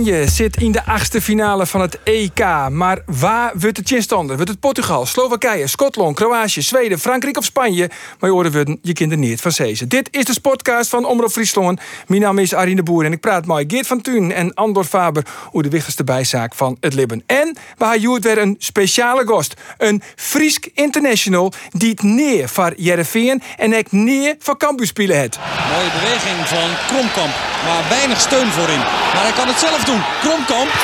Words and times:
Oranje 0.00 0.28
zit 0.28 0.56
in 0.56 0.72
de 0.72 0.84
achtste 0.84 1.20
finale 1.20 1.66
van 1.66 1.80
het 1.80 1.98
EK. 2.02 2.38
Maar 2.70 3.02
waar 3.06 3.52
wordt 3.58 3.76
het 3.76 3.88
chinstander? 3.88 4.36
Wordt 4.36 4.50
het 4.50 4.60
Portugal, 4.60 5.06
Slowakije, 5.06 5.66
Schotland, 5.66 6.16
Kroatië, 6.16 6.62
Zweden, 6.62 6.98
Frankrijk 6.98 7.36
of 7.36 7.44
Spanje? 7.44 7.90
Maar 8.18 8.30
je 8.30 8.50
we 8.50 8.78
je 8.82 8.92
kinderen 8.92 9.24
niet 9.24 9.40
van 9.40 9.52
Zezen. 9.52 9.88
Dit 9.88 10.08
is 10.10 10.24
de 10.24 10.32
sportcast 10.32 10.90
van 10.90 11.04
Omroep 11.04 11.30
Friesland. 11.30 11.80
Mijn 12.06 12.20
naam 12.20 12.38
is 12.38 12.54
Arine 12.54 12.82
Boer 12.82 13.04
en 13.04 13.12
ik 13.12 13.20
praat 13.20 13.46
met 13.46 13.64
Geert 13.68 13.86
van 13.86 14.00
Thun 14.00 14.32
en 14.32 14.54
Andor 14.54 14.84
Faber 14.84 15.26
over 15.46 15.62
de 15.62 15.68
wichtigste 15.68 16.04
bijzaak 16.04 16.54
van 16.54 16.76
het 16.80 16.94
Libben. 16.94 17.22
En 17.26 17.56
we 17.76 17.84
hebben 17.84 18.22
weer 18.22 18.38
een 18.38 18.56
speciale 18.58 19.26
gast. 19.26 19.54
Een 19.78 20.02
Friesk 20.16 20.68
International 20.74 21.52
die 21.70 21.90
het 21.90 22.02
neer 22.02 22.48
voor 22.48 22.72
Jereveen 22.76 23.42
en 23.56 23.72
ik 23.72 23.92
neer 23.92 24.36
voor 24.38 24.56
Cambuur 24.56 24.86
spelen 24.86 25.20
het. 25.20 25.38
Mooie 25.72 25.90
beweging 25.90 26.48
van 26.48 26.68
Kromkamp, 26.86 27.34
maar 27.64 27.88
weinig 27.88 28.20
steun 28.20 28.50
voor 28.50 28.66
hem. 28.66 28.78
Maar 29.14 29.22
hij 29.22 29.32
kan 29.32 29.46
het 29.46 29.58
zelf 29.58 29.84
doen. 29.84 29.99
Kromkamp 30.20 30.70
1-0. 30.70 30.74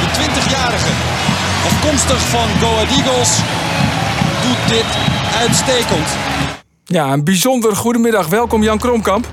De 0.00 0.06
20-jarige, 0.20 0.90
afkomstig 1.64 2.20
van 2.20 2.48
Go 2.60 2.74
Ahead 2.74 2.90
Eagles, 2.90 3.38
doet 4.42 4.68
dit 4.68 4.86
uitstekend. 5.40 6.08
Ja, 6.84 7.12
een 7.12 7.24
bijzonder 7.24 7.76
goedemiddag. 7.76 8.26
Welkom 8.26 8.62
Jan 8.62 8.78
Kromkamp. 8.78 9.26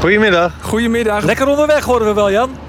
Goedemiddag. 0.00 0.52
Goedemiddag. 0.60 1.22
Lekker 1.24 1.46
onderweg 1.46 1.84
horen 1.84 2.06
we 2.06 2.12
wel, 2.12 2.30
Jan. 2.30 2.65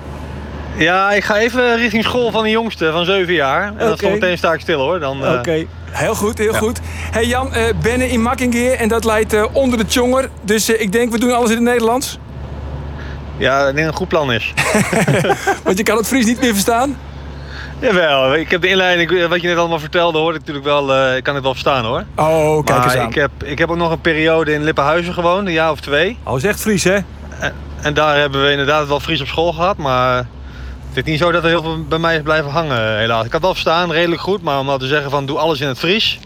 Ja, 0.77 1.11
ik 1.11 1.23
ga 1.23 1.37
even 1.37 1.75
richting 1.75 2.03
school 2.03 2.31
van 2.31 2.43
de 2.43 2.49
jongste 2.49 2.91
van 2.91 3.05
7 3.05 3.33
jaar. 3.33 3.63
En 3.63 3.77
dan 3.77 3.91
Oké. 3.91 4.05
zometeen 4.05 4.37
sta 4.37 4.53
ik 4.53 4.59
stil 4.59 4.79
hoor. 4.79 4.99
Dan, 4.99 5.25
eh, 5.25 5.33
Oké. 5.33 5.65
Heel 5.91 6.15
goed, 6.15 6.37
heel 6.37 6.53
goed. 6.53 6.79
Hey 7.11 7.25
Jan, 7.25 7.53
eh 7.53 7.63
Benne 7.81 8.09
in 8.09 8.21
Makkingeer 8.21 8.73
en 8.73 8.87
dat 8.87 9.05
leidt 9.05 9.33
eh, 9.33 9.45
onder 9.51 9.77
de 9.77 9.85
tjonger. 9.85 10.29
Dus 10.41 10.69
ik 10.69 10.91
denk 10.91 11.11
we 11.11 11.19
doen 11.19 11.35
alles 11.35 11.49
in 11.49 11.55
het 11.55 11.65
Nederlands. 11.65 12.17
Ja, 13.37 13.67
ik 13.67 13.75
denk 13.75 13.75
dat 13.75 13.85
het 13.85 13.87
een 13.87 13.93
goed 13.93 14.07
plan 14.07 14.31
is. 14.31 14.53
Want 15.63 15.77
je 15.77 15.83
kan 15.83 15.97
het 15.97 16.07
Fries 16.07 16.25
niet 16.25 16.39
meer 16.39 16.53
verstaan. 16.53 16.97
Jawel, 17.79 18.35
ik 18.35 18.51
heb 18.51 18.61
de 18.61 18.67
inleiding, 18.67 19.27
wat 19.27 19.41
je 19.41 19.47
net 19.47 19.57
allemaal 19.57 19.79
vertelde, 19.79 20.17
hoorde 20.17 20.39
ik 20.39 20.45
natuurlijk 20.45 20.65
wel, 20.65 21.15
ik 21.15 21.23
kan 21.23 21.33
het 21.33 21.43
wel 21.43 21.51
verstaan 21.51 21.85
hoor. 21.85 22.03
Oh, 22.15 22.65
kijk 22.65 22.83
eens 22.83 22.95
aan. 22.95 23.07
ik 23.07 23.15
heb, 23.15 23.31
ik 23.43 23.57
heb 23.57 23.69
ook 23.69 23.77
nog 23.77 23.91
een 23.91 24.01
periode 24.01 24.53
in 24.53 24.63
Lippenhuizen 24.63 25.13
gewoond, 25.13 25.47
een 25.47 25.53
jaar 25.53 25.71
of 25.71 25.79
twee. 25.79 26.17
Oh, 26.23 26.37
is 26.37 26.43
echt 26.43 26.59
Fries, 26.59 26.83
hè? 26.83 26.97
En, 27.39 27.53
en 27.81 27.93
daar 27.93 28.17
hebben 28.17 28.43
we 28.43 28.51
inderdaad 28.51 28.87
wel 28.87 28.99
Fries 28.99 29.21
op 29.21 29.27
school 29.27 29.53
gehad, 29.53 29.77
maar 29.77 30.25
het 30.97 31.05
is 31.05 31.11
niet 31.11 31.21
zo 31.21 31.31
dat 31.31 31.43
er 31.43 31.49
heel 31.49 31.61
veel 31.61 31.83
bij 31.87 31.97
mij 31.97 32.15
is 32.15 32.21
blijven 32.21 32.51
hangen 32.51 32.97
helaas. 32.97 33.25
Ik 33.25 33.31
had 33.31 33.41
wel 33.41 33.51
verstaan, 33.51 33.91
redelijk 33.91 34.21
goed, 34.21 34.41
maar 34.41 34.59
om 34.59 34.65
nou 34.65 34.79
te 34.79 34.87
zeggen 34.87 35.11
van 35.11 35.25
doe 35.25 35.37
alles 35.37 35.59
in 35.61 35.67
het 35.67 35.77
Fries. 35.79 36.19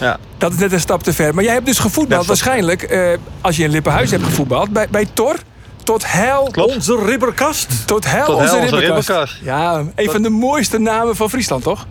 Ja, 0.00 0.18
Dat 0.38 0.52
is 0.52 0.58
net 0.58 0.72
een 0.72 0.80
stap 0.80 1.02
te 1.02 1.12
ver. 1.12 1.34
Maar 1.34 1.44
jij 1.44 1.52
hebt 1.52 1.66
dus 1.66 1.78
gevoetbald 1.78 2.26
waarschijnlijk, 2.26 2.82
eh, 2.82 3.12
als 3.40 3.56
je 3.56 3.62
in 3.64 3.70
Lippenhuis 3.70 4.10
hebt 4.10 4.24
gevoetbald, 4.24 4.70
bij, 4.70 4.86
bij 4.90 5.06
Tor. 5.12 5.36
Tot 5.84 6.12
hel, 6.12 6.48
Klopt. 6.50 6.74
Onze 6.74 7.04
ribberkast. 7.04 7.86
tot 7.86 8.10
hel 8.10 8.24
Tot 8.24 8.34
onze 8.34 8.48
hel 8.54 8.60
onze 8.62 8.76
ribbenkast. 8.76 9.08
ribbenkast. 9.08 9.38
Ja, 9.42 9.84
een 9.94 10.10
van 10.10 10.22
de 10.22 10.28
mooiste 10.28 10.78
namen 10.78 11.16
van 11.16 11.30
Friesland, 11.30 11.62
toch? 11.62 11.86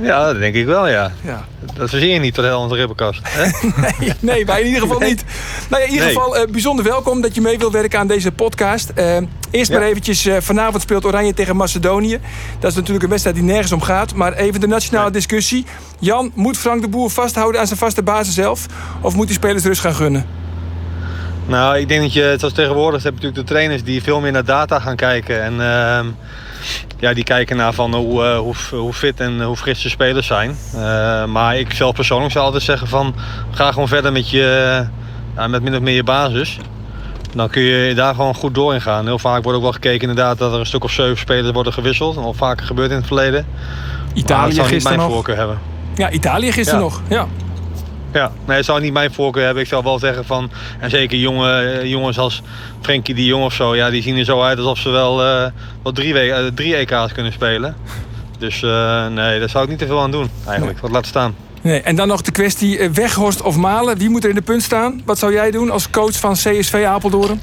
Ja 0.00 0.24
dat 0.32 0.38
denk 0.38 0.54
ik 0.54 0.66
wel 0.66 0.88
ja. 0.88 1.12
Ja. 1.24 1.44
Dat 1.74 1.90
verzin 1.90 2.08
je 2.08 2.18
niet 2.20 2.34
tot 2.34 2.44
heel 2.44 2.60
onze 2.60 2.74
ribbenkast. 2.74 3.20
hè? 3.24 3.44
Nee, 4.20 4.44
nee, 4.44 4.60
in 4.60 4.66
ieder 4.66 4.80
geval 4.80 4.98
niet. 4.98 5.24
Nou 5.70 5.82
ja, 5.82 5.88
in 5.88 5.92
ieder 5.92 6.06
Nee. 6.06 6.14
geval 6.16 6.36
eh, 6.36 6.50
bijzonder 6.50 6.84
welkom 6.84 7.20
dat 7.20 7.34
je 7.34 7.40
mee 7.40 7.58
wilt 7.58 7.72
werken 7.72 7.98
aan 7.98 8.06
deze 8.06 8.32
podcast. 8.32 8.88
Eh, 8.88 9.16
eerst 9.50 9.70
maar 9.72 9.82
eventjes, 9.82 10.26
eh, 10.26 10.36
vanavond 10.40 10.82
speelt 10.82 11.04
Oranje 11.04 11.34
tegen 11.34 11.56
Macedonië. 11.56 12.20
Dat 12.58 12.70
is 12.70 12.76
natuurlijk 12.76 13.04
een 13.04 13.10
wedstrijd 13.10 13.36
die 13.36 13.44
nergens 13.46 13.72
om 13.72 13.80
gaat. 13.82 14.14
Maar 14.14 14.32
even 14.32 14.60
de 14.60 14.66
nationale 14.66 15.10
discussie. 15.10 15.64
Jan, 15.98 16.32
moet 16.34 16.58
Frank 16.58 16.80
de 16.82 16.88
Boer 16.88 17.10
vasthouden 17.10 17.60
aan 17.60 17.66
zijn 17.66 17.78
vaste 17.78 18.02
basis 18.02 18.34
zelf? 18.34 18.66
Of 19.00 19.14
moet 19.14 19.26
hij 19.26 19.34
spelers 19.34 19.64
rust 19.64 19.80
gaan 19.80 19.94
gunnen? 19.94 20.26
Nou, 21.46 21.78
ik 21.78 21.88
denk 21.88 22.00
dat 22.02 22.12
je, 22.12 22.34
zoals 22.38 22.54
tegenwoordig, 22.54 23.02
heb 23.02 23.12
natuurlijk 23.14 23.40
de 23.40 23.52
trainers 23.52 23.84
die 23.84 24.02
veel 24.02 24.20
meer 24.20 24.32
naar 24.32 24.44
data 24.44 24.80
gaan 24.80 24.96
kijken. 24.96 25.42
En 25.42 25.60
ehm, 25.60 26.06
ja, 26.98 27.14
die 27.14 27.24
kijken 27.24 27.56
naar 27.56 27.72
van 27.72 27.94
hoe, 27.94 28.24
eh, 28.24 28.38
hoe, 28.38 28.54
hoe 28.70 28.92
fit 28.92 29.20
en 29.20 29.42
hoe 29.42 29.56
fris 29.56 29.82
de 29.82 29.88
spelers 29.88 30.26
zijn. 30.26 30.56
Eh, 30.74 31.24
maar 31.24 31.56
ik 31.58 31.72
zelf 31.72 31.94
persoonlijk 31.94 32.32
zou 32.32 32.44
altijd 32.44 32.62
zeggen 32.62 32.88
van, 32.88 33.14
ga 33.50 33.72
gewoon 33.72 33.88
verder 33.88 34.12
met, 34.12 34.30
je, 34.30 34.86
ja, 35.36 35.46
met 35.48 35.62
min 35.62 35.74
of 35.74 35.80
meer 35.80 35.94
je 35.94 36.04
basis. 36.04 36.58
Dan 37.34 37.48
kun 37.48 37.62
je 37.62 37.94
daar 37.94 38.14
gewoon 38.14 38.34
goed 38.34 38.54
door 38.54 38.74
in 38.74 38.80
gaan. 38.80 39.06
Heel 39.06 39.18
vaak 39.18 39.42
wordt 39.42 39.56
ook 39.58 39.64
wel 39.64 39.72
gekeken 39.72 40.08
inderdaad 40.08 40.38
dat 40.38 40.52
er 40.52 40.58
een 40.58 40.66
stuk 40.66 40.84
of 40.84 40.90
zeven 40.92 41.18
spelers 41.18 41.52
worden 41.52 41.72
gewisseld. 41.72 42.16
Al 42.16 42.32
vaker 42.34 42.66
gebeurd 42.66 42.90
in 42.90 42.96
het 42.96 43.06
verleden. 43.06 43.46
Italië 44.14 44.62
gisteren 44.62 44.98
nog. 44.98 45.12
voorkeur 45.12 45.36
hebben. 45.36 45.58
Ja, 45.94 46.10
Italië 46.10 46.52
gisteren 46.52 46.80
Ja. 46.80 46.86
nog. 46.86 47.02
Ja. 47.08 47.26
Ja, 48.16 48.30
nee, 48.46 48.56
het 48.56 48.64
zou 48.64 48.80
niet 48.80 48.92
mijn 48.92 49.12
voorkeur 49.12 49.44
hebben. 49.44 49.62
Ik 49.62 49.68
zou 49.68 49.82
wel 49.82 49.98
zeggen 49.98 50.24
van, 50.24 50.50
en 50.80 50.90
zeker 50.90 51.18
jonge, 51.18 51.60
eh, 51.60 51.90
jongens 51.90 52.18
als 52.18 52.42
Frenkie 52.80 53.14
de 53.14 53.24
Jong 53.24 53.44
of 53.44 53.52
zo, 53.52 53.74
ja, 53.76 53.90
die 53.90 54.02
zien 54.02 54.16
er 54.16 54.24
zo 54.24 54.42
uit 54.42 54.58
alsof 54.58 54.78
ze 54.78 54.90
wel, 54.90 55.16
wel 55.82 55.92
drie, 55.92 56.18
eh, 56.20 56.46
drie 56.54 56.76
EK's 56.76 57.12
kunnen 57.12 57.32
spelen. 57.32 57.76
Dus 58.38 58.60
nee, 59.10 59.38
daar 59.38 59.48
zou 59.48 59.64
ik 59.64 59.70
niet 59.70 59.78
te 59.78 59.86
veel 59.86 60.00
aan 60.00 60.10
doen 60.10 60.30
eigenlijk. 60.46 60.78
Wat 60.80 60.90
laat 60.90 61.06
staan. 61.06 61.34
Nee, 61.62 61.80
en 61.82 61.96
dan 61.96 62.08
nog 62.08 62.22
de 62.22 62.30
kwestie 62.30 62.90
Weghorst 62.90 63.42
of 63.42 63.56
Malen. 63.56 63.98
Wie 63.98 64.08
moet 64.10 64.22
er 64.24 64.28
in 64.30 64.34
de 64.36 64.42
punt 64.42 64.62
staan? 64.62 65.02
Wat 65.04 65.18
zou 65.18 65.32
jij 65.32 65.50
doen 65.50 65.70
als 65.70 65.90
coach 65.90 66.18
van 66.18 66.32
CSV 66.32 66.84
Apeldoorn? 66.86 67.40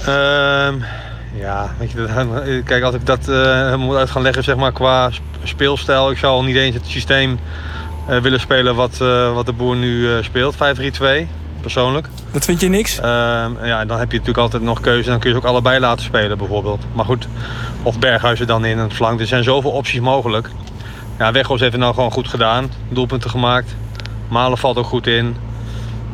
Ehm, 0.00 0.74
ja, 1.38 1.74
weet 1.78 1.90
je, 1.90 1.96
dat, 1.96 2.08
kijk, 2.70 2.82
als 2.82 2.94
ik 2.94 3.06
dat 3.06 3.26
moet 3.78 3.96
uit 3.96 4.10
gaan 4.10 4.22
leggen 4.22 4.44
zeg 4.44 4.56
maar, 4.56 4.72
qua 4.72 5.10
sp- 5.10 5.22
speelstijl, 5.42 6.10
ik 6.10 6.18
zou 6.18 6.32
al 6.32 6.44
niet 6.44 6.56
eens 6.56 6.74
het 6.74 6.86
systeem 6.86 7.38
willen 8.06 8.40
spelen 8.40 8.74
wat, 8.74 9.00
eh, 9.00 9.34
wat 9.34 9.46
de 9.46 9.52
boer 9.52 9.76
nu 9.76 10.12
eh, 10.12 10.22
speelt, 10.22 10.54
5-3-2, 10.54 11.28
persoonlijk. 11.60 12.08
Dat 12.30 12.44
vind 12.44 12.60
je 12.60 12.68
niks? 12.68 12.98
Ehm, 12.98 13.64
ja, 13.64 13.84
dan 13.84 13.98
heb 13.98 14.10
je 14.10 14.18
natuurlijk 14.18 14.38
altijd 14.38 14.62
nog 14.62 14.80
keuze. 14.80 15.10
Dan 15.10 15.18
kun 15.18 15.30
je 15.30 15.36
ze 15.36 15.42
ook 15.42 15.48
allebei 15.48 15.80
laten 15.80 16.04
spelen 16.04 16.38
bijvoorbeeld. 16.38 16.84
Maar 16.92 17.04
goed, 17.04 17.28
of 17.82 17.98
Berghuizen 17.98 18.46
dan 18.46 18.64
in 18.64 18.78
het 18.78 18.92
flank. 18.92 19.20
Er 19.20 19.26
zijn 19.26 19.44
zoveel 19.44 19.70
opties 19.70 20.00
mogelijk. 20.00 20.50
Ja, 21.18 21.32
Weghorst 21.32 21.60
heeft 21.60 21.72
het 21.72 21.82
nou 21.82 21.94
gewoon 21.94 22.12
goed 22.12 22.28
gedaan. 22.28 22.70
Doelpunten 22.88 23.30
gemaakt. 23.30 23.74
Malen 24.28 24.58
valt 24.58 24.76
ook 24.76 24.86
goed 24.86 25.06
in. 25.06 25.36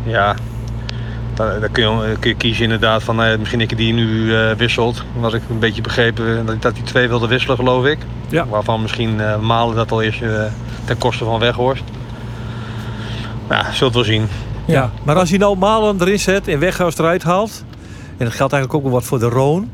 Ja, 0.04 0.34
daar 1.34 1.68
kun, 1.72 1.82
je, 1.82 2.16
kun 2.18 2.30
je 2.30 2.36
kiezen 2.36 2.62
inderdaad 2.62 3.02
van 3.02 3.16
ja, 3.16 3.36
misschien 3.38 3.58
dat 3.58 3.70
je 3.70 3.76
die 3.76 3.92
nu 3.92 4.36
eh, 4.36 4.52
wisselt. 4.52 5.04
Wat 5.18 5.34
ik 5.34 5.42
een 5.50 5.58
beetje 5.58 5.82
begrepen 5.82 6.46
dat, 6.46 6.62
dat 6.62 6.74
die 6.74 6.82
twee 6.82 7.08
wilde 7.08 7.26
wisselen 7.26 7.56
geloof 7.56 7.84
ik. 7.84 7.98
Ja. 8.28 8.46
Waarvan 8.46 8.82
misschien 8.82 9.20
eh, 9.20 9.38
Malen 9.38 9.76
dat 9.76 9.92
al 9.92 10.02
eerst 10.02 10.22
eh, 10.22 10.44
ten 10.84 10.98
koste 10.98 11.24
van 11.24 11.40
Weghorst. 11.40 11.84
Ja, 13.48 13.72
zult 13.72 13.94
wel 13.94 14.04
zien. 14.04 14.28
Ja. 14.66 14.90
Maar 15.04 15.16
als 15.16 15.30
je 15.30 15.38
nou 15.38 15.58
Malen 15.58 16.00
erin 16.00 16.18
zet 16.18 16.48
en 16.48 16.58
Weghorst 16.58 16.98
eruit 16.98 17.22
haalt... 17.22 17.64
en 18.16 18.24
dat 18.24 18.34
geldt 18.34 18.52
eigenlijk 18.52 18.74
ook 18.74 18.82
wel 18.82 19.00
wat 19.00 19.08
voor 19.08 19.18
de 19.18 19.28
Roon... 19.28 19.70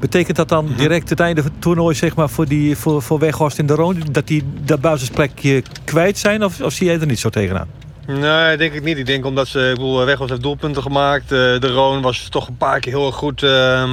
betekent 0.00 0.36
dat 0.36 0.48
dan 0.48 0.68
direct 0.76 1.08
het 1.08 1.20
einde 1.20 1.42
van 1.42 1.50
het 1.50 1.60
toernooi 1.60 1.94
zeg 1.94 2.14
maar, 2.16 2.28
voor, 2.28 2.48
die, 2.48 2.76
voor, 2.76 3.02
voor 3.02 3.18
Weghorst 3.18 3.58
in 3.58 3.66
de 3.66 3.74
Roon... 3.74 4.02
dat 4.10 4.26
die 4.26 4.42
dat 4.60 4.80
basisplekje 4.80 5.62
kwijt 5.84 6.18
zijn? 6.18 6.44
Of, 6.44 6.60
of 6.60 6.72
zie 6.72 6.86
jij 6.86 7.00
er 7.00 7.06
niet 7.06 7.18
zo 7.18 7.28
tegenaan? 7.28 7.68
Nee, 8.06 8.56
denk 8.56 8.72
ik 8.72 8.82
niet. 8.82 8.98
Ik 8.98 9.06
denk 9.06 9.24
omdat 9.24 9.48
ze, 9.48 9.68
ik 9.68 9.74
bedoel, 9.74 10.04
Weghorst 10.04 10.30
heeft 10.30 10.42
doelpunten 10.42 10.82
gemaakt. 10.82 11.22
Eh, 11.22 11.38
de 11.38 11.72
Roon 11.72 12.02
was 12.02 12.28
toch 12.28 12.48
een 12.48 12.56
paar 12.56 12.80
keer 12.80 12.92
heel 12.92 13.06
erg 13.06 13.14
goed 13.14 13.42
ehm, 13.42 13.92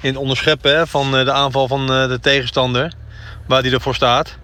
in 0.00 0.08
het 0.08 0.16
onderscheppen 0.16 0.76
hè, 0.76 0.86
van 0.86 1.16
eh, 1.16 1.24
de 1.24 1.32
aanval 1.32 1.68
van 1.68 1.92
eh, 1.92 2.08
de 2.08 2.20
tegenstander. 2.20 2.92
Waar 3.46 3.62
die 3.62 3.72
ervoor 3.72 3.94
staat. 3.94 4.38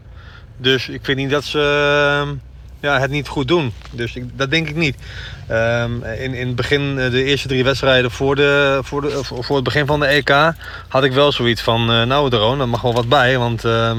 Dus 0.57 0.89
ik 0.89 1.01
vind 1.03 1.19
niet 1.19 1.31
dat 1.31 1.45
ze 1.45 1.59
ehm, 1.59 2.35
ja, 2.85 3.01
het 3.01 3.11
niet 3.11 3.29
goed 3.29 3.49
doen. 3.49 3.73
Dus 3.91 4.15
ik, 4.15 4.25
dat 4.39 4.51
denk 4.51 4.69
ik 4.69 4.77
niet. 4.77 4.97
Ehm, 5.49 6.03
in, 6.03 6.35
in 6.35 6.47
het 6.47 6.57
begin, 6.57 6.99
eh, 6.99 7.11
de 7.11 7.25
eerste 7.25 7.49
drie 7.49 7.65
wedstrijden 7.65 8.11
voor, 8.11 8.37
de, 8.37 8.81
voor, 8.83 9.01
de, 9.01 9.25
voor 9.25 9.45
voor 9.45 9.57
het 9.57 9.65
begin 9.65 9.87
van 9.87 10.01
de 10.01 10.07
EK... 10.07 10.53
had 10.89 11.05
ik 11.05 11.13
wel 11.13 11.33
zoiets 11.33 11.63
van, 11.63 11.91
eh, 11.91 12.03
nou 12.03 12.31
de 12.31 12.37
Roon, 12.37 12.59
daar 12.59 12.69
mag 12.69 12.81
wel 12.81 12.95
wat 12.95 13.09
bij. 13.09 13.39
Want 13.39 13.65
ehm, 13.65 13.97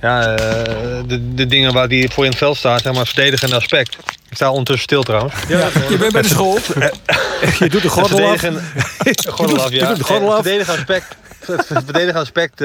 ja, 0.00 0.34
eh, 0.34 0.64
de, 1.06 1.34
de 1.34 1.46
dingen 1.46 1.72
waar 1.72 1.88
die 1.88 2.10
voor 2.10 2.24
in 2.24 2.30
het 2.30 2.38
veld 2.38 2.56
staat, 2.56 2.82
zeg 2.82 2.94
maar, 2.94 3.06
verdedigende 3.06 3.56
aspect. 3.56 3.96
Ik 4.28 4.36
sta 4.36 4.50
ondertussen 4.50 4.84
stil 4.84 5.02
trouwens. 5.02 5.34
Ja, 5.48 5.68
je 5.88 5.96
bent 5.98 6.12
bij 6.12 6.22
de 6.22 6.28
school. 6.28 6.58
Je 7.58 7.68
doet 7.68 7.82
de 7.82 7.88
gordel 7.88 8.28
af. 8.28 8.40
Verdedigen, 8.40 9.32
gordel 9.32 9.60
af, 9.60 9.70
Je 9.70 9.86
doet 9.86 9.96
de 9.96 10.04
gordel 10.04 10.34
af. 10.34 10.42
verdedigend 10.42 10.78
aspect, 10.78 11.16
het 11.46 11.66
verdedigend 11.66 12.16
aspect 12.16 12.60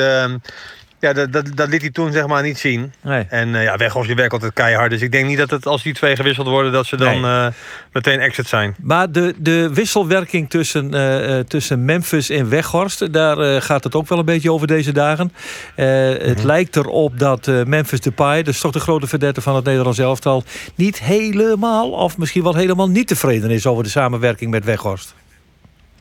ja, 1.02 1.14
dat, 1.14 1.32
dat, 1.34 1.46
dat 1.56 1.68
liet 1.70 1.82
hij 1.82 1.90
toen 1.92 2.12
zeg 2.12 2.28
maar 2.28 2.44
niet 2.44 2.58
zien. 2.60 2.94
Nee. 3.02 3.26
En 3.30 3.56
eh 3.56 3.64
ja, 3.64 3.78
Weghorst 3.78 4.14
werkt 4.14 4.34
altijd 4.34 4.54
keihard. 4.54 4.90
Dus 4.92 5.02
ik 5.02 5.12
denk 5.12 5.28
niet 5.28 5.38
dat 5.38 5.50
het, 5.50 5.66
als 5.66 5.84
die 5.84 5.94
twee 5.94 6.16
gewisseld 6.16 6.48
worden, 6.48 6.72
dat 6.72 6.86
ze 6.86 6.98
dan 6.98 7.22
Nee. 7.22 7.46
eh, 7.46 7.48
meteen 7.92 8.20
exit 8.20 8.48
zijn. 8.48 8.76
Maar 8.82 9.12
de, 9.12 9.34
de 9.38 9.70
wisselwerking 9.74 10.50
tussen, 10.50 10.94
eh, 10.94 11.40
tussen 11.40 11.86
Memphis 11.86 12.30
en 12.30 12.50
Weghorst, 12.50 13.14
daar 13.14 13.62
gaat 13.62 13.84
het 13.84 13.96
ook 13.96 14.08
wel 14.08 14.20
een 14.20 14.26
beetje 14.26 14.52
over 14.52 14.68
deze 14.68 14.92
dagen. 14.92 15.34
Het 15.76 16.44
lijkt 16.44 16.76
erop 16.76 17.20
dat 17.20 17.48
Memphis 17.66 18.02
Depay, 18.02 18.44
dus 18.44 18.60
toch 18.60 18.72
de 18.72 18.80
grote 18.80 19.08
verdette 19.08 19.42
van 19.42 19.56
het 19.56 19.66
Nederlands 19.66 20.00
elftal, 20.00 20.44
niet 20.76 21.00
helemaal, 21.00 21.90
of 21.92 22.18
misschien 22.18 22.44
wel 22.44 22.56
helemaal 22.56 22.90
niet 22.90 23.08
tevreden 23.08 23.50
is 23.52 23.66
over 23.66 23.84
de 23.84 23.90
samenwerking 23.90 24.52
met 24.52 24.66
Weghorst. 24.66 25.16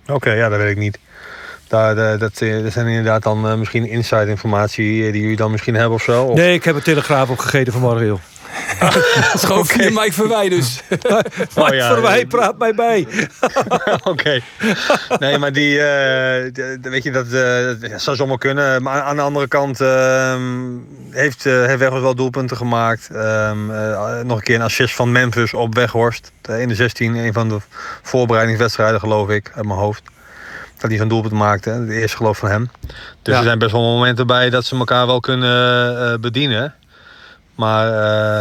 Oké, 0.07 0.33
ja, 0.33 0.49
dat 0.49 0.59
weet 0.59 0.71
ik 0.71 0.77
niet. 0.79 0.99
Daar, 1.71 1.95
daar- 1.95 2.19
dat, 2.19 2.41
eh, 2.41 2.63
dat 2.63 2.73
zijn 2.73 2.87
inderdaad 2.87 3.23
dan 3.23 3.49
eh, 3.49 3.55
misschien 3.55 3.87
inside 3.89 4.27
informatie 4.29 5.07
eh, 5.07 5.13
die 5.13 5.21
jullie 5.23 5.37
dan 5.37 5.51
misschien 5.51 5.75
hebben 5.75 5.95
of 5.95 6.03
zo. 6.03 6.25
Of- 6.25 6.37
Nee, 6.37 6.55
ik 6.55 6.65
heb 6.65 6.75
het 6.75 6.85
Telegraaf 6.85 7.31
ook 7.31 7.43
gegeten 7.43 7.73
vanmorgen, 7.73 8.07
joh. 8.07 8.19
Schoof 9.35 9.75
je 9.77 9.91
Mike 9.91 10.13
Verwij 10.13 10.49
dus. 10.49 10.83
Mike 11.57 11.75
ja, 11.75 11.93
Verwij 11.93 12.21
eh, 12.21 12.29
praat 12.29 12.59
mij 12.59 12.75
bij. 12.75 13.07
Oké. 14.13 14.41
Nee, 15.19 15.39
maar 15.39 15.53
die, 15.53 15.79
eh, 15.79 15.85
de- 16.53 16.79
weet 16.81 17.03
je, 17.03 17.11
dat 17.11 17.27
eh, 17.27 17.91
dat 17.91 18.01
zou 18.03 18.17
zomaar 18.17 18.39
kunnen. 18.39 18.83
Maar 18.83 19.03
aan 19.03 19.17
de 19.17 19.23
andere 19.23 19.49
kant 19.49 19.81
ehm, 19.81 20.41
heeft, 21.11 21.47
eh 21.47 21.67
heeft 21.67 21.79
Weghorst 21.79 22.03
wel 22.03 22.15
doelpunten 22.15 22.57
gemaakt. 22.57 23.09
Ehm, 23.13 23.71
eh, 23.71 24.21
nog 24.25 24.37
een 24.37 24.43
keer 24.45 24.55
een 24.55 24.63
assist 24.63 24.95
van 24.95 25.13
Memphis 25.13 25.55
op 25.55 25.75
Weghorst. 25.75 26.33
eh, 26.43 26.61
in 26.61 26.69
de 26.69 26.75
16, 26.75 27.15
een 27.15 27.33
van 27.33 27.49
de 27.49 27.59
voorbereidingswedstrijden 28.03 29.01
geloof 29.01 29.29
ik, 29.29 29.51
uit 29.55 29.67
mijn 29.67 29.79
hoofd. 29.79 30.03
Dat 30.81 30.91
hij 30.91 30.99
zo'n 30.99 31.09
doelpunt 31.09 31.33
maakte. 31.33 31.85
De 31.87 31.95
eerste 31.95 32.17
geloof 32.17 32.39
van 32.39 32.49
hem. 32.51 32.71
Dus 33.23 33.33
Ja. 33.35 33.37
er 33.39 33.43
zijn 33.45 33.59
best 33.59 33.73
wel 33.73 33.81
momenten 33.83 34.27
bij 34.27 34.51
dat 34.51 34.65
ze 34.65 34.77
elkaar 34.77 35.07
wel 35.07 35.21
kunnen 35.21 36.13
eh, 36.13 36.19
bedienen. 36.19 36.75
Maar 37.55 37.87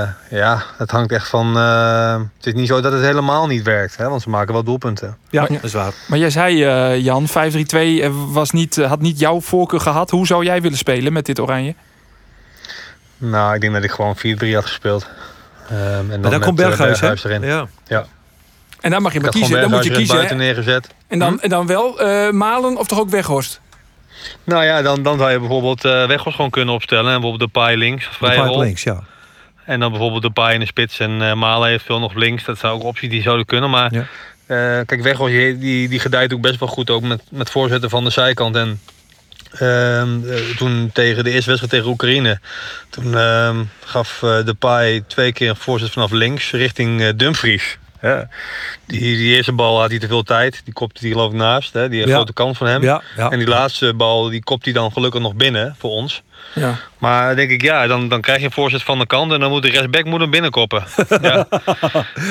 eh, 0.02 0.10
ja, 0.30 0.62
het 0.78 0.92
hangt 0.92 1.12
echt 1.12 1.28
van. 1.28 1.58
eh, 1.58 2.14
het 2.38 2.46
is 2.46 2.54
niet 2.54 2.68
zo 2.68 2.82
dat 2.82 2.92
het 2.92 3.02
helemaal 3.02 3.48
niet 3.48 3.64
werkt, 3.64 3.98
hè, 3.98 4.10
want 4.10 4.22
ze 4.22 4.30
maken 4.30 4.54
wel 4.54 4.64
doelpunten. 4.64 5.18
Ja, 5.30 5.46
dat 5.46 5.64
is 5.64 5.74
waar. 5.74 5.92
Maar 6.08 6.18
jij 6.20 6.30
zei, 6.30 6.64
eh, 6.64 7.00
Jan, 7.04 7.28
5-3-2 7.28 8.02
eh, 8.02 8.10
was 8.32 8.52
niet, 8.52 8.76
had 8.76 9.00
niet 9.02 9.20
jouw 9.20 9.42
voorkeur 9.42 9.80
gehad. 9.80 10.10
Hoe 10.10 10.28
zou 10.28 10.44
jij 10.44 10.62
willen 10.62 10.78
spelen 10.78 11.14
met 11.14 11.26
dit 11.26 11.40
oranje? 11.40 11.76
Nou, 13.18 13.56
ik 13.56 13.62
denk 13.62 13.74
dat 13.74 13.84
ik 13.84 13.92
gewoon 13.92 14.16
4-3 14.18 14.54
had 14.56 14.66
gespeeld. 14.66 15.08
Ehm, 15.70 16.12
en 16.12 16.22
dan 16.22 16.32
dan 16.32 16.40
komt 16.40 16.56
Berghuis, 16.56 17.24
erin. 17.24 17.42
Ja. 17.88 18.06
En 18.82 18.92
dan 18.92 19.02
mag 19.02 19.14
je 19.14 19.20
maar 19.20 19.30
kiezen. 19.30 19.62
Dan 19.62 19.70
moet 19.70 19.84
je 19.84 19.92
kiezen. 19.92 20.16
buiten 20.16 20.38
hè? 20.38 20.44
neergezet. 20.44 20.88
En 21.08 21.20
dan, 21.20 21.42
en 21.42 21.50
dan 21.50 21.68
wel 21.68 22.00
eh, 22.00 22.30
Malen 22.32 22.78
of 22.78 22.88
toch 22.88 23.00
ook 23.00 23.10
Weghorst? 23.10 23.60
Nou 24.44 24.64
ja, 24.66 24.82
dan, 24.82 25.04
dan 25.04 25.18
zou 25.18 25.32
je 25.32 25.40
bijvoorbeeld 25.40 25.86
eh 25.86 26.06
Weghorst 26.08 26.36
gewoon 26.36 26.52
kunnen 26.52 26.74
opstellen. 26.74 27.06
En 27.14 27.20
bijvoorbeeld 27.22 27.54
de 27.54 27.60
paai 27.60 27.78
links, 27.78 28.06
De 28.06 28.14
vrije 28.14 28.36
pipe 28.36 28.48
rol. 28.48 28.60
links, 28.60 28.84
ja. 28.84 29.04
En 29.66 29.80
dan 29.80 29.90
bijvoorbeeld 29.92 30.22
de 30.22 30.30
paai 30.32 30.54
in 30.54 30.60
de 30.60 30.66
spits. 30.66 31.00
En 31.00 31.22
eh 31.22 31.34
Malen 31.34 31.70
heeft 31.70 31.86
veel 31.86 32.00
nog 32.00 32.14
links. 32.14 32.44
Dat 32.46 32.58
zou 32.58 32.74
ook 32.74 32.84
opties 32.84 33.10
die 33.10 33.22
zouden 33.22 33.46
kunnen. 33.46 33.70
Maar 33.70 33.94
Ja. 33.94 34.00
eh, 34.46 34.86
kijk, 34.86 35.02
Weghorst 35.02 35.34
die, 35.36 35.58
die, 35.58 35.90
die 35.90 36.00
gedijt 36.00 36.34
ook 36.34 36.42
best 36.42 36.60
wel 36.60 36.70
goed. 36.70 36.90
Ook 36.90 37.02
met, 37.02 37.22
met 37.32 37.50
voorzetten 37.50 37.90
van 37.90 38.04
de 38.04 38.10
zijkant. 38.10 38.56
En 38.56 38.80
ehm, 39.52 40.30
eh, 40.30 40.36
toen 40.58 40.90
tegen 40.94 41.24
de 41.24 41.30
eerste 41.32 41.50
wedstrijd 41.50 41.70
tegen 41.72 41.88
Oekraïne. 41.88 42.40
Toen 42.90 43.18
ehm, 43.18 43.58
gaf 43.86 44.24
eh, 44.24 44.46
de 44.46 44.54
paai 44.54 45.04
twee 45.08 45.34
keer 45.34 45.50
een 45.50 45.56
voorzet 45.56 45.92
vanaf 45.92 46.12
links 46.12 46.52
richting 46.52 47.02
eh, 47.02 47.10
Dumfries. 47.16 47.78
Ja. 48.02 48.28
Die, 48.86 49.00
die 49.00 49.36
eerste 49.36 49.52
bal 49.54 49.80
had 49.80 49.90
hij 49.90 50.00
te 50.00 50.08
veel 50.08 50.24
tijd. 50.24 50.62
Die 50.64 50.74
kopte 50.74 51.00
hij 51.02 51.10
geloof 51.12 51.32
ik 51.32 51.38
naast. 51.38 51.74
Hè? 51.74 51.90
Die 51.90 52.08
Ja. 52.08 52.14
grote 52.14 52.34
kans 52.34 52.58
van 52.58 52.68
hem. 52.68 52.82
Ja, 52.84 53.02
ja. 53.18 53.30
En 53.30 53.38
die 53.40 53.48
laatste 53.48 53.94
bal 53.94 54.30
die 54.30 54.44
kopt 54.44 54.64
hij 54.66 54.74
dan 54.74 54.92
gelukkig 54.92 55.22
nog 55.22 55.36
binnen 55.36 55.76
voor 55.80 55.90
ons. 55.92 56.22
Ja. 56.56 56.80
Maar 56.98 57.28
dan 57.28 57.36
denk 57.36 57.52
ik, 57.52 57.62
ja, 57.62 57.88
dan, 57.88 58.10
dan 58.10 58.22
krijg 58.22 58.40
je 58.40 58.46
een 58.46 58.52
voorzet 58.52 58.84
van 58.84 59.00
de 59.00 59.06
kant 59.06 59.32
en 59.32 59.40
dan 59.40 59.50
moet 59.50 59.62
de 59.62 59.70
rechtsback 59.70 60.06
moet 60.06 60.20
hem 60.20 60.30
binnenkoppen. 60.30 60.84
ja. 61.22 61.48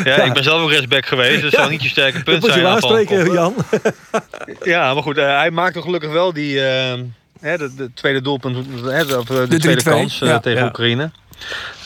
Ja, 0.04 0.16
ik 0.22 0.32
ben 0.32 0.42
zelf 0.44 0.62
ook 0.62 0.70
rechtsback 0.70 1.06
geweest, 1.06 1.40
dus 1.40 1.50
dat 1.50 1.60
zou 1.60 1.70
niet 1.70 1.82
je 1.82 1.88
sterke 1.88 2.14
Dat 2.16 2.24
punt 2.24 2.40
moet 2.40 2.46
je 2.46 2.52
zijn. 2.52 2.64
wel 2.64 2.74
aanvallen 2.74 2.98
aanspreken, 2.98 3.24
koppen. 3.26 3.42
Jan. 3.42 4.64
Ja, 4.72 4.94
maar 4.94 5.02
goed, 5.02 5.18
eh, 5.18 5.24
hij 5.38 5.50
maakte 5.50 5.82
gelukkig 5.82 6.10
wel 6.10 6.32
die, 6.32 6.60
eh, 6.66 6.98
hè, 7.40 7.58
de, 7.58 7.74
de 7.74 7.90
tweede 7.94 8.20
doelpunt, 8.20 8.56
hè, 8.84 8.90
eh, 8.90 9.06
de, 9.08 9.58
tweede 9.58 9.82
3-2, 9.82 9.84
kans 9.84 10.20
eh, 10.20 10.36
tegen. 10.36 10.64
Oekraïne. 10.66 11.10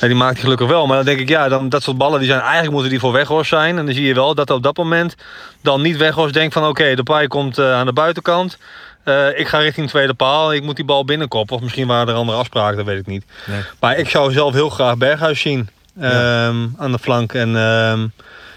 Die 0.01 0.15
maakt 0.15 0.33
hij 0.33 0.43
gelukkig 0.43 0.69
wel. 0.69 0.87
Maar 0.87 0.97
dan 0.97 1.05
denk 1.05 1.21
ik, 1.21 1.29
ja, 1.29 1.49
dan, 1.49 1.69
dat 1.69 1.83
soort 1.83 1.99
ballen 1.99 2.19
die 2.19 2.29
zijn 2.29 2.41
eigenlijk 2.41 2.73
moeten 2.73 2.91
die 2.91 3.01
voor 3.01 3.13
Weghorst 3.13 3.49
zijn. 3.49 3.79
En 3.79 3.87
dan 3.87 3.95
zie 3.95 4.07
je 4.07 4.15
wel 4.15 4.35
dat 4.35 4.51
op 4.51 4.63
dat 4.63 4.77
moment 4.77 5.15
dan 5.63 5.83
niet 5.83 5.97
Weghorst 5.97 6.35
denkt 6.35 6.55
van 6.55 6.67
oké, 6.67 6.95
de 6.95 7.03
paai 7.03 7.27
komt 7.27 7.59
eh, 7.59 7.73
aan 7.73 7.87
de 7.87 7.93
buitenkant. 7.93 8.59
Eh, 9.05 9.39
ik 9.39 9.49
ga 9.49 9.59
richting 9.59 9.87
de 9.87 9.93
tweede 9.93 10.15
paal. 10.15 10.53
Ik 10.53 10.63
moet 10.63 10.77
die 10.77 10.85
bal 10.85 11.05
binnenkoppen. 11.05 11.57
Of 11.57 11.63
misschien 11.63 11.87
waren 11.87 12.09
er 12.09 12.15
andere 12.15 12.39
afspraken, 12.39 12.77
dat 12.77 12.87
weet 12.87 12.99
ik 12.99 13.07
niet. 13.07 13.25
Nee. 13.47 13.61
Maar 13.81 13.99
ik 13.99 14.09
zou 14.09 14.33
zelf 14.33 14.53
heel 14.53 14.71
graag 14.71 14.97
Berghuis 14.97 15.41
zien. 15.41 15.69
ehm, 16.01 16.67
aan 16.77 16.93
de 16.93 16.99
flank. 16.99 17.33
En 17.33 17.57
ehm, 17.57 18.07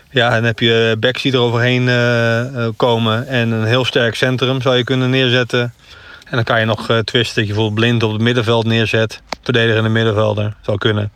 ja, 0.09 0.29
dan 0.29 0.43
heb 0.43 0.59
je 0.59 0.95
backs 0.99 1.21
die 1.21 1.31
er 1.33 1.39
overheen 1.39 1.89
eh, 1.89 2.67
komen. 2.77 3.27
En 3.27 3.51
een 3.51 3.65
heel 3.65 3.85
sterk 3.85 4.15
centrum 4.15 4.61
zou 4.61 4.75
je 4.75 4.83
kunnen 4.83 5.09
neerzetten. 5.09 5.73
En 6.35 6.43
dan 6.45 6.55
kan 6.55 6.59
je 6.59 6.65
nog 6.65 6.89
eh, 6.89 6.97
twisten 6.97 7.35
dat 7.35 7.47
je 7.47 7.53
bijvoorbeeld 7.53 7.73
blind 7.79 8.03
op 8.03 8.11
het 8.11 8.21
middenveld 8.21 8.65
neerzet. 8.65 9.21
Verdedigende 9.43 9.89
middenvelder. 9.89 10.55
Zou 10.61 10.77
kunnen. 10.77 11.11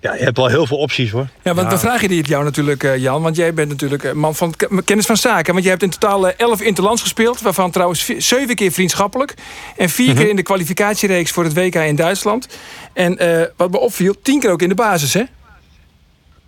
Ja, 0.00 0.14
je 0.14 0.24
hebt 0.24 0.36
wel 0.36 0.46
heel 0.46 0.66
veel 0.66 0.76
opties 0.76 1.10
hoor. 1.10 1.26
Ja, 1.42 1.54
want 1.54 1.66
Ja. 1.68 1.74
we 1.74 1.80
vragen 1.80 2.08
dit 2.08 2.28
jou 2.28 2.44
natuurlijk, 2.44 2.82
eh, 2.84 2.96
Jan. 2.96 3.22
Want 3.22 3.36
jij 3.36 3.54
bent 3.54 3.68
natuurlijk 3.68 4.04
eh, 4.04 4.12
man 4.12 4.34
van 4.34 4.54
kennis 4.84 5.06
van 5.06 5.16
zaken. 5.16 5.52
Want 5.52 5.64
je 5.64 5.70
hebt 5.70 5.82
in 5.82 5.90
totaal 5.90 6.28
eh, 6.28 6.34
11 6.36 6.60
interlands 6.60 7.02
gespeeld. 7.02 7.40
Waarvan 7.40 7.70
trouwens 7.70 8.06
zeven 8.18 8.54
keer 8.54 8.72
vriendschappelijk. 8.72 9.34
En 9.76 9.88
vier 9.88 10.08
Mhm. 10.08 10.16
keer 10.16 10.28
in 10.28 10.36
de 10.36 10.42
kwalificatiereeks 10.42 11.30
voor 11.30 11.44
het 11.44 11.54
WK 11.54 11.74
in 11.74 11.96
Duitsland. 11.96 12.48
En 12.92 13.18
eh, 13.18 13.46
wat 13.56 13.70
me 13.70 13.78
opviel, 13.78 14.14
tien 14.22 14.40
keer 14.40 14.50
ook 14.50 14.62
in 14.62 14.68
de 14.68 14.74
basis, 14.74 15.12
hè? 15.14 15.22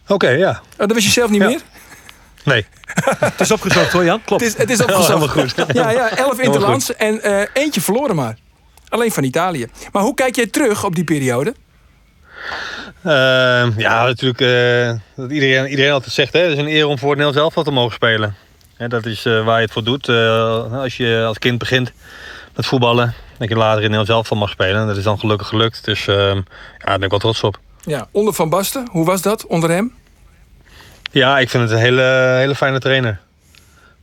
Oké, 0.08 0.28
ja. 0.28 0.50
Oh, 0.50 0.78
dat 0.78 0.92
wist 0.92 1.06
je 1.06 1.12
zelf 1.12 1.30
niet 1.30 1.40
Ja. 1.42 1.48
meer? 1.48 1.60
Nee. 2.44 2.66
Het 3.18 3.40
is 3.40 3.50
opgezocht 3.50 3.92
hoor, 3.92 4.04
Jan. 4.04 4.20
Klopt. 4.24 4.42
Het 4.42 4.52
is, 4.52 4.58
het 4.58 4.70
is 4.70 4.80
opgezocht. 4.86 5.54
Ja, 5.76 5.90
ja, 5.90 6.16
11 6.16 6.38
interlands 6.38 6.94
en 6.96 7.22
eh, 7.22 7.42
eentje 7.52 7.80
verloren 7.80 8.16
maar. 8.16 8.36
Alleen 8.88 9.12
van 9.12 9.24
Italië. 9.24 9.66
Maar 9.92 10.02
hoe 10.02 10.14
kijk 10.14 10.36
jij 10.36 10.46
terug 10.46 10.84
op 10.84 10.94
die 10.94 11.04
periode? 11.04 11.54
Ehm, 13.02 13.72
ja, 13.76 14.04
natuurlijk. 14.04 14.40
eh, 14.40 14.92
dat 15.16 15.30
iedereen, 15.30 15.66
iedereen 15.66 15.92
altijd 15.92 16.12
zegt, 16.12 16.32
hè, 16.32 16.40
het 16.40 16.52
is 16.52 16.58
een 16.58 16.68
eer 16.68 16.86
om 16.86 16.98
voor 16.98 17.08
het 17.10 17.18
Nederlands 17.18 17.38
elftal 17.38 17.62
te 17.62 17.70
mogen 17.70 17.94
spelen. 17.94 18.34
Hè, 18.76 18.88
dat 18.88 19.06
is 19.06 19.24
eh, 19.24 19.44
waar 19.44 19.56
je 19.56 19.62
het 19.64 19.72
voor 19.72 19.84
doet. 19.84 20.08
Eh, 20.08 20.72
als 20.72 20.96
je 20.96 21.24
als 21.26 21.38
kind 21.38 21.58
begint 21.58 21.92
met 22.56 22.66
voetballen, 22.66 23.14
dat 23.38 23.48
je 23.48 23.54
later 23.54 23.76
in 23.76 23.82
het 23.82 23.90
Nederlands 23.90 24.10
elftal 24.10 24.36
mag 24.36 24.50
spelen. 24.50 24.86
Dat 24.86 24.96
is 24.96 25.02
dan 25.04 25.18
gelukkig 25.18 25.48
gelukt. 25.48 25.84
Dus 25.84 26.06
ehm, 26.06 26.36
ja, 26.36 26.42
daar 26.78 26.94
ben 26.96 27.02
ik 27.02 27.10
wel 27.10 27.18
trots 27.18 27.42
op. 27.42 27.58
Ja, 27.80 28.08
onder 28.10 28.34
Van 28.34 28.48
Basten, 28.48 28.88
hoe 28.90 29.04
was 29.04 29.22
dat 29.22 29.46
onder 29.46 29.70
hem? 29.70 29.94
Ja, 31.10 31.38
ik 31.38 31.48
vind 31.50 31.62
het 31.62 31.72
een 31.72 31.78
hele, 31.84 32.02
hele 32.38 32.54
fijne 32.54 32.78
trainer. 32.78 33.18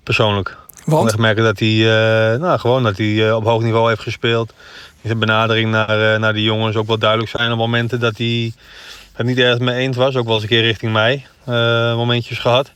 Persoonlijk. 0.04 0.50
Ik 0.50 0.92
Want? 0.92 1.08
echt 1.08 1.18
merken 1.18 1.44
dat 1.44 1.60
hij, 1.60 1.70
eh, 1.70 2.40
nou, 2.40 2.60
gewoon 2.60 2.84
dat 2.84 2.98
hij 2.98 3.28
eh, 3.28 3.36
op 3.36 3.44
hoog 3.44 3.62
niveau 3.62 3.90
heeft 3.90 4.02
gespeeld. 4.02 4.54
Zijn 5.04 5.20
benadering 5.20 5.72
naar, 5.72 6.14
eh, 6.14 6.20
naar 6.20 6.34
die 6.34 6.44
jongens 6.44 6.76
ook 6.76 6.88
wel 6.88 6.98
duidelijk 6.98 7.30
zijn 7.30 7.52
op 7.52 7.58
momenten 7.58 8.00
dat 8.00 8.18
hij 8.18 8.54
het 9.14 9.26
niet 9.26 9.38
erg 9.38 9.60
mee 9.60 9.76
eens 9.76 9.98
was. 9.98 10.16
Ook 10.16 10.26
wel 10.26 10.34
eens 10.34 10.44
een 10.44 10.50
keer 10.50 10.62
richting 10.62 10.94
mij 10.94 11.26
momentjes 11.96 12.40
gehad. 12.40 12.72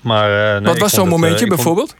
Maar, 0.00 0.28
nee, 0.54 0.60
Wat 0.66 0.74
ik 0.74 0.80
was 0.80 0.92
zo'n 0.92 1.00
het, 1.04 1.10
momentje 1.12 1.34
ik 1.44 1.52
vond- 1.52 1.54
bijvoorbeeld? 1.54 1.94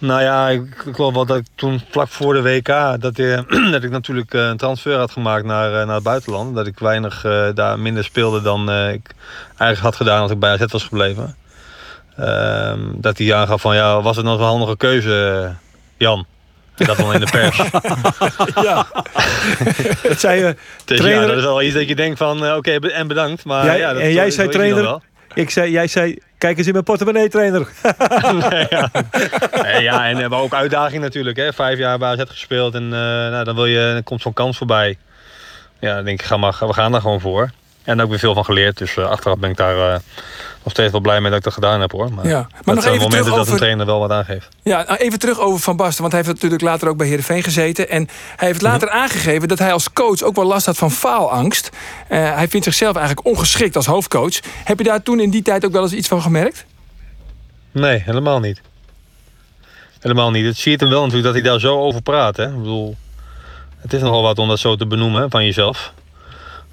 Nou 0.00 0.22
ja, 0.22 0.48
ik, 0.48 0.62
ik 0.86 0.94
geloof 0.94 1.14
wel 1.14 1.26
dat 1.26 1.36
ik 1.36 1.44
toen 1.54 1.80
vlak 1.90 2.08
voor 2.08 2.34
de 2.34 2.42
WK... 2.42 3.00
dat, 3.00 3.18
eh, 3.18 3.38
dat 3.72 3.82
ik 3.82 3.90
natuurlijk 3.90 4.34
eh, 4.34 4.46
een 4.46 4.56
transfer 4.56 4.96
had 4.96 5.10
gemaakt 5.10 5.44
naar, 5.44 5.80
eh, 5.80 5.86
naar 5.86 5.94
het 5.94 6.04
buitenland. 6.04 6.54
Dat 6.54 6.66
ik 6.66 6.78
weinig 6.78 7.24
eh, 7.24 7.48
daar 7.54 7.78
minder 7.78 8.04
speelde 8.04 8.42
dan 8.42 8.70
eh, 8.70 8.92
ik 8.92 9.10
eigenlijk 9.48 9.80
had 9.80 9.96
gedaan 9.96 10.20
als 10.22 10.30
ik 10.30 10.38
bij 10.38 10.50
AZ 10.52 10.64
was 10.72 10.82
gebleven. 10.84 11.36
Ehm, 12.16 12.78
dat 12.94 13.18
hij 13.18 13.34
aangaf 13.34 13.60
van, 13.60 13.74
ja, 13.74 14.02
was 14.02 14.16
het 14.16 14.24
nog 14.24 14.38
een 14.38 14.44
handige 14.44 14.76
keuze, 14.76 15.50
Jan? 15.96 16.26
Dat 16.74 16.96
dan 16.96 17.14
in 17.14 17.20
de 17.20 17.26
pers. 17.30 17.56
Ja. 18.66 18.86
dat 20.02 20.20
zei 20.20 20.38
je. 20.44 20.56
Dus 20.84 20.98
Trainer- 20.98 21.22
ja, 21.22 21.28
dat 21.28 21.36
is 21.36 21.42
wel 21.44 21.62
iets 21.62 21.74
dat 21.74 21.88
je 21.88 21.94
denkt 21.94 22.18
van, 22.18 22.54
oké, 22.54 22.70
en 22.78 23.06
bedankt. 23.08 23.44
Maar 23.44 23.64
Jij- 23.64 23.78
ja, 23.78 23.92
dat, 23.92 24.02
en 24.02 24.12
jij 24.12 24.30
zei 24.30 24.46
je 24.46 24.52
trainer? 24.52 24.98
Ik 25.34 25.50
zei, 25.50 25.70
jij 25.70 25.86
zei, 25.86 26.18
kijk 26.38 26.58
eens 26.58 26.66
in 26.66 26.72
mijn 26.72 26.84
portemonnee, 26.84 27.28
trainer. 27.28 27.68
nee, 28.50 28.66
ja. 28.70 28.90
Nee, 29.62 29.82
ja, 29.82 30.08
en 30.08 30.16
hebben 30.16 30.38
ook 30.38 30.54
uitdaging 30.54 31.02
natuurlijk. 31.02 31.36
Hè. 31.36 31.52
Vijf 31.52 31.78
jaar 31.78 31.98
bij 31.98 32.08
AZ 32.08 32.22
gespeeld 32.26 32.74
en 32.74 32.84
eh, 32.84 32.90
nou, 32.90 33.44
dan, 33.44 33.54
wil 33.54 33.66
je, 33.66 33.90
dan 33.92 34.02
komt 34.02 34.22
zo'n 34.22 34.32
kans 34.32 34.58
voorbij. 34.58 34.98
Ja, 35.78 35.94
dan 35.94 36.04
denk 36.04 36.20
ik, 36.20 36.26
ga 36.26 36.36
maar, 36.36 36.56
we 36.58 36.72
gaan 36.72 36.92
daar 36.92 37.00
gewoon 37.00 37.20
voor. 37.20 37.50
En 37.84 37.96
daar 37.96 37.96
heb 37.96 38.04
ik 38.04 38.10
weer 38.10 38.18
veel 38.18 38.34
van 38.34 38.44
geleerd. 38.44 38.78
Dus 38.78 38.96
eh, 38.96 39.04
achteraf 39.04 39.38
ben 39.38 39.50
ik 39.50 39.56
daar 39.56 39.92
eh, 39.94 39.98
nog 40.62 40.72
steeds 40.72 40.92
wel 40.92 41.00
blij 41.00 41.20
mee 41.20 41.28
dat 41.30 41.38
ik 41.38 41.44
dat 41.44 41.52
gedaan 41.52 41.80
heb 41.80 41.92
hoor. 41.92 42.12
Maar, 42.12 42.26
Ja. 42.26 42.38
Maar 42.40 42.50
dat 42.64 42.74
nog 42.74 42.82
zijn 42.82 42.94
even 42.94 43.08
momenten 43.08 43.34
dat 43.34 43.48
een 43.48 43.56
trainer 43.56 43.86
wel 43.86 43.98
wat 43.98 44.10
aangeeft. 44.10 44.48
ja, 44.62 44.82
nou, 44.86 44.98
even 44.98 45.18
terug 45.18 45.38
over 45.40 45.60
Van 45.60 45.76
Basten. 45.76 46.00
Want 46.00 46.12
hij 46.12 46.22
heeft 46.22 46.34
natuurlijk 46.34 46.62
later 46.62 46.88
ook 46.88 46.96
bij 46.96 47.06
Heerenveen 47.06 47.42
gezeten. 47.42 47.88
En 47.88 48.08
hij 48.36 48.48
heeft 48.48 48.62
later 48.62 48.88
Mhm. 48.88 48.96
aangegeven 48.96 49.48
dat 49.48 49.58
hij 49.58 49.72
als 49.72 49.92
coach 49.92 50.22
ook 50.22 50.36
wel 50.36 50.44
last 50.44 50.66
had 50.66 50.76
van 50.76 50.90
faalangst. 50.90 51.70
Eh, 52.08 52.34
hij 52.34 52.48
vindt 52.48 52.66
zichzelf 52.66 52.96
eigenlijk 52.96 53.26
ongeschikt 53.26 53.76
als 53.76 53.86
hoofdcoach. 53.86 54.40
Heb 54.64 54.78
je 54.78 54.84
daar 54.84 55.02
toen 55.02 55.20
in 55.20 55.30
die 55.30 55.42
tijd 55.42 55.64
ook 55.64 55.72
wel 55.72 55.82
eens 55.82 55.92
iets 55.92 56.08
van 56.08 56.22
gemerkt? 56.22 56.64
Nee, 57.72 58.02
helemaal 58.04 58.40
niet. 58.40 58.60
Helemaal 60.00 60.30
niet. 60.30 60.44
Het 60.44 60.56
ziet 60.56 60.80
hem 60.80 60.88
wel 60.88 60.98
natuurlijk 61.04 61.32
dat 61.34 61.42
hij 61.42 61.50
daar 61.50 61.60
zo 61.60 61.78
over 61.80 62.02
praat. 62.02 62.36
Hè. 62.36 62.44
Ik 62.46 62.56
bedoel, 62.56 62.96
het 63.80 63.92
is 63.92 64.00
nogal 64.00 64.22
wat 64.22 64.38
om 64.38 64.48
dat 64.48 64.58
zo 64.58 64.76
te 64.76 64.86
benoemen 64.86 65.30
van 65.30 65.44
jezelf. 65.44 65.92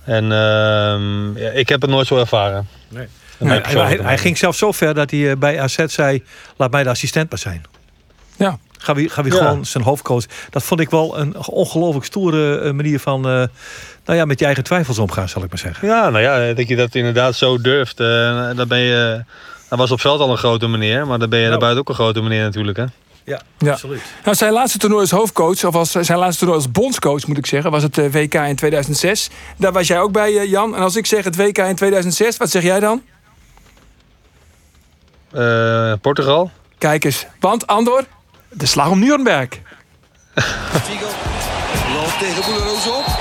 En 0.08 0.24
ehm, 0.32 1.38
ja, 1.38 1.50
ik 1.50 1.70
heb 1.70 1.82
het 1.82 1.90
nooit 1.90 2.08
zo 2.08 2.18
ervaren. 2.18 2.68
Nee. 2.90 3.08
Dat 3.40 3.48
Hij, 3.66 4.00
hij, 4.02 4.18
ging 4.18 4.38
zelfs 4.38 4.58
zo 4.58 4.72
ver 4.72 4.94
dat 4.94 5.12
hij 5.12 5.30
eh, 5.32 5.38
bij 5.38 5.62
AZ 5.62 5.78
zei, 5.86 6.24
laat 6.58 6.72
mij 6.72 6.84
de 6.84 6.90
assistent 6.90 7.30
maar 7.30 7.40
zijn. 7.40 7.64
Ja. 8.38 8.58
Ga 8.78 8.94
wie, 8.96 9.10
ga 9.10 9.24
wie 9.24 9.34
Ja. 9.34 9.38
gewoon 9.40 9.66
zijn 9.66 9.84
hoofdcoach. 9.84 10.24
Dat 10.50 10.64
vond 10.64 10.80
ik 10.80 10.90
wel 10.90 11.18
een 11.20 11.36
ongelooflijk 11.46 12.06
stoere 12.06 12.60
eh, 12.60 12.72
manier 12.72 13.00
van... 13.00 13.18
eh, 13.28 13.32
nou 14.06 14.18
ja, 14.20 14.26
met 14.26 14.40
je 14.40 14.46
eigen 14.46 14.64
twijfels 14.64 14.98
omgaan, 15.00 15.30
zal 15.30 15.44
ik 15.44 15.50
maar 15.50 15.58
zeggen. 15.60 15.88
Ja, 15.88 16.10
nou 16.10 16.24
ja, 16.24 16.54
dat 16.54 16.68
je 16.68 16.76
dat 16.76 16.96
inderdaad 16.96 17.36
zo 17.36 17.62
durft. 17.62 18.00
eh 18.00 18.50
dan 18.56 18.68
ben 18.68 18.80
je, 18.80 19.24
dat 19.70 19.80
was 19.80 19.92
op 19.92 20.02
veld 20.02 20.20
al 20.20 20.32
een 20.32 20.38
grote 20.38 20.68
meneer, 20.68 21.08
maar 21.08 21.20
dan 21.20 21.30
ben 21.30 21.40
je 21.40 21.48
Nou. 21.48 21.50
daarbuiten 21.60 21.82
ook 21.82 21.90
een 21.90 22.04
grote 22.04 22.22
meneer 22.22 22.44
natuurlijk. 22.44 22.78
Hè? 22.78 22.86
Ja, 23.28 23.42
Ja. 23.58 23.72
absoluut. 23.72 24.02
Nou, 24.24 24.36
zijn 24.36 24.54
laatste 24.54 24.78
toernooi 24.78 25.02
als 25.02 25.12
hoofdcoach, 25.12 25.64
of 25.64 25.76
als, 25.76 25.92
zijn 25.92 26.18
laatste 26.18 26.40
toernooi 26.40 26.60
als 26.64 26.72
bondscoach 26.72 27.28
moet 27.28 27.38
ik 27.38 27.46
zeggen, 27.46 27.72
was 27.72 27.84
het 27.84 27.98
eh, 27.98 28.12
WK 28.12 28.34
in 28.34 28.56
2006. 28.56 29.30
Daar 29.58 29.72
was 29.72 29.88
jij 29.88 30.00
ook 30.00 30.12
bij, 30.12 30.38
eh, 30.38 30.50
Jan. 30.50 30.76
En 30.76 30.82
als 30.82 30.96
ik 30.96 31.06
zeg 31.06 31.24
het 31.24 31.36
WK 31.36 31.58
in 31.58 31.76
2006, 31.76 32.38
wat 32.38 32.50
zeg 32.50 32.64
jij 32.64 32.80
dan? 32.80 33.02
Eh, 35.32 35.94
Portugal. 36.02 36.52
Kijk 36.78 37.04
eens. 37.04 37.26
Want, 37.40 37.68
Andor? 37.68 38.04
De 38.50 38.66
slag 38.66 38.90
om 38.90 39.00
Nuremberg. 39.00 39.48
Figo 40.36 41.06
loopt 41.94 42.20
tegen 42.20 42.44
Boeleroes 42.46 42.88
op. 42.88 43.17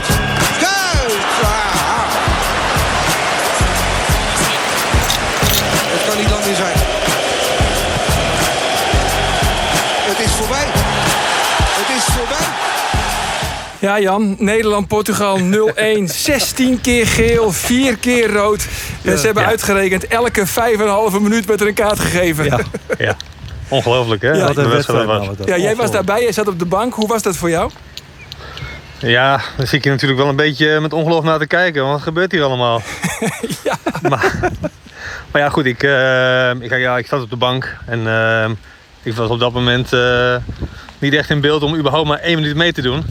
Kuit. 0.00 0.18
Kuit! 0.60 1.12
Ah. 1.42 2.08
Het 5.92 6.08
kan 6.08 6.18
niet 6.18 6.30
lang 6.30 6.44
meer 6.44 6.54
zijn. 6.54 6.76
Het 10.10 10.18
is 10.26 10.32
voorbij. 10.32 10.66
Het 11.80 11.96
is 11.96 12.04
voorbij. 12.14 12.46
Ja, 13.78 14.00
Jan. 14.00 14.34
Nederland-Portugal 14.38 15.38
0-1. 15.38 16.04
16 16.04 16.80
keer 16.80 17.06
geel, 17.06 17.52
4 17.52 17.96
keer 17.96 18.32
rood. 18.32 18.66
En 19.04 19.18
ze 19.18 19.24
hebben 19.24 19.42
Ja. 19.42 19.48
uitgerekend 19.48 20.06
elke 20.06 20.46
5,5 20.46 21.20
minuut 21.20 21.46
met 21.46 21.60
er 21.60 21.66
een 21.66 21.74
kaart 21.74 21.98
gegeven. 22.00 22.44
Ja, 22.44 22.58
Ja. 22.98 23.16
Ongelooflijk, 23.68 24.22
hè? 24.22 24.30
Ja, 24.32 24.46
Wat 24.46 24.56
een 24.56 24.68
wedstrijd 24.68 25.06
was. 25.06 25.26
Ja, 25.44 25.56
jij 25.56 25.76
was 25.76 25.90
daarbij, 25.90 26.22
jij 26.22 26.32
zat 26.32 26.48
op 26.48 26.58
de 26.58 26.64
bank. 26.64 26.94
Hoe 26.94 27.06
was 27.08 27.22
dat 27.22 27.36
voor 27.36 27.50
jou? 27.50 27.70
Ja, 29.00 29.40
dan 29.56 29.66
zit 29.66 29.84
je 29.84 29.90
natuurlijk 29.90 30.20
wel 30.20 30.28
een 30.28 30.36
beetje 30.36 30.80
met 30.80 30.92
ongeloof 30.92 31.24
naar 31.24 31.38
te 31.38 31.46
kijken. 31.46 31.80
Want 31.82 31.92
wat 31.94 32.02
gebeurt 32.02 32.32
hier 32.32 32.42
allemaal? 32.42 32.82
Ja. 33.64 33.76
Maar, 34.08 34.50
maar 35.30 35.42
ja, 35.42 35.48
goed. 35.48 35.64
Ik, 35.66 35.82
eh, 35.82 36.50
ik, 36.50 36.70
ja, 36.78 36.98
ik 36.98 37.06
zat 37.06 37.22
op 37.22 37.30
de 37.30 37.36
bank. 37.36 37.76
En 37.86 38.06
eh, 38.06 38.50
ik 39.02 39.14
was 39.14 39.28
op 39.30 39.38
dat 39.38 39.52
moment 39.52 39.92
eh, 39.92 40.36
niet 40.98 41.14
echt 41.14 41.30
in 41.30 41.40
beeld 41.40 41.62
om 41.62 41.76
überhaupt 41.76 42.08
maar 42.08 42.18
één 42.18 42.34
minuut 42.40 42.56
mee 42.56 42.72
te 42.72 42.82
doen. 42.82 43.04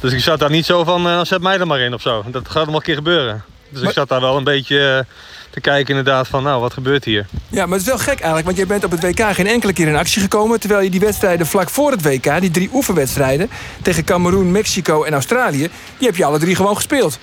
Dus 0.00 0.12
ik 0.12 0.20
zat 0.20 0.38
daar 0.38 0.50
niet 0.50 0.66
zo 0.66 0.84
van, 0.84 1.06
eh, 1.08 1.20
zet 1.24 1.40
mij 1.42 1.58
er 1.58 1.66
maar 1.66 1.80
in 1.80 1.94
of 1.94 2.00
zo. 2.00 2.24
Dat 2.26 2.48
gaat 2.48 2.66
nog 2.66 2.74
een 2.74 2.82
keer 2.82 2.94
gebeuren. 2.94 3.44
Dus 3.68 3.80
Maar- 3.80 3.88
ik 3.90 3.96
zat 3.96 4.08
daar 4.08 4.20
wel 4.20 4.36
een 4.36 4.44
beetje 4.44 5.06
te 5.56 5.62
kijken 5.62 5.96
inderdaad 5.96 6.28
van, 6.28 6.42
nou, 6.42 6.60
wat 6.60 6.72
gebeurt 6.72 7.04
hier? 7.04 7.26
Ja, 7.48 7.66
maar 7.66 7.78
het 7.78 7.86
is 7.86 7.92
wel 7.92 7.98
gek 7.98 8.08
eigenlijk, 8.18 8.44
want 8.44 8.56
jij 8.56 8.66
bent 8.66 8.84
op 8.84 8.90
het 8.90 9.02
WK 9.02 9.34
geen 9.34 9.46
enkele 9.46 9.72
keer 9.72 9.88
in 9.88 9.96
actie 9.96 10.22
gekomen. 10.22 10.60
Terwijl 10.60 10.80
je 10.80 10.90
die 10.90 11.00
wedstrijden 11.00 11.46
vlak 11.46 11.70
voor 11.70 11.90
het 11.90 12.02
WK, 12.02 12.40
die 12.40 12.50
drie 12.50 12.70
oefenwedstrijden 12.72 13.50
tegen 13.82 14.04
Cameroen, 14.04 14.50
Mexico 14.50 15.02
en 15.04 15.12
Australië, 15.12 15.68
die 15.98 16.06
heb 16.06 16.16
je 16.16 16.24
alle 16.24 16.38
drie 16.38 16.56
gewoon 16.56 16.74
gespeeld. 16.76 17.18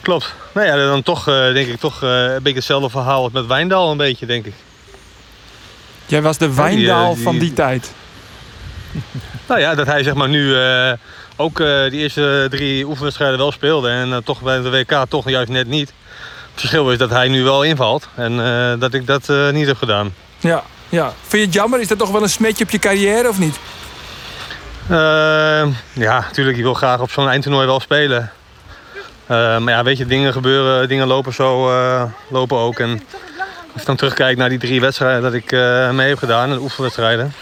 Klopt. 0.00 0.34
Nou 0.54 0.66
ja, 0.66 0.76
dan 0.76 1.02
toch, 1.02 1.28
eh, 1.28 1.52
denk 1.52 1.68
ik, 1.68 1.78
toch 1.80 2.02
eh, 2.02 2.08
een 2.24 2.42
beetje 2.42 2.58
hetzelfde 2.58 2.90
verhaal 2.90 3.22
als 3.22 3.32
met 3.32 3.46
Wijndal 3.46 3.90
een 3.90 3.96
beetje, 3.96 4.26
denk 4.26 4.46
ik. 4.46 4.54
Jij 6.06 6.22
was 6.22 6.38
de 6.38 6.46
die, 6.46 6.54
Wijndaal 6.56 7.14
die- 7.14 7.22
van 7.22 7.38
die 7.38 7.52
tijd. 7.52 7.90
Nou 9.48 9.60
ja, 9.60 9.74
dat 9.74 9.86
hij 9.86 10.02
zeg 10.02 10.14
maar 10.14 10.28
nu 10.28 10.56
eh, 10.56 10.92
ook 11.36 11.60
eh 11.60 11.82
die 11.90 12.00
eerste 12.00 12.46
drie 12.50 12.86
oefenwedstrijden 12.86 13.38
wel 13.38 13.52
speelde. 13.52 13.88
En 13.90 14.12
eh, 14.12 14.18
toch 14.24 14.42
bij 14.42 14.60
de 14.60 14.70
WK 14.70 15.04
toch 15.08 15.28
juist 15.30 15.48
net 15.50 15.66
niet. 15.66 15.92
Het 16.58 16.66
verschil 16.66 16.92
is 16.92 16.98
dat 16.98 17.10
hij 17.10 17.28
nu 17.28 17.42
wel 17.42 17.62
invalt. 17.62 18.08
En 18.14 18.44
eh, 18.44 18.80
dat 18.80 18.94
ik 18.94 19.06
dat 19.06 19.28
eh, 19.28 19.50
niet 19.50 19.66
heb 19.66 19.76
gedaan. 19.76 20.14
Ja, 20.38 20.62
ja. 20.88 21.12
Vind 21.20 21.32
je 21.32 21.38
het 21.38 21.54
jammer? 21.54 21.80
Is 21.80 21.88
dat 21.88 21.98
toch 21.98 22.10
wel 22.10 22.22
een 22.22 22.28
smetje 22.28 22.64
op 22.64 22.70
je 22.70 22.78
carrière 22.78 23.28
of 23.28 23.38
niet? 23.38 23.58
Eh, 24.88 25.66
ja, 25.92 26.20
natuurlijk, 26.20 26.56
je 26.56 26.62
wil 26.62 26.74
graag 26.74 27.00
op 27.00 27.10
zo'n 27.10 27.28
eindtoernooi 27.28 27.66
wel 27.66 27.80
spelen. 27.80 28.32
Maar 29.26 29.68
ja, 29.68 29.82
weet 29.82 29.98
je, 29.98 30.06
dingen 30.06 30.32
gebeuren, 30.32 30.88
dingen 30.88 31.06
lopen 31.06 31.32
zo, 31.32 31.72
lopen 32.28 32.56
ook. 32.56 32.78
En 32.78 33.02
als 33.72 33.80
ik 33.80 33.86
dan 33.86 33.96
terugkijk 33.96 34.36
naar 34.36 34.48
die 34.48 34.58
drie 34.58 34.80
wedstrijden 34.80 35.22
dat 35.22 35.34
ik 35.34 35.50
mee 35.92 36.08
heb 36.08 36.18
gedaan, 36.18 36.50
de 36.50 36.60
oefenwedstrijden. 36.60 37.32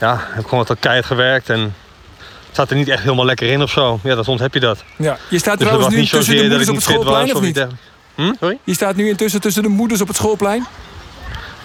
Ja, 0.00 0.16
heb 0.20 0.42
ik 0.42 0.48
gewoon 0.48 0.64
wat 0.68 0.78
keihard 0.80 1.06
gewerkt 1.06 1.48
en 1.50 1.60
het 2.46 2.56
zat 2.56 2.70
er 2.70 2.76
niet 2.76 2.88
echt 2.88 3.02
helemaal 3.02 3.24
lekker 3.24 3.48
in 3.48 3.62
of 3.62 3.70
zo. 3.70 4.00
Ja, 4.02 4.14
dan 4.14 4.24
soms 4.24 4.40
heb 4.40 4.54
je 4.54 4.60
dat. 4.60 4.84
Ja. 4.96 5.18
Je 5.28 5.38
staat 5.38 5.58
Dus 5.58 5.66
trouwens 5.66 5.94
nu 5.94 6.00
niet 6.00 6.10
tussen 6.10 6.36
de 6.36 6.40
moeders 6.40 6.62
ik 6.62 6.68
op 6.68 6.74
het 6.74 6.86
niet 6.86 6.94
schoolplein 6.94 7.26
was 7.26 7.30
of 7.30 7.36
of 7.36 7.42
niet? 7.42 7.66
Hm? 8.16 8.32
Sorry? 8.40 8.58
Je 8.64 8.74
staat 8.74 8.96
nu 8.96 9.08
intussen 9.08 9.40
tussen 9.40 9.62
de 9.62 9.68
moeders 9.68 10.00
op 10.00 10.08
het 10.08 10.16
schoolplein? 10.16 10.66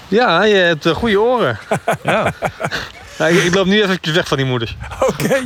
Ja, 0.08 0.44
je 0.44 0.56
hebt 0.56 0.86
eh, 0.86 0.94
goede 0.94 1.22
oren. 1.22 1.60
Ja. 2.04 2.34
Ja, 3.22 3.28
ik, 3.28 3.44
ik 3.44 3.56
loop 3.56 3.66
nu 3.66 3.82
even 3.82 4.14
weg 4.14 4.28
van 4.28 4.38
die 4.38 4.46
moeders. 4.46 4.78
Oké. 5.10 5.42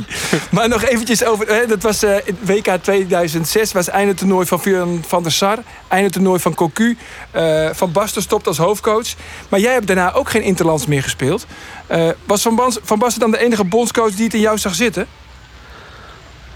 maar 0.50 0.68
nog 0.68 0.82
eventjes 0.84 1.24
over... 1.24 1.46
Hè, 1.46 1.66
dat 1.66 1.82
was 1.82 2.02
eh, 2.02 2.16
WK 2.40 2.68
2006, 2.82 3.72
was 3.72 3.88
einde 3.88 4.14
toernooi 4.14 4.46
van 4.46 4.60
Viran 4.60 5.04
van 5.06 5.22
der 5.22 5.32
Sar. 5.32 5.58
Einde 5.88 6.10
toernooi 6.10 6.40
van 6.40 6.54
Cocu. 6.54 6.96
Eh, 7.30 7.68
van 7.72 7.92
Basten 7.92 8.22
stopt 8.22 8.46
als 8.46 8.56
hoofdcoach. 8.56 9.14
Maar 9.48 9.60
jij 9.60 9.72
hebt 9.72 9.86
daarna 9.86 10.12
ook 10.12 10.30
geen 10.30 10.42
interlands 10.42 10.86
meer 10.86 11.02
gespeeld. 11.02 11.46
Eh, 11.86 12.08
was 12.24 12.42
Van, 12.42 12.54
Bans, 12.56 12.78
van 12.82 12.98
Basten 12.98 13.20
dan 13.20 13.30
de 13.30 13.38
enige 13.38 13.64
bondscoach 13.64 14.14
die 14.14 14.24
het 14.24 14.34
in 14.34 14.40
jou 14.40 14.58
zag 14.58 14.74
zitten? 14.74 15.06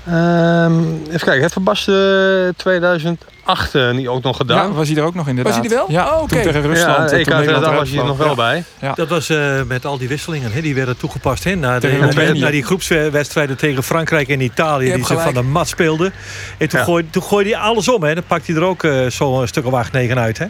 Ehm, 0.07 0.83
even 1.07 1.19
kijken, 1.21 1.41
heeft 1.41 1.53
Van 1.53 1.65
Basten 1.65 2.55
2008 2.57 3.75
eh, 3.75 3.91
niet 3.91 4.09
ook 4.09 4.23
nog 4.23 4.37
gedaan? 4.37 4.69
Ja, 4.69 4.73
was 4.75 4.89
hij 4.89 4.97
er 4.97 5.03
ook 5.05 5.15
nog 5.15 5.29
inderdaad. 5.29 5.57
Was 5.57 5.63
hij 5.67 5.71
er 5.79 5.83
wel? 5.87 5.91
Ja, 5.97 6.15
Oh, 6.15 6.23
oké. 6.23 6.29
toen 6.35 6.43
tegen 6.43 6.63
Rusland. 6.63 6.97
Ja, 6.99 7.07
toen 7.07 7.19
EK 7.19 7.27
Nederland 7.27 7.65
2008 7.65 7.65
eruit 7.65 7.79
was 7.79 7.91
hij 7.91 7.99
er 7.99 8.05
nog 8.07 8.17
wel 8.17 8.29
Ja. 8.29 8.65
bij. 8.81 8.95
Dat 8.95 9.09
was 9.09 9.29
eh, 9.29 9.63
met 9.67 9.85
al 9.85 9.99
die 9.99 10.09
wisselingen. 10.09 10.53
Hè, 10.53 10.61
die 10.61 10.75
werden 10.75 10.97
toegepast 10.97 11.45
hè, 11.45 11.55
naar, 11.55 11.81
de, 11.81 12.49
die 12.51 12.65
groepswedstrijden 12.65 13.57
tegen 13.57 13.83
Frankrijk 13.83 14.29
en 14.29 14.41
Italië. 14.41 14.93
Die 14.93 15.05
ze 15.05 15.19
van 15.19 15.35
de 15.35 15.43
mat 15.43 15.69
speelden. 15.69 16.13
En 16.59 16.69
toen, 16.69 16.79
Ja. 16.79 16.85
gooide, 16.85 17.11
toen 17.11 17.23
gooide 17.23 17.51
hij 17.51 17.59
alles 17.59 17.89
om. 17.89 18.03
Hè. 18.03 18.15
Dan 18.15 18.25
pakte 18.27 18.53
hij 18.53 18.61
er 18.61 18.67
ook 18.67 18.85
eh, 18.85 19.07
zo'n 19.07 19.47
stuk 19.47 19.67
of 19.67 19.73
acht, 19.73 19.93
negen 19.93 20.19
uit. 20.19 20.39
Hè. 20.39 20.47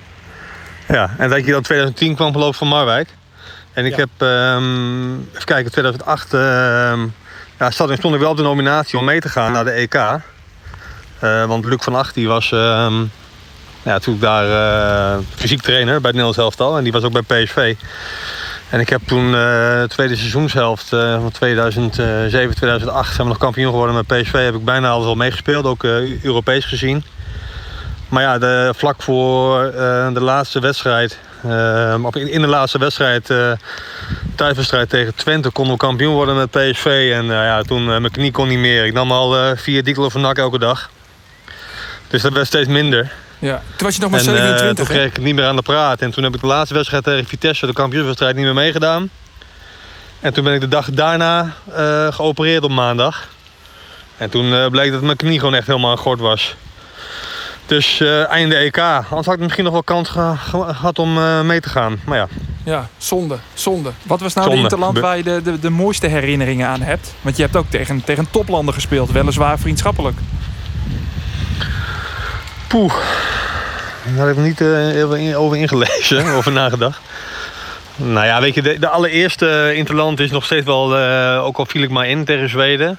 Ja, 0.89 1.11
en 1.19 1.31
dat 1.31 1.45
je 1.45 1.53
dan 1.53 1.63
2010 1.63 2.15
kwam 2.15 2.33
geloof 2.33 2.51
ik 2.51 2.55
van 2.59 2.69
Marwijk. 2.69 3.09
En 3.73 3.85
ik 3.85 3.97
Ja. 3.97 3.99
heb, 3.99 4.09
ehm, 4.19 5.13
even 5.33 5.45
kijken, 5.45 5.71
2008 5.73 6.35
ehm 6.35 7.01
ja, 7.61 7.71
stond, 7.71 7.91
ik 7.91 8.21
wel 8.21 8.31
op 8.31 8.37
de 8.37 8.43
nominatie 8.43 8.99
om 8.99 9.05
mee 9.05 9.21
te 9.21 9.29
gaan 9.29 9.53
naar 9.53 9.65
de 9.65 9.71
EK. 9.71 9.95
Eh, 9.95 11.45
want 11.45 11.65
Luc 11.65 11.79
van 11.83 11.95
Acht 11.95 12.15
die 12.15 12.29
was 12.29 12.53
ehm, 12.53 13.01
ja, 13.83 13.93
natuurlijk 13.93 14.21
daar 14.21 14.47
eh, 15.15 15.19
fysiek 15.35 15.63
trainer 15.63 16.01
bij 16.01 16.11
het 16.11 16.21
Nederlands. 16.21 16.57
En 16.57 16.83
die 16.83 16.93
was 16.93 17.03
ook 17.03 17.27
bij 17.27 17.45
PSV. 17.45 17.75
En 18.69 18.81
ik 18.81 18.89
heb 18.89 19.01
toen 19.07 19.27
eh, 19.27 19.33
de 19.81 19.87
tweede 19.89 20.17
seizoenshelft 20.17 20.93
eh, 20.93 21.21
van 21.21 21.31
2007, 21.31 22.55
2008 22.55 23.15
zijn 23.15 23.23
we 23.23 23.33
nog 23.33 23.43
kampioen 23.43 23.71
geworden 23.71 23.95
met 23.95 24.07
PSV. 24.07 24.33
Heb 24.33 24.55
ik 24.55 24.65
bijna 24.65 24.91
alles 24.91 25.07
al 25.07 25.15
meegespeeld, 25.15 25.65
ook 25.65 25.85
eh, 25.85 26.25
Europees 26.25 26.65
gezien. 26.65 27.05
Maar 28.09 28.23
ja, 28.23 28.39
de, 28.39 28.73
vlak 28.77 29.03
voor 29.03 29.65
eh, 29.65 30.13
de 30.13 30.21
laatste 30.21 30.61
wedstrijd, 30.61 31.19
eh, 31.43 31.95
of 32.03 32.17
in, 32.17 32.31
in 32.31 32.41
de 32.41 32.47
laatste 32.47 32.79
wedstrijd, 32.79 33.31
eh 33.31 33.53
thuiswedstrijd 34.45 34.89
tegen 34.89 35.15
Twente, 35.15 35.51
konden 35.51 35.73
we 35.75 35.79
kampioen 35.81 36.15
worden 36.15 36.37
met 36.37 36.51
PSV. 36.51 37.11
En 37.15 37.23
eh, 37.23 37.29
ja, 37.37 37.63
toen, 37.63 37.81
eh, 37.93 37.99
mijn 37.99 38.11
knie 38.11 38.31
kon 38.33 38.49
niet 38.49 38.59
meer. 38.59 38.85
Ik 38.85 38.93
nam 38.93 39.13
al 39.13 39.37
eh, 39.37 39.51
vier 39.57 39.85
dikelen 39.85 40.11
van 40.11 40.21
nak 40.21 40.39
elke 40.39 40.59
dag. 40.59 40.91
Dus 42.09 42.23
dat 42.23 42.33
werd 42.33 42.47
steeds 42.47 42.69
minder. 42.69 43.13
Ja. 43.39 43.63
Toen 43.77 43.87
was 43.87 43.95
je 43.95 44.01
nog 44.01 44.11
maar 44.11 44.21
en 44.21 44.27
eh, 44.27 44.33
27, 44.33 44.77
toen 44.87 44.95
kreeg 44.97 45.07
ik 45.07 45.19
niet 45.25 45.35
meer 45.35 45.45
aan 45.47 45.57
de 45.57 45.63
praat. 45.63 46.01
En 46.01 46.11
toen 46.11 46.25
heb 46.25 46.35
ik 46.35 46.41
de 46.41 46.47
laatste 46.47 46.75
wedstrijd 46.75 47.05
tegen 47.05 47.27
Vitesse, 47.27 47.67
de 47.67 47.73
kampioenswedstrijd, 47.73 48.37
niet 48.37 48.45
meer 48.45 48.55
meegedaan. 48.55 49.11
En 50.21 50.33
toen 50.33 50.45
ben 50.45 50.55
ik 50.55 50.61
de 50.61 50.69
dag 50.69 50.91
daarna 50.91 51.53
eh, 51.75 52.13
geopereerd 52.13 52.63
op 52.63 52.71
maandag. 52.71 53.29
En 54.17 54.31
toen 54.31 54.71
bleek 54.71 54.93
dat 54.93 55.03
mijn 55.03 55.17
knie 55.17 55.39
gewoon 55.39 55.55
echt 55.55 55.67
helemaal 55.67 55.97
gort 55.97 56.21
was. 56.21 56.55
Dus 57.67 58.01
einde 58.29 58.55
EK. 58.57 58.79
Anders 58.79 59.27
had 59.27 59.35
ik 59.35 59.41
misschien 59.41 59.65
nog 59.65 59.73
wel 59.73 59.83
kans 59.83 60.09
ge- 60.09 60.35
ge- 60.39 60.75
gehad 60.75 60.99
om 60.99 61.13
mee 61.47 61.61
te 61.61 61.69
gaan. 61.69 62.01
Maar 62.05 62.19
ja, 62.19 62.29
Ja, 62.65 62.89
zonde. 62.99 63.37
Zonde. 63.55 63.91
Wat 64.03 64.21
was 64.21 64.35
nou 64.35 64.47
Zonde. 64.47 64.63
de 64.63 64.75
interland 64.75 64.99
waar 64.99 65.17
je 65.17 65.23
de, 65.23 65.41
de, 65.45 65.59
de 65.59 65.71
mooiste 65.71 66.07
herinneringen 66.07 66.69
aan 66.69 66.81
hebt? 66.81 67.15
Want 67.21 67.37
je 67.37 67.43
hebt 67.43 67.57
ook 67.57 67.71
tegen, 67.71 68.05
tegen 68.05 68.31
toplanden 68.31 68.75
gespeeld, 68.75 69.11
weliswaar 69.11 69.59
vriendschappelijk. 69.59 70.19
poeh. 72.69 72.95
Daar 74.17 74.27
heb 74.27 74.37
ik 74.37 74.43
niet 74.45 74.59
heel 74.59 75.15
in- 75.15 75.37
over 75.37 75.57
ingelezen, 75.57 76.27
over 76.37 76.53
nagedacht. 76.53 77.01
Nou 77.97 78.27
ja, 78.27 78.41
weet 78.41 78.55
je, 78.55 78.63
de, 78.63 78.79
de 78.79 78.89
allereerste 78.89 79.73
interland 79.75 80.21
is 80.21 80.31
nog 80.31 80.45
steeds 80.45 80.67
wel, 80.67 80.97
eh, 80.97 81.45
ook 81.45 81.57
al 81.57 81.67
viel 81.67 81.83
ik 81.83 81.91
maar 81.91 82.09
in 82.09 82.25
tegen 82.25 82.49
Zweden. 82.49 82.99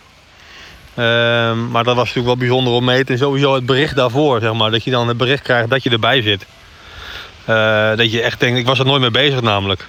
Ehm, 0.96 1.70
maar 1.72 1.84
dat 1.84 1.96
was 1.96 2.08
natuurlijk 2.08 2.25
wel 2.25 2.38
bijzonder 2.38 2.74
om 2.74 2.84
mee 2.86 3.03
te. 3.03 3.12
En 3.12 3.18
sowieso 3.18 3.53
het 3.56 3.65
bericht 3.65 3.96
daarvoor, 3.96 4.39
zeg 4.41 4.53
maar. 4.53 4.72
Dat 4.72 4.84
je 4.84 4.91
dan 4.91 5.08
het 5.08 5.18
bericht 5.18 5.41
krijgt 5.44 5.70
dat 5.70 5.84
je 5.84 5.89
erbij 5.89 6.22
zit. 6.22 6.46
Eh, 7.51 7.98
dat 7.98 8.12
je 8.12 8.22
echt 8.22 8.39
denkt, 8.39 8.60
ik 8.60 8.65
was 8.65 8.79
er 8.79 8.86
nooit 8.86 9.01
mee 9.01 9.12
bezig 9.12 9.41
namelijk. 9.41 9.86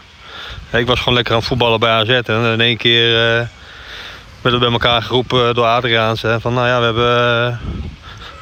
Ik 0.73 0.87
was 0.87 0.99
gewoon 0.99 1.15
lekker 1.15 1.33
aan 1.33 1.39
het 1.39 1.49
voetballen 1.49 1.81
bij 1.81 1.91
AZ. 1.91 2.09
En 2.09 2.45
in 2.45 2.61
één 2.61 2.77
keer 2.77 3.09
eh, 3.09 3.47
werd 4.41 4.55
het 4.55 4.59
bij 4.59 4.73
elkaar 4.73 5.03
geroepen 5.03 5.55
door 5.55 5.67
Adriaans. 5.67 6.23
Hè, 6.23 6.41
van 6.41 6.55
nou 6.55 6.67
ja, 6.67 6.79
we 6.79 6.85
hebben 6.85 7.49
eh, 7.49 7.57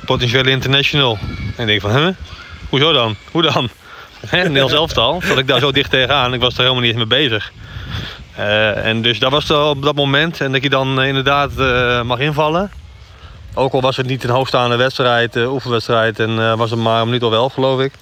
potentiële 0.04 0.50
international. 0.50 1.18
En 1.56 1.62
ik 1.62 1.66
denk 1.66 1.80
van, 1.80 1.90
hè? 1.90 2.10
Hoezo 2.68 2.92
dan? 2.92 3.16
Hoe 3.30 3.42
dan? 3.42 3.68
Nederlands 4.30 4.72
elftal. 4.72 5.20
Zat 5.24 5.38
ik 5.38 5.46
daar 5.46 5.60
zo 5.60 5.72
dicht 5.72 5.90
tegenaan. 5.90 6.34
Ik 6.34 6.40
was 6.40 6.54
er 6.54 6.60
helemaal 6.60 6.82
niet 6.82 6.90
eens 6.90 7.08
mee 7.08 7.18
bezig. 7.18 7.52
Eh, 8.36 8.86
en 8.86 9.02
dus 9.02 9.18
dat 9.18 9.30
was 9.30 9.48
er 9.48 9.62
op 9.62 9.82
dat 9.82 9.94
moment. 9.94 10.40
En 10.40 10.52
dat 10.52 10.62
je 10.62 10.70
dan 10.70 11.00
eh, 11.00 11.08
inderdaad 11.08 11.58
eh, 11.58 12.02
mag 12.02 12.18
invallen. 12.18 12.70
Ook 13.54 13.72
al 13.72 13.80
was 13.80 13.96
het 13.96 14.06
niet 14.06 14.24
een 14.24 14.30
hoogstaande 14.30 14.76
wedstrijd, 14.76 15.36
eh, 15.36 15.52
oefenwedstrijd. 15.52 16.18
En 16.18 16.38
eh, 16.38 16.54
was 16.54 16.70
het 16.70 16.80
maar 16.80 17.00
een 17.00 17.06
minuut 17.06 17.22
of 17.22 17.30
wel, 17.30 17.48
geloof 17.48 17.80
ik. 17.80 17.92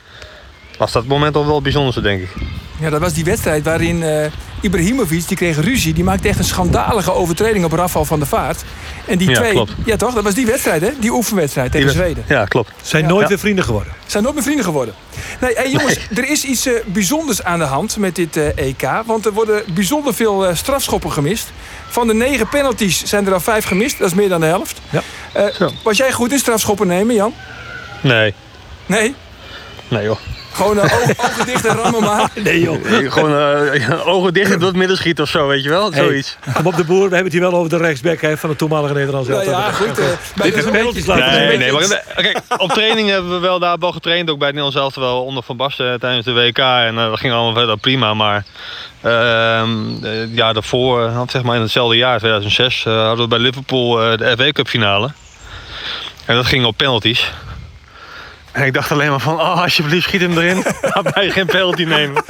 Was 0.78 0.92
dat 0.92 1.06
moment 1.06 1.36
al 1.36 1.44
wel 1.44 1.54
het 1.54 1.62
bijzonderste, 1.62 2.00
denk 2.00 2.20
ik. 2.22 2.28
Ja, 2.80 2.90
dat 2.90 3.00
was 3.00 3.12
die 3.12 3.24
wedstrijd 3.24 3.64
waarin 3.64 4.02
eh 4.02 4.26
Ibrahimovic, 4.60 5.28
die 5.28 5.36
kreeg 5.36 5.60
ruzie. 5.60 5.92
Die 5.94 6.04
maakte 6.04 6.28
echt 6.28 6.38
een 6.38 6.44
schandalige 6.44 7.12
overtreding 7.12 7.64
op 7.64 7.72
Rafal 7.72 8.04
van 8.04 8.18
der 8.18 8.28
Vaart. 8.28 8.62
En 9.06 9.18
die 9.18 9.28
Ja, 9.30 9.34
twee... 9.36 9.52
klopt. 9.52 9.72
Ja, 9.84 9.96
toch? 9.96 10.14
Dat 10.14 10.24
was 10.24 10.34
die 10.34 10.46
wedstrijd, 10.46 10.80
hè? 10.82 10.90
Die 10.98 11.10
oefenwedstrijd 11.12 11.72
tegen 11.72 11.90
Zweden. 11.90 12.24
Ja, 12.28 12.44
klopt. 12.44 12.70
Zijn 12.82 13.02
Ja. 13.02 13.08
nooit 13.08 13.22
Ja. 13.22 13.28
weer 13.28 13.38
vrienden 13.38 13.64
geworden. 13.64 13.92
Zijn 14.06 14.22
nooit 14.22 14.34
meer 14.34 14.44
vrienden 14.44 14.64
geworden. 14.64 14.94
Nee, 15.40 15.54
hey, 15.54 15.70
jongens, 15.70 15.98
er 16.14 16.30
is 16.30 16.44
iets 16.44 16.66
eh, 16.66 16.72
bijzonders 16.86 17.42
aan 17.42 17.58
de 17.58 17.64
hand 17.64 17.96
met 17.96 18.16
dit 18.16 18.36
eh, 18.36 18.56
EK. 18.66 18.88
Want 19.06 19.26
er 19.26 19.32
worden 19.32 19.62
bijzonder 19.74 20.14
veel 20.14 20.46
eh, 20.46 20.54
strafschoppen 20.54 21.12
gemist. 21.12 21.50
Van 21.88 22.06
de 22.06 22.14
negen 22.14 22.48
penalties 22.48 23.04
zijn 23.04 23.26
er 23.26 23.32
al 23.32 23.40
vijf 23.40 23.64
gemist. 23.64 23.98
Dat 23.98 24.08
is 24.08 24.14
meer 24.14 24.28
dan 24.28 24.40
de 24.40 24.46
helft. 24.46 24.80
Eh, 25.32 25.44
was 25.82 25.96
jij 25.96 26.12
goed 26.12 26.32
in 26.32 26.38
strafschoppen 26.38 26.86
nemen, 26.86 27.14
Jan? 27.14 27.34
Nee. 28.02 28.34
Nee? 28.86 29.14
Nee 29.88 30.04
joh. 30.04 30.18
Gewoon 30.58 30.78
eh, 30.78 30.84
ogen, 30.84 31.14
ogen 31.18 31.46
dicht 31.46 31.66
en 31.66 31.76
rammen 31.76 32.02
maar. 32.02 32.30
Nee 32.44 32.60
joh. 32.60 32.84
Nee, 32.90 33.10
Gewoon 33.10 33.38
eh, 33.72 34.06
ogen 34.14 34.32
dicht 34.34 34.52
en 34.52 34.58
door 34.58 34.68
het 34.68 34.76
midden 34.76 34.96
schieten 34.96 35.24
of 35.24 35.30
zo, 35.30 35.46
weet 35.46 35.62
je 35.62 35.68
wel? 35.68 35.92
Hey, 35.92 36.02
Zoiets. 36.04 36.36
Kom 36.54 36.66
op 36.66 36.76
de 36.76 36.84
boer, 36.84 36.96
we 36.96 37.02
hebben 37.14 37.24
het 37.24 37.32
hier 37.32 37.40
wel 37.50 37.52
over 37.54 37.70
de 37.70 37.76
rechtsback 37.76 38.20
hè, 38.20 38.36
van 38.36 38.50
de 38.50 38.56
toenmalige 38.56 38.94
Nederlandse 38.94 39.30
Nou 39.30 39.42
elftal. 39.44 39.60
ja, 39.64 39.70
goed. 39.72 39.98
eh, 39.98 40.04
Dit 40.42 40.56
is 40.56 40.64
een 40.64 40.72
Nee, 40.72 40.82
beetje- 40.92 41.56
nee, 41.58 41.72
maar 41.72 42.02
kijk, 42.16 42.40
op 42.56 42.70
training 42.72 43.08
hebben 43.08 43.30
we 43.32 43.38
wel 43.38 43.58
daar 43.58 43.78
wel 43.78 43.92
getraind, 43.92 44.30
ook 44.30 44.38
bij 44.38 44.46
het 44.48 44.56
Nederlands 44.56 44.76
elftal 44.76 45.02
wel 45.02 45.24
onder 45.24 45.42
Van 45.42 45.56
Basten 45.56 46.00
tijdens 46.00 46.24
de 46.24 46.32
WK. 46.32 46.58
En 46.58 46.94
dat 46.94 47.18
ging 47.18 47.32
allemaal 47.32 47.54
verder 47.54 47.76
prima, 47.78 48.14
maar 48.14 48.44
ehm, 49.02 49.70
eh, 50.04 50.34
ja, 50.34 50.52
daarvoor, 50.52 51.10
zeg 51.30 51.42
maar 51.42 51.56
in 51.56 51.62
hetzelfde 51.62 51.96
jaar, 51.96 52.18
2006, 52.18 52.84
eh, 52.86 52.92
hadden 53.06 53.24
we 53.24 53.28
bij 53.28 53.38
Liverpool 53.38 54.02
eh, 54.02 54.18
de 54.18 54.34
FA 54.38 54.52
Cup 54.52 54.68
finale. 54.68 55.10
En 56.24 56.34
dat 56.36 56.46
ging 56.46 56.64
op 56.64 56.76
penalties. 56.76 57.32
En 58.52 58.64
ik 58.64 58.74
dacht 58.74 58.92
alleen 58.92 59.10
maar 59.10 59.20
van, 59.20 59.34
oh, 59.40 59.62
alsjeblieft 59.62 60.06
schiet 60.06 60.20
hem 60.20 60.38
erin. 60.38 60.64
Laat 60.94 61.14
mij 61.14 61.30
geen 61.30 61.46
penalty 61.46 61.84
nemen. 61.84 62.22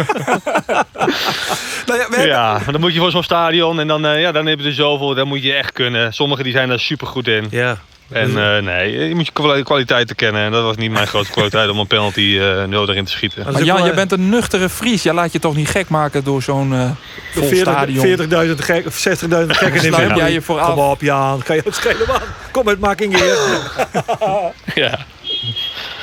Nou 1.86 1.98
ja, 1.98 2.06
hebben- 2.08 2.26
Ja, 2.26 2.52
maar 2.52 2.72
dan 2.72 2.80
moet 2.80 2.92
je 2.94 2.98
voor 3.00 3.10
zo'n 3.10 3.22
stadion 3.22 3.80
en 3.80 3.86
dan, 3.88 4.06
eh, 4.06 4.20
ja, 4.20 4.32
dan 4.32 4.46
heb 4.46 4.58
je 4.60 4.66
er 4.66 4.72
zoveel, 4.72 5.14
dan 5.14 5.28
moet 5.28 5.42
je 5.42 5.52
echt 5.52 5.72
kunnen. 5.72 6.12
Sommigen 6.12 6.44
die 6.44 6.52
zijn 6.52 6.68
daar 6.68 6.80
super 6.80 7.06
goed 7.06 7.28
in. 7.28 7.46
Ja. 7.50 7.76
En 8.12 8.28
eh, 8.56 8.62
nee, 8.62 9.08
je 9.08 9.14
moet 9.14 9.26
je 9.26 9.32
kwali- 9.32 9.62
kwaliteiten 9.62 10.16
kennen. 10.16 10.42
En 10.42 10.50
dat 10.52 10.62
was 10.62 10.76
niet 10.76 10.90
mijn 10.90 11.06
grote 11.06 11.30
kwaliteit 11.30 11.68
om 11.70 11.78
een 11.78 11.86
penalty 11.86 12.38
eh 12.40 12.64
nul 12.64 12.88
erin 12.88 13.04
te 13.04 13.10
schieten. 13.10 13.44
Maar 13.44 13.60
is 13.60 13.66
Jan, 13.66 13.84
je 13.84 13.92
bent 13.94 14.12
een 14.12 14.28
nuchtere 14.28 14.68
Fries. 14.68 15.02
Jij 15.02 15.12
laat 15.14 15.32
je 15.32 15.38
toch 15.38 15.56
niet 15.56 15.68
gek 15.68 15.88
maken 15.88 16.24
door 16.24 16.42
zo'n 16.42 16.72
eh 16.74 16.90
vol 17.32 17.48
40 17.48 17.72
stadion. 17.72 18.06
40.000 18.48 18.54
gek, 18.64 18.86
of 18.86 18.94
60.000 19.08 19.26
gekken 19.28 19.84
in 19.84 19.90
Wembley. 19.90 20.16
jij 20.16 20.32
je 20.32 20.42
voor 20.42 20.60
af? 20.60 20.74
Kom 20.74 20.78
op 20.84 21.00
Jan, 21.00 21.42
kan 21.42 21.56
je 21.56 21.62
het 21.64 21.74
schelen 21.74 22.06
man. 22.06 22.20
Kom 22.50 22.64
met 22.64 22.80
making 22.80 23.16
hier. 23.16 23.36
Ja. 24.84 24.98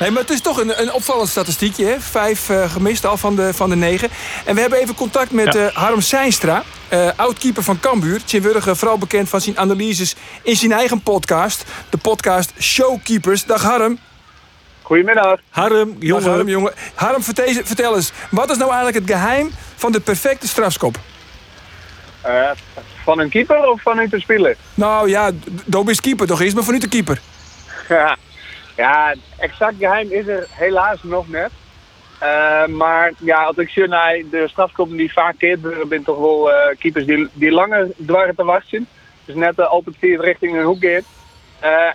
Nee, 0.00 0.10
maar 0.10 0.20
het 0.22 0.30
is 0.30 0.40
toch 0.40 0.60
een, 0.60 0.80
een 0.82 0.92
opvallend 0.92 1.28
statistiekje. 1.28 1.84
Hè? 1.86 2.00
Vijf 2.00 2.48
eh, 2.48 2.70
gemist 2.70 3.06
al 3.06 3.16
van 3.16 3.36
de, 3.36 3.54
van 3.54 3.70
de 3.70 3.76
negen. 3.76 4.08
En 4.44 4.54
we 4.54 4.60
hebben 4.60 4.78
even 4.78 4.94
contact 4.94 5.30
met 5.30 5.54
Ja. 5.54 5.66
eh, 5.68 5.74
Harm 5.76 6.00
Seinstra. 6.00 6.62
eh 6.88 7.08
oud-keeper 7.16 7.62
van 7.62 7.80
Cambuur. 7.80 8.24
Tjinwurige, 8.24 8.76
vooral 8.76 8.98
bekend 8.98 9.28
van 9.28 9.40
zijn 9.40 9.58
analyses 9.58 10.14
in 10.42 10.56
zijn 10.56 10.72
eigen 10.72 11.00
podcast. 11.02 11.64
De 11.90 11.96
podcast 11.96 12.52
Showkeepers. 12.60 13.44
Dag 13.44 13.62
Harm. 13.62 13.98
Goedemiddag. 14.82 15.40
Harm, 15.50 15.74
Dag 15.92 15.96
jongen. 15.98 16.30
Harm, 16.30 16.48
jongen. 16.48 16.72
Harm, 16.94 17.22
vertel, 17.22 17.52
vertel 17.64 17.94
eens. 17.96 18.12
Wat 18.30 18.50
is 18.50 18.56
nou 18.56 18.72
eigenlijk 18.72 19.06
het 19.08 19.16
geheim 19.16 19.50
van 19.76 19.92
de 19.92 20.00
perfecte 20.00 20.48
strafskop? 20.48 20.96
Eh, 22.20 22.50
van 23.04 23.18
een 23.20 23.28
keeper 23.30 23.68
of 23.68 23.82
van 23.82 23.98
een 23.98 24.08
te 24.08 24.18
speler? 24.20 24.56
Nou 24.74 25.08
ja, 25.08 25.30
Dob 25.64 25.88
is 25.88 26.00
keeper 26.00 26.26
toch 26.26 26.40
eens, 26.40 26.54
maar 26.54 26.64
voor 26.64 26.72
nu 26.72 26.78
de 26.78 26.88
keeper. 26.88 27.20
Ja. 27.88 28.16
ja, 28.76 29.14
exact 29.38 29.74
geheim 29.78 30.10
is 30.10 30.26
er 30.26 30.46
helaas 30.50 31.02
nog 31.02 31.28
net. 31.28 31.50
Eh, 32.18 32.66
maar 32.66 33.12
ja, 33.18 33.42
als 33.42 33.56
ik 33.56 33.68
zie 33.68 33.86
naar 33.86 34.22
de 34.30 34.48
strafkoppen 34.48 34.96
die 34.96 35.12
vaak 35.12 35.38
keert, 35.38 35.64
er 35.64 35.84
zijn 35.88 36.04
toch 36.04 36.18
wel 36.18 36.52
eh, 36.52 36.76
keepers 36.78 37.06
die, 37.06 37.28
die 37.32 37.50
langer 37.50 37.88
te 38.34 38.44
wachten. 38.44 38.88
Dus 39.24 39.34
net 39.34 39.58
uh, 39.58 39.66
altijd 39.66 39.96
vier 39.98 40.20
richting 40.20 40.56
een 40.56 40.64
hoek. 40.64 40.82
Eh, 40.82 41.02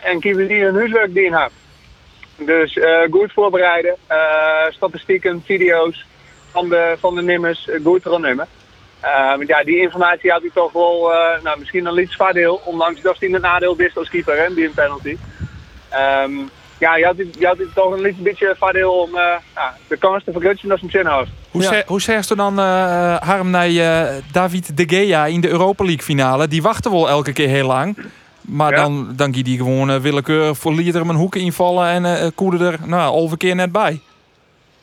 en 0.06 0.20
keepers 0.20 0.48
die 0.48 0.64
hun 0.64 0.76
huiswerk 0.76 1.14
in 1.26 1.34
hebben. 1.34 1.60
Dus 2.38 2.80
goed 3.12 3.32
voorbereiden, 3.34 3.96
statistieken, 4.70 5.44
video's 5.46 6.06
van 6.52 6.70
de, 6.70 6.96
van 7.00 7.16
de 7.16 7.22
nimmers, 7.22 7.70
goed 7.84 8.04
want 9.36 9.48
ja, 9.48 9.64
die 9.64 9.82
informatie 9.82 10.32
had 10.32 10.42
hij 10.42 10.50
toch 10.54 10.72
wel, 10.72 11.12
nou, 11.44 11.60
misschien 11.60 11.86
een 11.86 12.00
iets 12.00 12.16
voordeel, 12.16 12.62
ondanks 12.66 13.02
dat 13.02 13.20
hij 13.20 13.30
het 13.30 13.42
nadeel 13.42 13.76
wist 13.76 13.98
als 13.98 14.10
keeper, 14.10 14.38
hè, 14.38 14.54
die 14.54 14.66
een 14.66 14.74
penalty. 14.74 15.18
Ehm, 15.90 16.32
ja, 16.82 16.96
je 16.98 17.06
had, 17.06 17.16
je 17.40 17.46
had 17.46 17.58
toch 17.74 17.92
een 17.92 18.02
licht 18.02 18.24
beetje 18.24 18.56
voordeel 18.60 18.92
om 18.94 19.16
eh, 19.16 19.36
ja, 19.56 19.78
de 19.88 19.98
kans 19.98 20.24
te 20.24 20.32
vergroten 20.32 20.72
als 20.72 20.82
een 20.82 20.90
zin 20.90 21.06
had. 21.06 21.28
Hoe, 21.52 21.62
Ja. 21.62 21.84
hoe 21.86 22.02
zegt 22.02 22.32
u 22.32 22.36
dan, 22.36 22.60
eh, 22.60 23.22
Harm, 23.22 23.50
naar 23.50 23.68
eh, 23.68 24.16
David 24.32 24.78
de 24.78 24.84
Gea 24.88 25.26
in 25.26 25.42
de 25.42 25.50
Europa 25.50 25.84
League 25.84 26.04
finale? 26.04 26.48
Die 26.48 26.62
wachten 26.62 26.92
wel 26.92 27.10
elke 27.10 27.34
keer 27.34 27.48
heel 27.48 27.68
lang. 27.68 27.98
Maar 28.42 28.72
Ja. 28.72 28.82
dan, 28.82 29.14
dan 29.16 29.34
giet 29.34 29.46
die 29.46 29.58
gewoon 29.58 29.90
uh, 29.90 29.96
willekeurig 29.98 30.58
voor 30.58 30.74
Lieder 30.74 31.02
een 31.02 31.16
hoek 31.16 31.36
invallen 31.36 31.88
en 31.88 32.06
eh 32.06 32.28
koerde 32.36 32.66
er 32.66 32.80
nou, 32.86 33.12
al 33.12 33.32
een 33.32 33.38
keer 33.38 33.56
net 33.56 33.72
bij. 33.72 34.00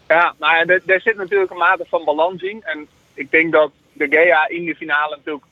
Ja, 0.09 0.35
nou 0.39 0.57
ja, 0.57 0.81
er, 0.87 1.01
zit 1.01 1.17
natuurlijk 1.17 1.51
een 1.51 1.57
mate 1.57 1.85
van 1.89 2.05
balans 2.05 2.43
in. 2.43 2.61
En 2.63 2.87
ik 3.15 3.31
denk 3.31 3.53
dat 3.53 3.71
de 3.93 4.07
Gea 4.11 4.49
in 4.49 4.65
de 4.65 4.75
finale 4.75 5.17
natuurlijk 5.17 5.45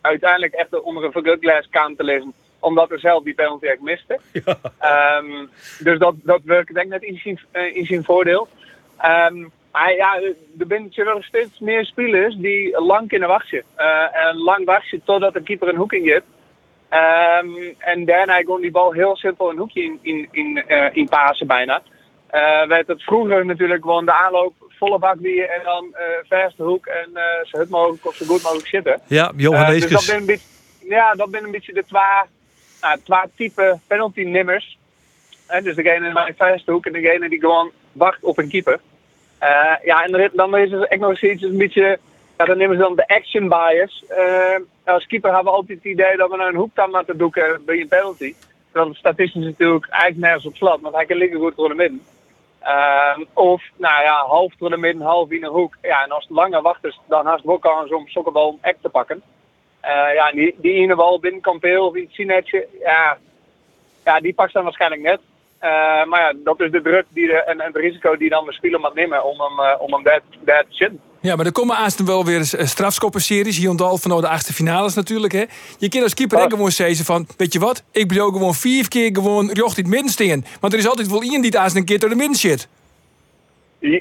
uiteindelijk 0.00 0.52
echt 0.52 0.80
onder 0.80 1.04
een 1.04 1.12
vergrootglas 1.12 1.68
kwam 1.70 1.96
te 1.96 2.04
lezen. 2.04 2.32
Omdat 2.60 2.90
er 2.90 3.00
zelf 3.00 3.22
die 3.22 3.34
penalty 3.34 3.66
echt 3.66 3.80
miste. 3.80 4.18
Ehm, 4.78 5.46
dus 5.78 5.98
dat, 5.98 6.14
dat 6.22 6.40
werkt 6.44 6.74
denk 6.74 6.86
ik 6.86 6.92
net 6.92 7.02
in 7.02 7.18
zijn, 7.18 7.40
eh, 7.50 7.76
in 7.76 7.84
zijn 7.84 8.04
voordeel. 8.04 8.48
Ehm, 8.98 9.46
maar 9.72 9.94
ja, 9.94 10.20
er 10.20 10.34
zijn 10.90 11.06
wel 11.06 11.22
steeds 11.22 11.58
meer 11.58 11.84
spelers 11.84 12.36
die 12.36 12.80
lang 12.80 13.08
kunnen 13.08 13.28
wachten. 13.28 13.62
Eh, 13.74 14.26
en 14.26 14.36
lang 14.36 14.64
wachten 14.64 15.02
totdat 15.04 15.32
de 15.32 15.42
keeper 15.42 15.68
een 15.68 15.76
hoek 15.76 15.92
in 15.92 16.04
geeft. 16.04 16.24
Ehm, 16.88 17.48
en 17.78 18.04
daarna 18.04 18.36
gewoon 18.36 18.60
die 18.60 18.70
bal 18.70 18.92
heel 18.92 19.16
simpel 19.16 19.50
een 19.50 19.58
hoekje 19.58 19.82
in, 19.82 19.98
in, 20.02 20.28
in, 20.30 20.64
eh, 20.66 20.96
in 20.96 21.08
pasen 21.08 21.46
bijna. 21.46 21.82
Eh 22.26 22.66
werd 22.66 22.86
het 22.86 23.02
vroeger 23.02 23.46
natuurlijk 23.46 23.82
gewoon 23.82 24.04
de 24.04 24.12
aanloop 24.12 24.54
volle 24.68 24.98
bak 24.98 25.16
weer 25.20 25.48
en 25.48 25.60
dan 25.64 25.94
verste 26.28 26.62
hoek 26.62 26.86
en 26.86 27.10
zo 27.42 27.58
goed 27.58 27.68
mogelijk 27.68 28.06
of 28.06 28.14
zo 28.14 28.26
goed 28.26 28.42
mogelijk 28.42 28.66
zitten. 28.66 29.00
Ja, 29.06 29.32
Johan 29.36 29.66
dus 29.66 29.88
dat 29.88 30.06
ben 30.06 30.16
een 30.16 30.26
beetje, 30.26 30.46
ja, 30.88 31.14
dat 31.14 31.30
ben 31.30 31.44
een 31.44 31.50
beetje 31.50 31.72
de 31.72 31.84
twee, 31.84 32.02
nou, 32.80 32.98
twee 33.04 33.20
type 33.36 33.78
penalty 33.86 34.22
nimmers. 34.22 34.78
Eh, 35.46 35.62
dus 35.62 35.74
degene 35.74 36.06
in 36.06 36.12
mijn 36.12 36.34
verste 36.36 36.72
hoek 36.72 36.86
en 36.86 36.92
degene 36.92 37.28
die 37.28 37.40
gewoon 37.40 37.70
wacht 37.92 38.22
op 38.22 38.38
een 38.38 38.48
keeper. 38.48 38.80
Eh, 39.38 39.74
ja, 39.84 40.04
en 40.04 40.30
dan 40.32 40.56
is 40.56 40.72
er 40.72 40.82
echt 40.82 41.00
nog 41.00 41.16
steeds 41.16 41.42
een 41.42 41.56
beetje, 41.56 41.98
ja, 42.38 42.44
dan 42.44 42.58
nemen 42.58 42.76
ze 42.76 42.82
dan 42.82 42.96
de 42.96 43.08
action 43.08 43.48
bias. 43.48 44.04
Eh, 44.08 44.56
als 44.84 45.06
keeper 45.06 45.34
hebben 45.34 45.52
we 45.52 45.58
altijd 45.58 45.78
het 45.78 45.92
idee 45.92 46.16
dat 46.16 46.30
we 46.30 46.36
naar 46.36 46.48
een 46.48 46.54
hoek 46.54 46.74
dan 46.74 46.90
laten 46.90 47.18
doeken 47.18 47.62
bij 47.64 47.80
een 47.80 47.88
penalty. 47.88 48.34
Het 48.72 48.96
statistisch 48.96 49.44
natuurlijk 49.44 49.86
eigenlijk 49.88 50.22
nergens 50.22 50.46
op 50.46 50.56
slot, 50.56 50.80
want 50.80 50.94
hij 50.94 51.06
kan 51.06 51.16
liggen 51.16 51.38
goed 51.38 51.56
door 51.56 51.68
de 51.68 51.74
midden. 51.74 52.02
Ehm, 52.60 53.24
of, 53.32 53.62
nou 53.76 54.02
ja, 54.02 54.24
half 54.26 54.54
door 54.58 54.70
de 54.70 54.76
midden, 54.76 55.02
half 55.02 55.30
in 55.30 55.44
een 55.44 55.50
hoek. 55.50 55.76
Ja, 55.82 56.02
en 56.04 56.10
als 56.10 56.22
het 56.22 56.36
langer 56.36 56.62
wacht 56.62 56.84
is, 56.84 57.00
dan 57.08 57.26
haast 57.26 57.42
het 57.42 57.52
ook 57.52 57.62
kans 57.62 57.92
om 57.92 58.08
sokkenbal 58.08 58.48
om 58.48 58.58
ek 58.60 58.76
te 58.80 58.88
pakken. 58.88 59.22
Eh, 59.80 60.14
ja, 60.14 60.32
die, 60.32 60.54
die 60.58 60.72
ene 60.72 60.94
bal 60.94 61.20
of 61.86 61.96
iets 61.96 62.16
netje, 62.16 62.66
ja, 62.80 63.18
ja, 64.04 64.20
die 64.20 64.34
pakt 64.34 64.52
dan 64.52 64.64
waarschijnlijk 64.64 65.02
net. 65.02 65.20
Eh, 65.58 66.04
maar 66.04 66.20
ja, 66.20 66.32
dat 66.44 66.60
is 66.60 66.70
de 66.70 66.82
druk 66.82 67.04
die 67.08 67.26
de, 67.26 67.44
en, 67.44 67.60
en 67.60 67.66
het 67.66 67.76
risico 67.76 68.16
die 68.16 68.28
dan 68.28 68.44
de 68.44 68.52
speler 68.52 68.80
moet 68.80 68.94
nemen 68.94 69.24
om 69.24 69.40
hem, 69.40 69.58
eh, 69.66 69.80
om 69.80 69.92
hem 69.92 70.02
daar, 70.02 70.20
daar 70.40 70.62
te 70.62 70.74
zitten. 70.74 71.00
Ja, 71.20 71.36
maar 71.36 71.46
er 71.46 71.52
komen 71.52 71.76
aanstaan 71.76 72.06
wel 72.06 72.24
weer. 72.24 72.38
Hier 73.56 73.70
ontdal 73.70 73.98
van 73.98 74.20
de 74.20 74.28
achtste 74.28 74.52
finales 74.52 74.94
natuurlijk. 74.94 75.32
Hè. 75.32 75.44
Je 75.78 75.88
kan 75.88 76.02
als 76.02 76.14
keeper 76.14 76.42
ook 76.42 76.50
gewoon 76.50 76.70
zeggen 76.70 77.04
van... 77.04 77.26
Weet 77.36 77.52
je 77.52 77.58
wat, 77.58 77.82
ik 77.92 78.08
ben 78.08 78.20
ook 78.20 78.32
gewoon 78.32 78.54
vier 78.54 78.88
keer 78.88 79.10
gewoon 79.12 79.50
jocht 79.52 79.78
in 79.78 79.84
het 79.84 79.92
midden 79.92 80.10
staan. 80.10 80.44
Want 80.60 80.72
er 80.72 80.78
is 80.78 80.88
altijd 80.88 81.08
wel 81.08 81.22
iemand 81.22 81.42
die 81.42 81.60
het 81.60 81.76
een 81.76 81.84
keer 81.84 81.98
door 81.98 82.08
de 82.08 82.14
midden 82.14 82.36
zit. 82.36 82.68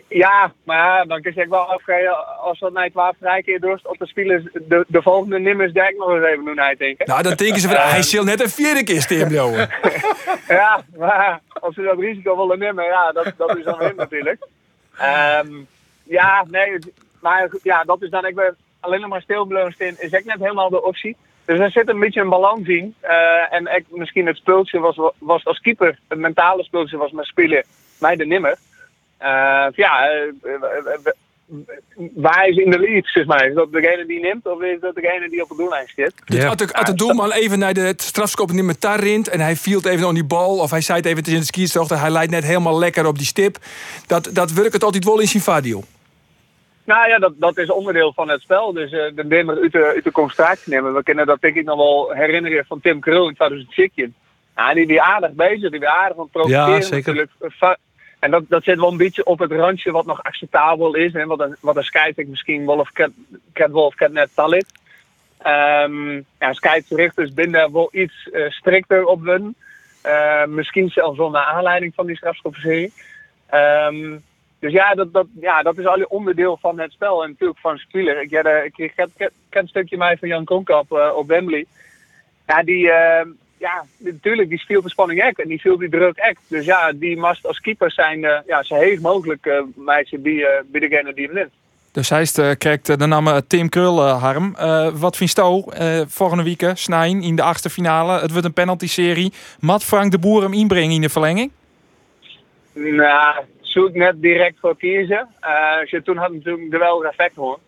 Ja, 0.08 0.52
maar 0.64 1.08
dan 1.08 1.22
kun 1.22 1.32
je 1.36 1.48
wel 1.48 1.74
afgeven 1.74 2.38
als 2.38 2.60
dat 2.60 2.74
naar 2.74 2.90
12 2.90 3.16
vrij 3.20 3.42
keer 3.42 3.60
dorst 3.60 3.88
op 3.88 3.98
de 3.98 4.08
spelers 4.08 4.44
de, 4.54 4.86
de 4.88 5.02
volgende 5.02 5.40
nimmers 5.40 5.74
denk 5.74 5.98
nog 5.98 6.10
eens 6.10 6.26
even 6.26 6.46
doen 6.46 6.76
denken. 6.78 7.08
Nou, 7.08 7.22
dan 7.22 7.34
denken 7.36 7.62
ze 7.62 7.68
van, 7.68 7.78
hij 7.78 8.02
zal 8.12 8.24
net 8.24 8.42
een 8.42 8.50
vierde 8.50 8.84
keer 8.84 9.28
blijven. 9.28 9.70
Ja, 10.48 10.82
maar 10.98 11.40
als 11.60 11.76
ze 11.76 11.82
dat 11.82 12.00
risico 12.00 12.38
willen 12.38 12.60
nemen, 12.60 12.86
ja, 12.86 13.12
dat, 13.12 13.34
dat 13.38 13.58
is 13.58 13.64
dan 13.64 13.80
hun 13.80 13.96
natuurlijk. 13.96 14.48
Ehm, 14.98 15.48
ja, 16.04 16.46
nee, 16.50 16.78
maar 17.22 17.50
ja, 17.64 17.84
dat 17.84 18.02
is 18.02 18.10
dan 18.10 18.26
ik 18.26 18.36
ben 18.36 18.56
alleen 18.80 19.02
nog 19.02 19.10
maar 19.10 19.22
stil 19.22 19.46
staan, 19.46 19.96
is 20.00 20.12
echt 20.12 20.26
net 20.26 20.40
helemaal 20.40 20.70
de 20.70 20.84
optie. 20.84 21.18
Dus 21.46 21.60
er 21.60 21.72
zit 21.72 21.90
een 21.90 22.00
beetje 22.00 22.22
een 22.22 22.30
balans 22.30 22.68
in. 22.68 22.96
Eh, 23.00 23.54
en 23.54 23.76
ik, 23.76 23.86
misschien 23.90 24.26
het 24.26 24.38
speeltje 24.38 24.80
was, 24.80 25.00
was 25.18 25.46
als 25.46 25.60
keeper, 25.60 26.00
het 26.08 26.20
mentale 26.20 26.64
speeltje 26.64 26.98
was 26.98 27.12
met 27.12 27.26
spelen 27.26 27.64
mij 28.00 28.16
de 28.16 28.26
nimmer. 28.26 28.58
Eh, 29.20 29.66
ja, 29.76 30.10
eh, 30.10 30.22
eh, 30.44 31.14
waar 32.14 32.48
is 32.48 32.58
in 32.58 32.72
de 32.72 32.80
lead, 32.80 33.06
zeg 33.06 33.26
maar? 33.26 33.46
Is 33.46 33.54
dat 33.54 33.72
degene 33.72 34.06
die 34.06 34.20
neemt 34.20 34.48
of 34.48 34.62
is 34.62 34.80
dat 34.80 34.96
degene 34.96 35.30
die 35.30 35.42
op 35.42 35.50
de 35.50 35.56
doellijn 35.56 35.88
zit? 35.96 36.14
Dus 36.26 36.46
als, 36.46 36.56
de, 36.56 36.74
als 36.74 36.86
de 36.86 36.96
doelman 36.96 37.32
even 37.32 37.60
naar 37.60 37.74
de 37.74 37.94
strafskop 37.98 38.52
niet 38.52 38.64
met 38.64 38.86
rint 38.86 39.28
en 39.28 39.40
hij 39.40 39.56
viel 39.56 39.82
even 39.84 40.08
op 40.08 40.14
die 40.14 40.24
bal 40.26 40.58
of 40.58 40.72
hij 40.72 40.82
zei 40.82 40.98
het 40.98 41.08
even 41.08 41.24
in 41.34 41.40
de 41.40 41.46
skierstocht 41.46 41.90
hij 41.90 42.10
leidt 42.10 42.32
net 42.32 42.44
helemaal 42.44 42.80
lekker 42.80 43.06
op 43.06 43.18
die 43.18 43.28
stip. 43.28 43.58
Dat, 44.08 44.30
dat 44.34 44.52
werkt 44.52 44.74
het 44.74 44.84
altijd 44.84 45.06
wel 45.06 45.20
in 45.20 45.28
zijn 45.28 45.44
vadio. 45.44 45.84
Nou 46.84 47.10
ja, 47.10 47.20
dat, 47.20 47.34
dat 47.38 47.58
is 47.58 47.70
onderdeel 47.70 48.14
van 48.14 48.30
het 48.30 48.42
spel. 48.42 48.74
Dus 48.74 48.92
eh 48.92 49.12
de 49.16 49.24
nemen 49.26 49.58
uit 49.58 49.72
de, 49.72 49.86
uit 49.86 50.04
de 50.04 50.12
concentratie 50.12 50.74
nemen. 50.74 50.94
We 50.94 51.04
kunnen 51.04 51.26
dat 51.26 51.42
denk 51.42 51.56
ik 51.56 51.66
nog 51.66 51.78
wel 51.78 52.12
herinneren 52.12 52.66
van 52.66 52.82
Tim 52.82 53.00
Krul 53.00 53.28
in 53.28 53.36
2010. 53.36 54.16
Ja, 54.56 54.74
die 54.74 54.88
die 54.88 55.02
aardig 55.02 55.32
bezig, 55.32 55.70
die 55.72 55.80
weer 55.80 55.90
aardig 55.90 56.18
aan 56.18 56.24
het 56.24 56.32
profiteren 56.32 56.74
Ja, 56.74 56.82
zeker. 56.82 57.14
natuurlijk. 57.14 57.32
En 58.20 58.32
dat, 58.32 58.44
dat 58.48 58.64
zit 58.64 58.80
wel 58.80 58.92
een 58.92 58.98
beetje 58.98 59.26
op 59.26 59.40
het 59.40 59.52
randje 59.52 59.92
wat 59.92 60.06
nog 60.06 60.24
acceptabel 60.24 60.96
is. 60.96 61.14
En 61.14 61.28
wat 61.28 61.40
een, 61.40 61.56
wat 61.60 61.78
een 61.78 62.28
misschien 62.28 62.66
wel 62.66 62.80
of 62.80 62.92
cat, 62.92 63.12
cat 63.54 63.72
wel 63.72 63.86
of 63.86 63.96
cat 63.96 64.12
net 64.12 64.30
tal 64.34 64.54
is. 64.54 64.66
Ehm 65.38 66.16
ja, 66.40 66.54
scheidsrechters 66.54 67.34
binnen 67.34 67.74
wel 67.74 67.90
iets 67.92 68.30
eh, 68.32 68.50
strikter 68.50 69.06
op 69.06 69.26
hun. 69.26 69.56
Eh, 70.02 70.46
misschien 70.46 70.90
zelfs 70.90 71.18
wel 71.18 71.30
naar 71.30 71.46
aanleiding 71.46 71.94
van 71.96 72.06
die 72.06 72.16
strafschopserie. 72.16 72.94
Ehm 73.50 74.18
dus 74.60 74.72
ja 74.72 74.94
dat, 74.94 75.14
dat, 75.14 75.28
ja, 75.40 75.62
dat 75.62 75.78
is 75.78 75.86
al 75.86 76.02
onderdeel 76.02 76.58
van 76.62 76.80
het 76.80 76.92
spel 76.92 77.24
en 77.24 77.30
natuurlijk 77.30 77.60
van 77.60 77.78
speler. 77.78 78.22
Ik, 78.22 78.30
ken- 79.18 79.32
een 79.50 79.68
stukje 79.68 79.98
mij 79.98 80.18
van 80.18 80.28
Jan 80.28 80.46
Kronkamp 80.46 80.92
eh, 80.92 81.12
op 81.16 81.28
Wembley. 81.28 81.66
Ja, 82.48 82.64
die, 82.64 82.92
eh, 82.92 83.26
ja, 83.60 83.86
natuurlijk, 83.98 84.50
die 84.50 84.64
viel 84.66 84.82
de 84.82 84.90
spanning 84.90 85.22
echt 85.22 85.42
en 85.42 85.48
die 85.48 85.60
viel 85.60 85.78
die 85.78 85.90
druk 85.90 86.18
echt. 86.18 86.40
Dus 86.48 86.66
ja, 86.66 86.92
die 86.92 87.18
mast 87.18 87.46
als 87.46 87.60
keeper 87.60 87.92
zijn, 87.92 88.24
eh, 88.24 88.40
ja, 88.46 88.64
zo 88.64 88.76
heeg 88.76 89.00
mogelijk 89.00 89.46
eh 89.46 89.62
meisje 89.76 90.18
bij, 90.18 90.44
eh, 90.44 90.64
bij 90.66 90.80
degene 90.80 91.14
die 91.14 91.26
hem 91.26 91.36
neemt. 91.36 91.52
Dus 91.92 92.10
hij 92.10 92.56
krijgt 92.56 93.00
de 93.00 93.06
naam 93.06 93.42
Tim 93.48 93.70
Krul, 93.70 94.02
Harm. 94.02 94.56
Wat 94.94 95.18
vindt 95.18 95.36
jou 95.36 95.64
volgende 96.08 96.44
week, 96.44 96.72
Snijn, 96.74 97.22
in 97.22 97.36
de 97.36 97.42
achtste 97.42 97.70
finale? 97.70 98.20
Het 98.20 98.32
wordt 98.32 98.46
een 98.46 98.54
penalty-serie. 98.54 99.34
Mat 99.60 99.84
Frank 99.84 100.12
de 100.12 100.20
Boer 100.20 100.42
hem 100.42 100.54
inbrengen 100.54 100.92
in 100.92 101.02
de 101.02 101.10
verlenging? 101.10 101.52
Nou, 102.74 103.44
zoek 103.62 103.94
net 103.94 104.22
direct 104.22 104.60
voor 104.60 104.78
kiezen. 104.78 105.28
Je 105.86 106.02
toen 106.04 106.18
had 106.18 106.32
natuurlijk 106.32 106.72
de 106.72 106.78
wel 106.78 107.06
effect 107.06 107.36
hoor. 107.36 107.60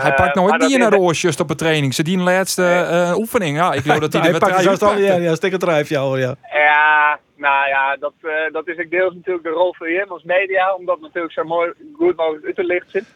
Hij 0.00 0.10
Eh, 0.10 0.16
pakt 0.16 0.34
nooit 0.34 0.50
maar 0.50 0.58
dat 0.58 0.68
niet 0.68 0.78
naar 0.78 0.90
de 0.90 1.12
just 1.12 1.40
op 1.40 1.50
een 1.50 1.56
training. 1.56 1.94
Ze 1.94 2.02
die 2.02 2.18
laatste 2.18 2.64
eh, 2.64 3.16
oefening. 3.16 3.56
Ja, 3.56 3.72
ik 3.72 3.82
geloof 3.82 3.98
dat 3.98 4.12
hij 4.12 4.22
Hij 4.22 4.32
er 4.32 4.38
pakt 4.38 4.52
wat 4.52 4.62
zelfs 4.62 4.78
drie 4.78 4.90
al, 4.90 4.98
ja, 4.98 5.16
ja, 5.16 5.34
stik 5.34 5.52
het 5.52 5.60
drijfje 5.60 5.96
hoor, 5.96 6.18
ja. 6.18 6.34
Ja, 6.52 7.18
nou 7.36 7.68
ja, 7.68 7.96
dat, 7.96 8.12
eh, 8.22 8.52
dat 8.52 8.68
is 8.68 8.78
ook 8.78 8.90
deels 8.90 9.14
natuurlijk 9.14 9.44
de 9.44 9.50
rol 9.50 9.74
van 9.74 9.86
hem 9.86 10.08
als 10.08 10.22
media, 10.22 10.74
om 10.74 10.86
dat 10.86 11.00
natuurlijk 11.00 11.32
zo 11.32 11.44
mooi, 11.44 11.72
goed 11.96 12.16
mogelijk 12.16 12.46
uit 12.46 12.54
te 12.54 12.64
lichten. 12.64 13.06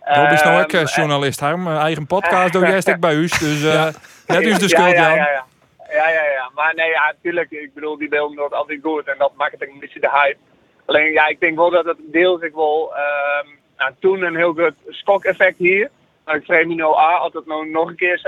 Rob 0.00 0.32
is 0.32 0.42
nou 0.42 0.62
ook 0.62 0.72
Ehm, 0.72 0.84
eh, 0.84 0.94
journalist, 0.94 1.40
Harm. 1.40 1.66
Eh, 1.66 1.76
eigen 1.76 2.06
podcast 2.06 2.52
doe 2.52 2.66
jij 2.66 2.80
stuk 2.80 3.00
bij 3.00 3.14
u. 3.22 3.22
Dus 3.22 3.64
eh 3.64 3.84
net 4.26 4.42
u 4.42 4.50
is 4.50 4.58
de 4.58 4.62
ja, 4.62 4.68
schuld, 4.68 4.96
ja, 4.96 5.08
ja, 5.08 5.14
ja. 5.16 5.44
Ja, 5.90 6.08
ja, 6.08 6.24
ja. 6.24 6.50
Maar 6.54 6.74
nee, 6.74 6.90
ja, 6.90 7.06
natuurlijk. 7.06 7.50
Ik 7.50 7.74
bedoel, 7.74 7.98
die 7.98 8.08
beelden 8.08 8.36
wordt 8.38 8.54
altijd 8.54 8.78
goed 8.82 9.08
en 9.08 9.14
dat 9.18 9.32
maakt 9.36 9.52
het 9.52 9.62
een 9.62 9.78
beetje 9.80 10.00
de 10.00 10.10
hype. 10.10 10.38
Alleen, 10.86 11.12
ja, 11.12 11.26
ik 11.26 11.40
denk 11.40 11.56
wel 11.56 11.70
dat 11.70 11.84
het 11.84 11.96
deels 12.12 12.40
ik 12.40 12.54
wel 12.54 12.92
ehm 12.94 13.48
nou, 13.76 13.92
toen 14.00 14.22
een 14.22 14.36
heel 14.36 14.54
goed 14.54 14.74
schok-effect 14.88 15.58
hier. 15.58 15.90
Nou, 16.26 16.66
me 16.66 16.74
nou 16.74 16.96
aan, 16.96 17.20
als 17.20 17.32
het 17.32 17.46
nou 17.46 17.70
nog 17.70 17.88
een 17.88 17.96
keer 17.96 18.20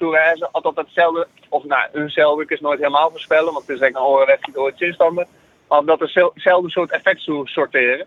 uh, 0.00 0.10
wijzen, 0.10 0.48
als 0.50 0.62
dat 0.62 0.76
hetzelfde, 0.76 1.26
of 1.48 1.64
nou, 1.64 1.88
eenzelfde, 1.92 2.44
is 2.48 2.60
nooit 2.60 2.78
helemaal 2.78 3.10
voorspellen, 3.10 3.52
want 3.52 3.66
het 3.66 3.76
is 3.76 3.82
echt 3.82 3.94
een 3.94 4.02
wedstrijd 4.26 4.54
door 4.54 4.66
het 4.66 4.78
zinstander. 4.78 5.26
Maar 5.68 5.78
of 5.78 5.84
dat 5.84 6.00
hetzelfde 6.00 6.70
soort 6.70 6.90
effect 6.90 7.28
sorteren. 7.44 8.06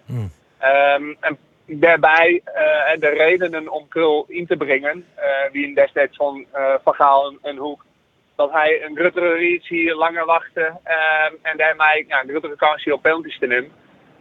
Ehm, 0.57 1.13
en 1.19 1.37
daarbij 1.65 2.41
eh, 2.43 2.99
de 2.99 3.09
redenen 3.09 3.69
om 3.69 3.87
Krul 3.87 4.25
in 4.27 4.47
te 4.47 4.57
brengen, 4.57 5.05
eh, 5.15 5.51
wie 5.51 5.67
in 5.67 5.73
destijds 5.73 6.15
van 6.15 6.45
eh 6.51 6.73
Van 6.83 6.93
Gaal 6.93 7.27
en, 7.27 7.37
en 7.41 7.57
Hoek, 7.57 7.85
dat 8.35 8.51
hij 8.51 8.83
een 8.83 8.95
gruttere 8.95 9.33
reach 9.33 9.67
hier 9.67 9.95
langer 9.95 10.25
wachtte 10.25 10.79
ehm, 10.83 11.33
en 11.41 11.57
daarmee 11.57 12.05
ja, 12.07 12.21
een 12.21 12.29
gruttere 12.29 12.55
kans 12.55 12.83
hier 12.83 12.93
op 12.93 13.01
penalties 13.01 13.39
te 13.39 13.47
nemen. 13.47 13.71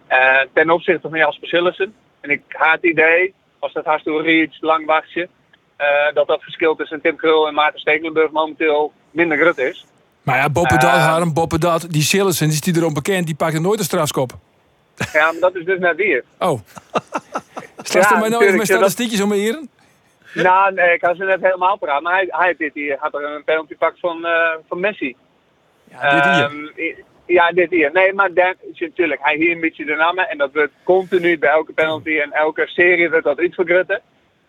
Eh, 0.07 0.41
ten 0.53 0.71
opzichte 0.71 1.09
van 1.09 1.19
Jasper 1.19 1.49
Sillissen. 1.49 1.95
En 2.21 2.31
ik 2.31 2.43
haat 2.49 2.75
het 2.75 2.85
idee, 2.85 3.35
als 3.67 3.75
dat 3.75 3.85
hartstikke 3.85 4.23
reach, 4.23 4.61
lang 4.61 4.87
wachtje, 4.87 5.29
eh, 5.77 5.87
dat 6.15 6.27
dat 6.27 6.43
verschil 6.43 6.75
tussen 6.75 7.01
Tim 7.01 7.17
Krul 7.17 7.47
en 7.49 7.55
Maarten 7.55 7.81
Stekelenburg 7.81 8.31
momenteel 8.31 8.93
minder 9.11 9.39
grut 9.39 9.59
is. 9.59 9.87
Maar 10.23 10.37
ja, 10.37 10.51
Boppe 10.51 10.75
dat, 10.79 10.83
Eh. 10.93 11.07
Harm, 11.07 11.33
Boppe 11.35 11.59
dat. 11.59 11.87
Die 11.91 12.03
Sillessen, 12.03 12.47
die 12.47 12.55
is 12.55 12.61
die 12.61 12.77
erom 12.77 12.95
bekend, 12.95 13.27
die 13.27 13.35
pakt 13.35 13.61
nooit 13.61 13.79
een 13.79 13.85
strafskop. 13.85 14.33
Ja, 15.13 15.33
maar 15.33 15.41
dat 15.41 15.55
is 15.55 15.65
dus 15.65 15.79
net 15.79 15.97
weer. 15.97 16.25
Oh. 16.39 16.61
Straks 17.83 18.09
Ja, 18.09 18.15
er 18.15 18.21
mij 18.21 18.29
nou 18.29 18.43
even 18.43 18.57
met 18.57 18.67
dat- 18.67 18.77
statistiekjes 18.77 19.21
om 19.21 19.33
heren? 19.33 19.69
Nou, 20.35 20.73
nee, 20.75 20.95
ik 20.95 21.03
had 21.03 21.17
ze 21.17 21.25
net 21.25 21.41
helemaal 21.41 21.79
praten. 21.79 22.03
Maar 22.03 22.13
hij, 22.15 22.27
hij 22.29 22.55
dit 22.59 22.75
hier, 22.75 22.97
had 23.01 23.15
er 23.15 23.25
een 23.35 23.45
penalty 23.45 23.75
pak 23.77 23.95
van, 23.99 24.25
eh, 24.25 24.33
van 24.69 24.81
Messi. 24.81 25.17
Ja, 25.91 26.15
dit 26.15 26.75
hier. 26.77 27.05
Ja, 27.27 27.51
dit 27.53 27.71
hier. 27.71 27.91
Nee, 27.93 28.13
maar 28.13 28.33
dan, 28.35 28.55
natuurlijk, 28.79 29.21
hij 29.23 29.37
hier 29.37 29.51
een 29.51 29.61
beetje 29.61 29.85
de 29.85 29.95
namen. 29.95 30.29
En 30.29 30.39
dat 30.39 30.53
wordt 30.53 30.73
continu 30.83 31.39
bij 31.39 31.51
elke 31.51 31.73
penalty 31.73 32.19
en 32.19 32.33
elke 32.33 32.67
serie 32.67 33.11
wordt 33.11 33.25
dat 33.25 33.41
iets 33.41 33.55
vergrutten. 33.55 34.01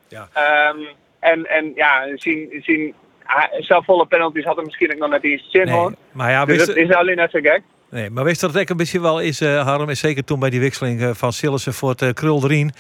Ja. 0.08 0.28
Ehm, 0.34 0.80
en, 1.20 1.46
en 1.50 1.72
ja, 1.76 2.08
zien, 2.16 2.62
zien, 2.64 2.94
hij- 3.24 3.50
zelf 3.64 3.86
volle 3.86 4.06
penalties 4.06 4.44
had 4.46 4.58
er 4.58 4.64
misschien 4.64 4.92
ook 4.94 5.00
nog 5.00 5.10
net 5.10 5.24
iets 5.24 5.52
zin 5.52 5.66
Nee, 5.66 5.74
hoor. 5.74 5.94
maar 6.12 6.32
ja, 6.32 6.46
Dus 6.46 6.68
is 6.68 6.92
alleen 6.94 7.16
net 7.16 7.32
zo 7.32 7.40
gek. 7.42 7.62
Nee, 7.92 8.10
maar 8.10 8.24
wist 8.24 8.42
dat 8.42 8.54
het 8.54 8.62
ook 8.62 8.70
een 8.70 8.78
beetje 8.78 9.02
wel 9.02 9.20
is, 9.20 9.42
eh 9.42 9.64
Harm, 9.64 9.90
is 9.90 10.00
zeker 10.00 10.24
toen 10.24 10.40
bij 10.40 10.50
die 10.50 10.60
wisseling 10.60 11.02
eh, 11.02 11.10
van 11.14 11.34
Sillissen 11.34 11.74
voor 11.74 11.90
het 11.90 12.02
uh, 12.02 12.10
Krul 12.14 12.44
erin. 12.44 12.72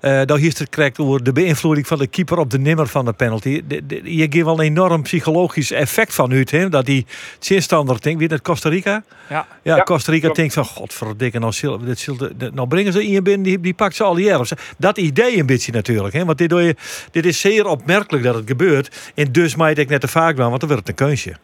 eh 0.00 0.22
daar 0.24 0.38
hier 0.38 0.52
het 0.58 0.68
correct 0.70 0.98
over 0.98 1.24
de 1.24 1.32
beïnvloeding 1.32 1.86
van 1.86 1.98
de 1.98 2.06
keeper 2.06 2.38
op 2.38 2.50
de 2.50 2.58
nimmer 2.58 2.86
van 2.86 3.04
de 3.04 3.12
penalty. 3.12 3.62
De- 3.66 3.86
de- 3.86 4.16
je 4.16 4.26
geeft 4.30 4.44
wel 4.44 4.54
een 4.58 4.64
enorm 4.64 5.02
psychologisch 5.02 5.70
effect 5.70 6.14
van 6.14 6.32
uit, 6.32 6.50
hè? 6.50 6.68
Dat 6.68 6.86
die 6.86 7.06
zinstander 7.38 8.00
denkt, 8.00 8.18
wie 8.18 8.28
dat 8.28 8.42
Costa 8.42 8.68
Rica? 8.68 9.02
Ja. 9.28 9.46
Ja, 9.62 9.76
Ja, 9.76 9.82
Costa 9.82 10.10
Rica 10.10 10.22
klopt. 10.22 10.36
denkt 10.38 10.54
van, 10.54 10.64
godverdikke, 10.64 11.38
nou, 11.38 11.52
Sil- 11.58 11.78
dit 11.84 11.98
Sil- 12.04 12.30
nou 12.54 12.68
brengen 12.68 12.92
ze 12.92 13.04
in 13.06 13.22
binnen, 13.22 13.42
die, 13.42 13.60
die 13.60 13.74
pakt 13.74 13.96
ze 13.96 14.02
al 14.04 14.14
die 14.14 14.24
jaren. 14.24 14.46
Dat 14.78 14.98
idee 14.98 15.38
een 15.38 15.46
beetje 15.46 15.72
natuurlijk, 15.72 16.14
hè? 16.14 16.24
want 16.24 16.38
dit, 16.38 16.48
doe 16.48 16.62
je, 16.62 16.76
dit 17.10 17.26
is 17.26 17.40
zeer 17.40 17.66
opmerkelijk 17.66 18.24
dat 18.24 18.34
het 18.34 18.44
gebeurt. 18.46 18.96
En 19.14 19.32
dus 19.32 19.54
maak 19.56 19.76
ik 19.76 19.88
net 19.88 20.00
te 20.00 20.08
vaak 20.08 20.36
dan, 20.36 20.48
want 20.48 20.60
dan 20.60 20.68
wordt 20.70 20.88
het 20.88 21.00
een 21.00 21.06
keusje. 21.06 21.34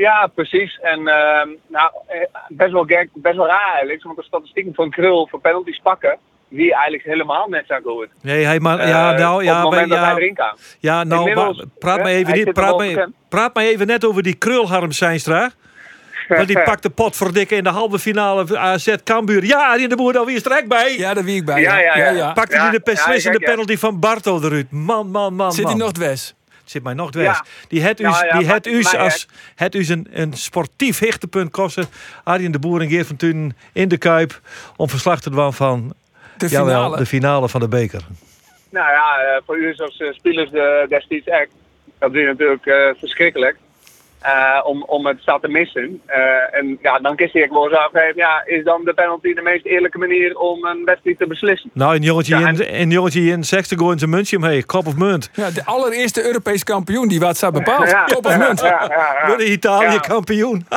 Ja, 0.00 0.26
precies. 0.34 0.78
En 0.82 0.98
ehm, 1.08 1.48
nou, 1.66 1.90
eh, 2.06 2.20
best 2.48 2.72
wel, 2.72 2.84
gek, 2.84 3.08
best 3.14 3.36
wel 3.36 3.46
raar 3.46 3.70
eigenlijk. 3.72 4.02
Want 4.02 4.16
de 4.16 4.22
statistieken 4.22 4.74
van 4.74 4.90
Krul 4.90 5.26
voor 5.30 5.40
penalties 5.40 5.80
pakken, 5.82 6.18
die 6.48 6.72
eigenlijk 6.72 7.02
helemaal 7.04 7.48
net 7.48 7.64
zo 7.68 7.76
goed. 7.84 8.08
Nee, 8.22 8.44
hij 8.44 8.60
maar, 8.60 8.78
Eh, 8.78 8.88
ja, 8.88 9.12
nou, 9.12 9.34
op 9.34 9.42
ja, 9.42 9.54
het 9.54 9.62
moment 9.62 9.88
bij- 9.88 9.96
dat 9.98 10.06
hij 10.06 10.14
ja, 10.14 10.20
erin 10.20 10.34
kan. 10.34 10.56
ja, 10.78 11.04
nou, 11.04 11.20
Inmiddels, 11.28 11.64
praat 11.78 11.96
hè, 11.96 12.02
maar 12.02 12.12
even 12.12 12.34
niet, 12.34 12.52
praat 12.52 12.78
maar, 12.78 13.08
praat 13.28 13.54
maar 13.54 13.64
even 13.64 13.86
net 13.86 14.04
over 14.04 14.22
die 14.22 14.34
krulharm 14.34 14.92
Seinstra. 14.92 15.50
Want 16.28 16.46
die 16.46 16.62
pakt 16.62 16.82
de 16.82 16.90
pot 16.90 17.16
voor 17.16 17.32
dikke 17.32 17.54
in 17.54 17.64
de 17.64 17.70
halve 17.70 17.98
finale 17.98 18.58
AZ 18.58 18.94
Cambuur. 19.04 19.44
Ja, 19.44 19.76
die 19.76 19.88
de 19.88 19.96
boer 19.96 20.18
alweer 20.18 20.38
strek 20.38 20.68
bij. 20.68 20.96
Ja, 20.98 21.14
daar 21.14 21.24
wie 21.24 21.36
ik 21.36 21.44
bij. 21.44 21.60
Ja, 21.60 21.78
ja, 21.78 22.10
ja. 22.10 22.32
Pakte 22.32 22.54
Ja, 22.54 22.60
hij 22.62 22.70
de 22.70 22.80
ja, 22.84 22.92
beslissende 22.92 23.38
ja. 23.40 23.50
penalty 23.50 23.76
van 23.76 24.00
Barto 24.00 24.40
eruit. 24.42 24.70
Man, 24.70 25.10
man, 25.10 25.34
man, 25.34 25.52
Zit 25.52 25.66
hij 25.66 25.74
nog 25.74 25.92
dwes? 25.92 26.34
Zit 26.70 26.82
mij 26.82 26.94
nog 26.94 27.10
dwars. 27.10 27.38
Ja. 27.38 27.44
Die 27.68 27.82
het 27.82 28.00
u, 28.00 28.04
Ja, 28.04 28.24
ja, 28.24 28.38
die 28.38 28.46
het 28.48 28.66
u 28.66 28.80
maar 28.80 28.98
als 28.98 29.28
het 29.54 29.74
u 29.74 29.86
een, 29.88 30.06
een 30.10 30.32
sportief 30.32 30.98
hichtepunt 30.98 31.50
kosten. 31.50 31.86
Arjen 32.24 32.52
de 32.52 32.58
Boer 32.58 32.80
en 32.80 32.88
Geert 32.88 33.06
van 33.06 33.16
Tunen 33.16 33.56
in 33.72 33.88
de 33.88 33.98
Kuip 33.98 34.40
om 34.76 34.88
verslag 34.88 35.20
te 35.20 35.30
doen 35.30 35.52
van 35.52 35.94
De 36.36 36.48
jawel, 36.48 36.66
finale. 36.66 36.96
de 36.96 37.06
finale 37.06 37.48
van 37.48 37.60
de 37.60 37.68
beker. 37.68 38.02
Nou 38.70 38.90
ja, 38.90 39.18
eh, 39.18 39.42
voor 39.46 39.58
u 39.58 39.74
als 39.76 39.96
eh, 39.96 40.12
spelers 40.12 40.50
de, 40.50 40.86
destijds 40.88 41.26
echt. 41.26 41.50
Dat 41.98 42.14
is 42.14 42.26
natuurlijk 42.26 42.66
eh, 42.66 42.90
verschrikkelijk. 42.98 43.56
Eh, 44.22 44.60
om, 44.64 44.82
om 44.82 45.06
het 45.06 45.20
staat 45.20 45.42
te 45.42 45.48
missen. 45.48 46.00
Eh, 46.06 46.20
en 46.58 46.78
ja, 46.82 46.98
dan 46.98 47.16
kies 47.16 47.32
ik 47.32 47.50
wel 47.50 47.68
eens 47.68 47.78
afgeven. 47.78 48.12
Ja, 48.16 48.42
is 48.46 48.64
dan 48.64 48.84
de 48.84 48.94
penalty 48.94 49.34
de 49.34 49.42
meest 49.42 49.64
eerlijke 49.64 49.98
manier 49.98 50.38
om 50.38 50.64
een 50.64 50.84
wedstrijd 50.84 51.18
te 51.18 51.26
beslissen? 51.26 51.70
Nou, 51.74 51.94
een 51.96 52.02
jongetje, 52.02 52.38
Ja, 52.38 52.48
in, 52.48 52.58
een 52.80 52.90
jongetje 52.90 53.20
in 53.20 53.44
sexte 53.44 53.78
gooien 53.78 53.98
zijn 53.98 54.10
muntje 54.10 54.36
omheen. 54.36 54.66
Kop 54.66 54.86
of 54.86 54.96
munt. 54.96 55.30
Ja, 55.32 55.50
de 55.50 55.64
allereerste 55.64 56.24
Europese 56.26 56.64
kampioen 56.64 57.08
die 57.08 57.20
wat 57.20 57.36
zou 57.36 57.52
bepaald. 57.52 57.90
Ja, 57.90 58.04
Kop 58.04 58.26
of 58.26 58.32
ja, 58.32 58.38
munt. 58.38 58.60
Ja, 58.60 58.66
ja, 58.88 59.16
ja. 59.20 59.26
Worden 59.26 59.52
Italië 59.52 59.92
Ja. 59.92 59.98
kampioen. 59.98 60.66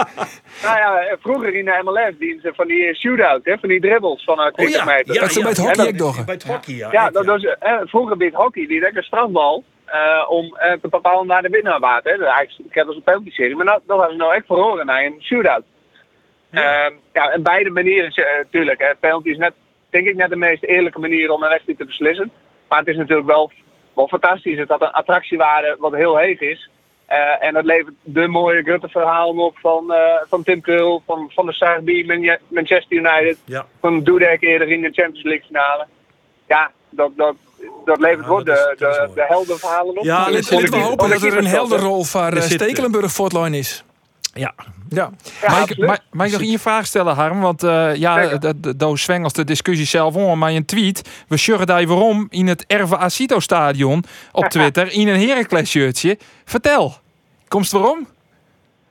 Nou 0.63 0.77
ja, 0.77 1.17
vroeger 1.21 1.55
in 1.55 1.65
de 1.65 1.81
MLS 1.83 2.17
dienen 2.19 2.41
ze 2.41 2.51
van 2.55 2.67
die 2.67 2.95
shootout, 2.95 3.39
hè, 3.45 3.57
van 3.59 3.69
die 3.69 3.79
dribbles 3.81 4.23
van 4.23 4.39
uh, 4.39 4.45
20 4.47 4.85
meter. 4.85 5.19
Dat 5.19 5.31
ze 5.33 5.39
bij 5.39 5.49
het 5.49 5.57
hockey 5.57 5.91
dat- 5.93 6.01
ook. 6.07 6.25
Bij 6.25 6.33
het 6.33 6.43
hockey, 6.43 6.73
ja. 6.75 6.89
Ja, 6.91 7.09
dat 7.09 7.25
was, 7.25 7.43
eh, 7.43 7.73
vroeger 7.83 8.17
bij 8.17 8.27
het 8.27 8.35
hockey, 8.35 8.67
die 8.67 8.79
deed 8.79 8.95
een 8.95 9.03
eh, 9.93 10.25
om 10.29 10.55
eh, 10.55 10.71
te 10.81 10.87
bepalen 10.87 11.27
naar 11.27 11.41
de 11.41 11.49
winnaar 11.49 11.79
waard. 11.79 12.03
Hè. 12.03 12.25
Eigenlijk 12.25 12.69
ik 12.69 12.75
heb 12.75 12.87
als 12.87 12.95
een 12.95 13.03
penalty 13.03 13.29
serie, 13.31 13.55
maar 13.55 13.65
dat, 13.65 13.81
dat 13.87 13.97
was 13.97 14.15
nou 14.15 14.33
echt 14.33 14.45
verloren 14.45 14.85
naar 14.85 15.03
een 15.05 15.21
shootout. 15.21 15.63
Ja, 16.51 16.91
ja 17.13 17.29
en 17.31 17.43
beide 17.43 17.69
manieren, 17.69 18.11
natuurlijk. 18.43 18.81
Uh, 18.81 18.87
penalty 18.99 19.29
is 19.29 19.37
net, 19.37 19.53
denk 19.89 20.07
ik 20.07 20.15
net 20.15 20.29
de 20.29 20.35
meest 20.35 20.63
eerlijke 20.63 20.99
manier 20.99 21.31
om 21.31 21.43
een 21.43 21.49
wedstrijd 21.49 21.77
te 21.77 21.85
beslissen. 21.85 22.31
Maar 22.67 22.79
het 22.79 22.87
is 22.87 22.97
natuurlijk 22.97 23.27
wel, 23.27 23.51
wel 23.95 24.07
fantastisch 24.07 24.57
dat 24.57 24.67
dat 24.67 24.81
een 24.81 24.91
attractiewaarde 24.91 25.75
wat 25.79 25.93
heel 25.93 26.17
heeg 26.17 26.39
is. 26.39 26.69
Eh, 27.05 27.43
en 27.43 27.53
dat 27.53 27.65
levert 27.65 27.93
de 28.01 28.27
mooie 28.27 28.63
Grutte-verhaal 28.63 29.29
op 29.35 29.57
van, 29.57 29.93
eh, 29.93 30.21
van 30.29 30.43
Tim 30.43 30.61
Krul, 30.61 31.03
van, 31.05 31.31
van 31.33 31.45
de 31.45 31.53
Sarbi, 31.53 32.05
Man- 32.05 32.37
Manchester 32.47 32.97
United, 32.97 33.37
Ja. 33.45 33.65
van 33.79 34.03
Dudek 34.03 34.41
eerder 34.41 34.69
in 34.69 34.81
de 34.81 34.91
Champions 34.91 35.23
League 35.23 35.45
finale. 35.45 35.87
Ja, 36.47 36.71
dat, 36.89 37.11
dat, 37.15 37.35
dat 37.85 37.99
levert 37.99 38.27
dat 38.27 38.39
is- 38.39 38.43
de, 38.45 38.75
de, 38.77 39.09
de 39.15 39.25
helder 39.27 39.59
verhalen 39.59 39.97
op. 39.97 40.03
Ja, 40.03 40.31
Laten 40.31 40.71
we 40.71 40.77
hopen 40.77 41.09
dat 41.09 41.21
er 41.21 41.37
een 41.37 41.43
niet 41.43 41.51
helder 41.51 41.79
verstandig. 41.79 41.81
rol 41.81 42.03
voor 42.03 42.21
eh, 42.21 42.37
eh, 42.37 42.41
Stekelenburg 42.43 43.11
Fortline 43.11 43.57
is. 43.57 43.83
Ja. 44.33 44.53
Ja. 44.89 45.09
Ja, 45.41 45.49
mag, 45.49 45.69
ik, 45.69 45.77
mag, 45.77 45.97
mag 46.11 46.25
ik 46.27 46.31
nog 46.33 46.41
één 46.41 46.59
vraag 46.59 46.85
stellen, 46.85 47.15
Harm? 47.15 47.41
Want 47.41 47.63
eh 47.63 47.95
ja, 47.95 48.37
daar 48.75 48.97
zwengelt 48.97 49.35
de 49.35 49.43
discussie 49.43 49.85
zelf 49.85 50.15
om. 50.15 50.39
Maar 50.39 50.51
een 50.51 50.65
tweet, 50.65 51.23
we 51.27 51.37
sjurren 51.37 51.67
daar 51.67 51.85
waarom 51.87 52.27
in 52.29 52.47
het 52.47 52.63
Erve 52.67 52.97
Acito 52.97 53.39
stadion 53.39 54.03
op 54.31 54.43
Twitter 54.55 54.91
in 54.91 55.07
een 55.07 55.27
Heracles 55.27 55.69
shirtje. 55.69 56.17
Vertel, 56.45 56.93
komst 57.47 57.71
waarom? 57.71 58.07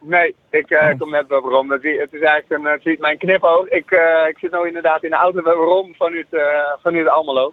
Nee, 0.00 0.34
ik 0.50 0.66
Oh. 0.70 0.98
kom 0.98 1.10
net 1.10 1.24
wel 1.28 1.40
waarom. 1.40 1.70
Het 1.70 1.82
is 1.84 1.98
eigenlijk 2.20 2.46
een, 2.48 2.64
het 2.64 2.86
is 2.86 2.98
mijn 2.98 3.18
knipoog. 3.18 3.66
Ik, 3.68 3.90
eh, 3.90 4.28
ik 4.28 4.38
zit 4.38 4.52
nu 4.52 4.66
inderdaad 4.66 5.02
in 5.04 5.10
de 5.10 5.16
auto 5.16 5.42
waarom 5.42 5.94
vanuit, 5.98 6.26
uh, 6.30 6.40
vanuit 6.82 7.08
Almelo. 7.08 7.52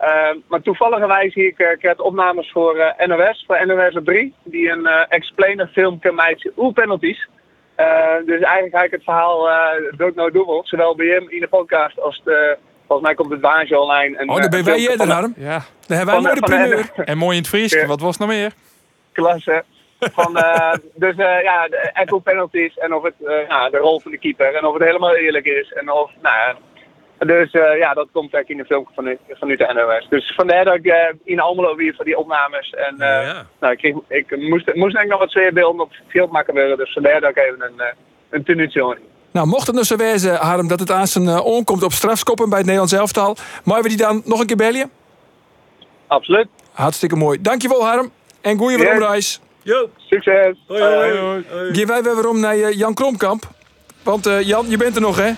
Uh, 0.00 0.28
maar 0.48 0.60
toevalligerwijs 0.62 1.32
zie 1.32 1.46
ik, 1.46 1.58
uh, 1.58 1.70
ik 1.70 1.82
heb 1.82 2.00
opnames 2.00 2.50
voor 2.52 2.76
uh, 2.76 3.06
NOS, 3.06 3.44
voor 3.46 3.66
NOS 3.66 3.94
op 3.96 4.04
3, 4.04 4.34
die 4.44 4.70
een 4.70 4.80
uh, 4.84 5.02
explainer 5.08 5.68
filmpje 5.72 6.12
maakt 6.12 6.48
hoe 6.54 6.72
penalties. 6.72 7.28
Uh, 7.76 7.86
dus 8.26 8.40
eigenlijk 8.40 8.76
ga 8.76 8.82
ik 8.82 8.90
het 8.90 9.04
verhaal 9.04 9.48
uh, 9.48 9.56
dood 9.96 10.14
no 10.14 10.30
dubbel, 10.30 10.60
zowel 10.64 10.96
bij 10.96 11.06
hem 11.06 11.30
in 11.30 11.40
de 11.40 11.48
podcast 11.48 12.00
als 12.00 12.20
de, 12.24 12.56
volgens 12.86 13.06
mij 13.08 13.16
komt 13.16 13.30
het 13.30 13.40
Waage 13.40 13.78
online. 13.78 14.16
En, 14.16 14.28
Oh, 14.30 14.36
dan 14.40 14.50
ben 14.50 14.64
wij 14.64 14.74
een 14.74 14.80
eerder, 14.90 15.10
Harm. 15.10 15.34
Ja, 15.36 15.60
Dan 15.86 15.96
hebben 15.96 16.14
wij 16.14 16.22
mooi 16.22 16.34
de 16.34 16.40
de- 16.40 16.46
primeur. 16.46 16.90
en 17.08 17.18
mooi 17.18 17.36
in 17.36 17.42
het 17.42 17.50
Fries. 17.50 17.72
Ja. 17.72 17.86
Wat 17.86 18.00
was 18.00 18.16
nog 18.18 18.28
meer? 18.28 18.52
klasse. 19.12 19.64
Van, 20.00 20.36
eh, 20.36 20.72
dus 20.94 21.16
eh, 21.16 21.42
ja, 21.42 21.68
de 21.68 21.76
echo 21.76 22.18
penalties 22.18 22.76
en 22.78 22.94
of 22.94 23.02
het 23.02 23.14
eh, 23.26 23.48
nou, 23.48 23.70
de 23.70 23.76
rol 23.76 24.00
van 24.00 24.10
de 24.10 24.18
keeper 24.18 24.54
en 24.54 24.64
of 24.64 24.74
het 24.74 24.82
helemaal 24.82 25.14
eerlijk 25.14 25.46
is. 25.46 25.72
En 25.72 25.90
of, 25.92 26.10
nou 26.22 26.34
ja. 26.36 26.56
Dus 27.18 27.50
eh, 27.50 27.78
ja, 27.78 27.94
dat 27.94 28.08
komt 28.12 28.34
eigenlijk 28.34 28.48
in 28.48 28.56
de 28.56 28.64
film 28.64 28.88
van, 28.94 29.04
nu- 29.04 29.18
van 29.30 29.48
nu 29.48 29.56
de 29.56 29.72
NOS. 29.74 30.06
Dus 30.08 30.32
vandaar 30.36 30.64
dat 30.64 30.74
ik 30.74 30.86
eh, 30.86 31.14
in 31.24 31.40
Almelo 31.40 31.76
weer 31.76 31.94
voor 31.94 32.04
die 32.04 32.18
opnames. 32.18 32.70
En 32.70 32.94
eh, 33.00 33.26
Ja. 33.26 33.46
nou, 33.60 33.72
ik, 33.72 33.78
kreeg, 33.78 33.94
ik 34.08 34.30
moest, 34.30 34.50
moest 34.50 34.66
eigenlijk 34.96 35.08
nog 35.08 35.18
wat 35.18 35.30
sfeerbeelden 35.30 35.80
op 35.80 35.88
het 35.90 36.00
veld 36.08 36.30
maken 36.30 36.54
worden. 36.54 36.76
Dus 36.76 36.92
vandaar 36.92 37.20
dat 37.20 37.30
ik 37.30 37.36
even 37.38 37.62
een, 37.62 37.80
eh, 37.80 37.86
een 38.30 38.44
tenuutje 38.44 38.80
hoor. 38.82 38.98
Nou, 39.32 39.46
mocht 39.46 39.66
het 39.66 39.74
nou 39.74 39.86
zo 39.86 39.96
wezen, 39.96 40.34
Harm, 40.36 40.68
dat 40.68 40.80
het 40.80 40.90
aan 40.90 41.06
zijn 41.06 41.24
uh, 41.24 41.44
onkomt 41.44 41.82
op 41.82 41.92
strafskoppen 41.92 42.48
bij 42.48 42.56
het 42.58 42.66
Nederlands 42.66 42.94
elftal, 42.96 43.36
mogen 43.64 43.82
we 43.82 43.88
die 43.88 43.98
dan 43.98 44.22
nog 44.24 44.40
een 44.40 44.46
keer 44.46 44.56
bellen? 44.56 44.90
Absoluut. 46.06 46.46
Hartstikke 46.72 47.16
mooi. 47.16 47.40
Dankjewel, 47.42 47.84
Harm. 47.86 48.10
En 48.40 48.58
goeie 48.58 48.78
Ja. 48.78 48.84
weeromreis. 48.84 49.40
Yo. 49.62 49.88
Succes. 49.96 50.56
Hoi, 50.66 50.82
hoi, 50.82 51.18
hoi. 51.18 51.44
Gaan 51.74 51.86
wij 51.86 52.14
weer 52.14 52.28
om 52.28 52.40
naar 52.40 52.54
eh, 52.54 52.72
Jan 52.72 52.94
Kromkamp. 52.94 53.42
Want 54.02 54.26
eh, 54.26 54.42
Jan, 54.42 54.66
je 54.68 54.76
bent 54.76 54.94
er 54.94 55.00
nog, 55.00 55.16
hè? 55.16 55.30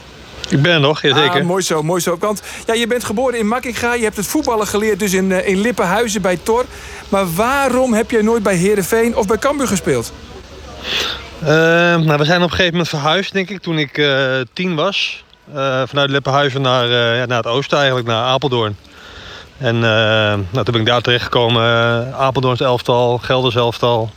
Ik 0.48 0.62
ben 0.62 0.72
er 0.72 0.80
nog, 0.80 1.02
jazeker. 1.02 1.40
Ah, 1.40 1.46
mooi 1.46 1.62
zo, 1.62 1.82
mooi 1.82 2.00
zo. 2.00 2.16
Want 2.18 2.42
ja, 2.66 2.74
je 2.74 2.86
bent 2.86 3.04
geboren 3.04 3.38
in 3.38 3.48
Makkinga. 3.48 3.94
Je 3.94 4.04
hebt 4.04 4.16
het 4.16 4.26
voetballen 4.26 4.66
geleerd 4.66 4.98
dus 4.98 5.12
in, 5.12 5.32
eh, 5.32 5.48
in 5.48 5.60
Lippenhuizen 5.60 6.22
bij 6.22 6.36
Tor. 6.42 6.64
Maar 7.08 7.34
waarom 7.34 7.92
heb 7.92 8.10
jij 8.10 8.22
nooit 8.22 8.42
bij 8.42 8.54
Herenveen 8.54 9.16
of 9.16 9.26
bij 9.26 9.38
Cambuur 9.38 9.66
gespeeld? 9.66 10.12
Uh, 11.42 11.48
nou, 11.48 12.16
we 12.16 12.24
zijn 12.24 12.36
op 12.36 12.42
een 12.42 12.50
gegeven 12.50 12.70
moment 12.70 12.88
verhuisd, 12.88 13.32
denk 13.32 13.50
ik, 13.50 13.60
toen 13.60 13.78
ik 13.78 13.98
uh, 13.98 14.40
tien 14.52 14.74
was. 14.74 15.24
Uh, 15.54 15.82
vanuit 15.86 16.10
Lippenhuizen 16.10 16.62
naar, 16.62 16.88
ja, 16.88 17.26
naar 17.26 17.36
het 17.36 17.46
oosten 17.46 17.78
eigenlijk, 17.78 18.06
naar 18.06 18.24
Apeldoorn. 18.24 18.76
En 19.58 19.78
nou, 19.78 20.44
toen 20.52 20.64
ben 20.64 20.80
ik 20.80 20.86
daar 20.86 21.00
terechtgekomen. 21.00 21.62
Apeldoorns 22.14 22.60
elftal, 22.60 23.18
Gelders 23.18 23.54
elftal. 23.54 24.10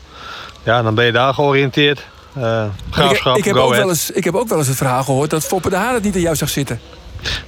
Ja, 0.64 0.82
dan 0.82 0.96
ben 0.96 1.06
je 1.06 1.12
daar 1.12 1.34
georiënteerd. 1.34 2.06
Uh, 2.38 2.64
graafschap, 2.90 3.34
ik, 3.34 3.46
ik, 3.46 3.46
heb 3.46 3.56
ook 3.56 3.76
wel 3.76 3.90
eens, 3.90 4.12
ik 4.12 4.24
heb 4.24 4.36
ook 4.36 4.48
wel 4.48 4.58
eens 4.58 4.68
het 4.68 4.78
verhaal 4.78 5.04
gehoord 5.04 5.30
dat 5.30 5.44
Foppe 5.44 5.70
de 5.70 5.76
Haan 5.76 5.94
het 5.94 6.04
niet 6.04 6.16
aan 6.16 6.22
jou 6.22 6.36
zag 6.36 6.50
zitten. 6.50 6.80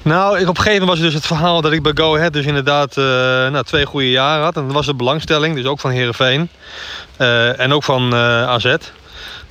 Nou, 0.01 0.39
ik, 0.39 0.47
op 0.47 0.57
een 0.57 0.63
gegeven 0.63 0.79
moment 0.79 0.89
was 0.89 0.97
het 0.97 1.05
dus 1.05 1.13
het 1.13 1.25
verhaal 1.25 1.61
dat 1.61 1.71
ik 1.71 1.83
bij 1.83 1.91
Go 1.95 2.15
Ahead 2.15 2.33
dus 2.33 2.45
inderdaad 2.45 2.97
uh, 2.97 3.05
nou, 3.05 3.63
twee 3.63 3.85
goede 3.85 4.11
jaren 4.11 4.43
had. 4.43 4.55
En 4.55 4.63
dat 4.63 4.73
was 4.73 4.85
de 4.85 4.95
belangstelling, 4.95 5.55
dus 5.55 5.65
ook 5.65 5.79
van 5.79 5.91
Herenveen 5.91 6.49
uh, 7.17 7.59
en 7.59 7.73
ook 7.73 7.83
van 7.83 8.13
uh, 8.13 8.47
AZ. 8.47 8.75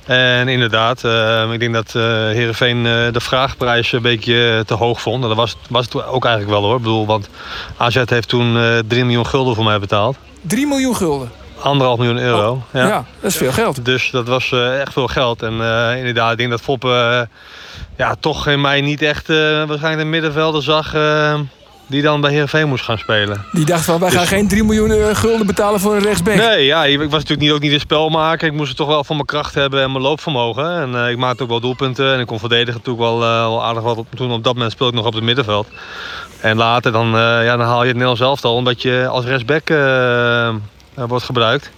En 0.05 0.47
inderdaad, 0.47 1.03
ik 1.51 1.59
denk 1.59 1.73
dat 1.73 1.91
Heerenveen 2.33 2.77
uh, 2.77 2.83
de 3.11 3.19
vraagprijs 3.19 3.91
een 3.91 4.01
beetje 4.01 4.63
te 4.65 4.73
hoog 4.73 5.01
vond. 5.01 5.21
En 5.21 5.27
dat 5.27 5.37
was, 5.37 5.57
was 5.69 5.85
het 5.85 6.05
ook 6.05 6.25
eigenlijk 6.25 6.59
wel 6.59 6.63
hoor. 6.63 6.75
Ik 6.75 6.81
bedoel, 6.81 7.05
want 7.05 7.29
AZ 7.77 8.01
heeft 8.05 8.27
toen 8.27 8.55
uh, 8.55 8.77
3 8.87 9.03
miljoen 9.03 9.25
gulden 9.25 9.55
voor 9.55 9.63
mij 9.63 9.79
betaald. 9.79 10.17
3 10.41 10.67
miljoen 10.67 10.95
gulden? 10.95 11.31
Anderhalf 11.61 11.97
miljoen 11.97 12.17
euro. 12.17 12.51
Oh, 12.51 12.61
ja. 12.73 12.87
ja. 12.87 13.05
dat 13.21 13.31
is 13.31 13.37
veel 13.37 13.51
geld. 13.51 13.85
Dus 13.85 14.09
dat 14.11 14.27
was 14.27 14.51
uh, 14.51 14.81
echt 14.81 14.93
veel 14.93 15.07
geld. 15.07 15.41
En 15.41 15.53
uh, 15.53 15.97
inderdaad, 15.97 16.31
ik 16.31 16.37
denk 16.37 16.49
dat 16.49 16.61
Foppe 16.61 16.87
uh, 16.87 17.37
ja, 17.97 18.15
toch 18.19 18.47
in 18.47 18.61
mij 18.61 18.81
niet 18.81 19.01
echt 19.01 19.27
waarschijnlijk 19.27 19.97
de 19.97 20.05
middenvelder 20.05 20.63
zag 20.63 20.93
die 21.87 22.01
dan 22.01 22.21
bij 22.21 22.31
Heerenveen 22.31 22.67
moest 22.67 22.83
gaan 22.83 22.97
spelen. 22.97 23.45
Die 23.51 23.65
dacht 23.65 23.85
van, 23.85 23.99
wij 23.99 24.11
gaan 24.11 24.19
dus... 24.19 24.29
geen 24.29 24.47
3 24.47 24.63
miljoen 24.63 25.15
gulden 25.15 25.47
betalen 25.47 25.79
voor 25.79 25.95
een 25.95 26.01
rechtsback. 26.01 26.35
Nee, 26.35 26.65
ja, 26.65 26.85
ik 26.85 26.97
was 26.99 27.09
natuurlijk 27.11 27.39
niet, 27.39 27.51
ook 27.51 27.59
niet 27.59 27.71
een 27.71 27.79
spelmaker. 27.79 28.47
Ik 28.47 28.53
moest 28.53 28.67
het 28.67 28.77
toch 28.77 28.87
wel 28.87 29.03
van 29.03 29.15
mijn 29.15 29.27
kracht 29.27 29.53
hebben 29.53 29.81
en 29.81 29.91
mijn 29.91 30.03
loopvermogen. 30.03 30.95
En 30.95 31.09
ik 31.09 31.17
maakte 31.17 31.43
ook 31.43 31.49
wel 31.49 31.59
doelpunten 31.59 32.13
en 32.13 32.19
ik 32.19 32.27
kon 32.27 32.39
verdedigen 32.39 32.73
natuurlijk 32.73 33.05
wel, 33.05 33.19
wel 33.19 33.63
aardig 33.63 33.83
wat. 33.83 33.97
Op, 33.97 34.07
toen 34.15 34.31
op 34.31 34.43
dat 34.43 34.53
moment 34.53 34.71
speelde 34.71 34.91
ik 34.91 34.97
nog 34.97 35.07
op 35.07 35.13
het 35.13 35.23
middenveld. 35.23 35.67
En 36.41 36.57
later 36.57 36.91
dan, 36.91 37.07
ja, 37.17 37.57
dan 37.57 37.65
haal 37.65 37.81
je 37.81 37.87
het 37.87 37.97
Nederlands 37.97 38.21
elftal 38.21 38.55
omdat 38.55 38.81
je 38.81 39.07
als 39.07 39.25
rechtsback 39.25 39.69
wordt 40.95 41.25
gebruikt. 41.25 41.69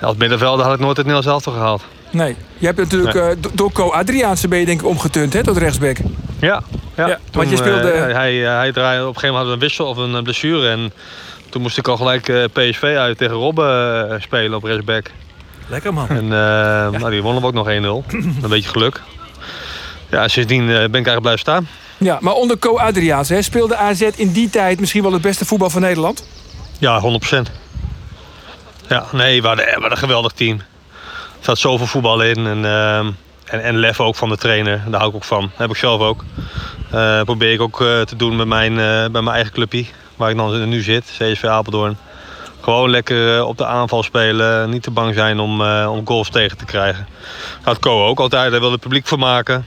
Als 0.00 0.16
middenvelder 0.16 0.64
had 0.64 0.74
ik 0.74 0.80
nooit 0.80 0.96
het 0.96 1.06
Nederlands 1.06 1.26
elftal 1.26 1.52
gehaald. 1.52 1.82
Nee, 2.10 2.36
je 2.58 2.66
hebt 2.66 2.78
natuurlijk 2.78 3.14
nee. 3.14 3.34
door 3.52 3.72
Co 3.72 3.90
Adriaanse 3.90 4.48
ben 4.48 4.58
je 4.58 4.66
denk 4.66 4.80
ik 4.80 4.86
omgeturnd 4.86 5.32
hè, 5.32 5.42
tot 5.42 5.56
rechtsback. 5.56 5.96
Ja, 6.40 6.62
ja. 6.96 7.06
ja 7.06 7.14
toen, 7.14 7.20
want 7.32 7.50
je 7.50 7.56
speelde... 7.56 7.92
Uh, 7.92 8.14
hij, 8.14 8.34
hij 8.34 8.72
draaide 8.72 9.02
op 9.02 9.14
een 9.14 9.20
gegeven 9.20 9.36
moment 9.36 9.54
een 9.54 9.60
wissel 9.60 9.86
of 9.86 9.96
een 9.96 10.22
blessure. 10.22 10.68
En 10.68 10.92
toen 11.48 11.62
moest 11.62 11.78
ik 11.78 11.88
al 11.88 11.96
gelijk 11.96 12.28
uh, 12.28 12.44
PSV 12.52 12.82
uit 12.82 13.18
tegen 13.18 13.34
Robben 13.34 14.08
uh, 14.10 14.20
spelen 14.20 14.56
op 14.56 14.64
rechtsback. 14.64 15.10
Lekker 15.68 15.94
man. 15.94 16.08
En 16.08 16.26
ja. 16.26 16.90
nou, 16.90 17.10
die 17.10 17.22
wonnen 17.22 17.42
we 17.42 17.48
ook 17.48 17.54
nog 17.54 17.68
1-0. 17.68 17.70
een 18.42 18.48
beetje 18.48 18.70
geluk. 18.70 19.02
Ja, 20.10 20.28
sindsdien 20.28 20.66
ben 20.66 20.84
ik 20.84 20.92
eigenlijk 20.92 21.20
blijven 21.20 21.40
staan. 21.40 21.68
Ja, 21.98 22.18
maar 22.20 22.32
onder 22.32 22.58
Co 22.58 22.78
Adriaans 22.78 23.28
hè, 23.28 23.42
speelde 23.42 23.76
AZ 23.76 24.00
in 24.16 24.32
die 24.32 24.50
tijd 24.50 24.80
misschien 24.80 25.02
wel 25.02 25.12
het 25.12 25.22
beste 25.22 25.44
voetbal 25.44 25.70
van 25.70 25.80
Nederland? 25.80 26.26
Ja, 26.78 27.02
100%. 27.34 27.36
Ja, 28.88 29.06
nee, 29.12 29.42
we 29.42 29.46
hadden, 29.48 29.90
een 29.90 29.96
geweldig 29.96 30.32
team. 30.32 30.58
Er 31.38 31.44
zat 31.52 31.58
zoveel 31.58 31.86
voetbal 31.86 32.22
in. 32.22 32.46
En, 32.46 32.58
uh, 32.58 32.98
en, 32.98 33.14
en 33.44 33.76
lef 33.76 34.00
ook 34.00 34.14
van 34.14 34.28
de 34.28 34.36
trainer. 34.36 34.82
Daar 34.86 35.00
hou 35.00 35.10
ik 35.10 35.16
ook 35.16 35.24
van. 35.24 35.50
Heb 35.54 35.70
ik 35.70 35.76
zelf 35.76 36.00
ook. 36.00 36.24
Uh, 36.94 37.22
probeer 37.22 37.52
ik 37.52 37.60
ook 37.60 37.80
uh, 37.80 38.00
te 38.00 38.16
doen 38.16 38.36
met 38.36 38.46
mijn, 38.46 38.72
uh, 38.72 38.78
bij 38.78 39.22
mijn 39.22 39.28
eigen 39.28 39.52
clubje. 39.52 39.84
Waar 40.16 40.30
ik 40.30 40.36
dan 40.36 40.68
nu 40.68 40.82
zit. 40.82 41.16
CSV 41.18 41.44
Apeldoorn. 41.44 41.98
Gewoon 42.60 42.90
lekker 42.90 43.44
op 43.44 43.58
de 43.58 43.66
aanval 43.66 44.02
spelen. 44.02 44.70
Niet 44.70 44.82
te 44.82 44.90
bang 44.90 45.14
zijn 45.14 45.38
om, 45.40 45.62
om 45.86 46.06
goals 46.06 46.30
tegen 46.30 46.56
te 46.56 46.64
krijgen. 46.64 47.06
Dat 47.56 47.64
had 47.64 47.78
Co 47.78 48.06
ook 48.06 48.20
altijd. 48.20 48.50
Daar 48.50 48.60
wilde 48.60 48.74
het 48.74 48.82
publiek 48.82 49.06
voor 49.06 49.18
maken. 49.18 49.64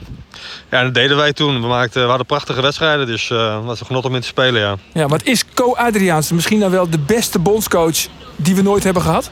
Ja, 0.70 0.82
dat 0.82 0.94
deden 0.94 1.16
wij 1.16 1.32
toen. 1.32 1.60
We, 1.60 1.66
maakten, 1.66 2.02
we 2.02 2.08
hadden 2.08 2.26
prachtige 2.26 2.62
wedstrijden. 2.62 3.06
Dus 3.06 3.28
het 3.28 3.64
was 3.64 3.80
een 3.80 3.86
genot 3.86 4.04
om 4.04 4.14
in 4.14 4.20
te 4.20 4.26
spelen, 4.26 4.60
ja. 4.60 4.76
Ja, 4.92 5.06
wat 5.06 5.22
is 5.24 5.44
Co 5.54 5.74
Adriaans 5.74 6.32
misschien 6.32 6.60
dan 6.60 6.70
wel 6.70 6.90
de 6.90 6.98
beste 6.98 7.38
bondscoach 7.38 8.06
die 8.36 8.54
we 8.54 8.62
nooit 8.62 8.84
hebben 8.84 9.02
gehad? 9.02 9.30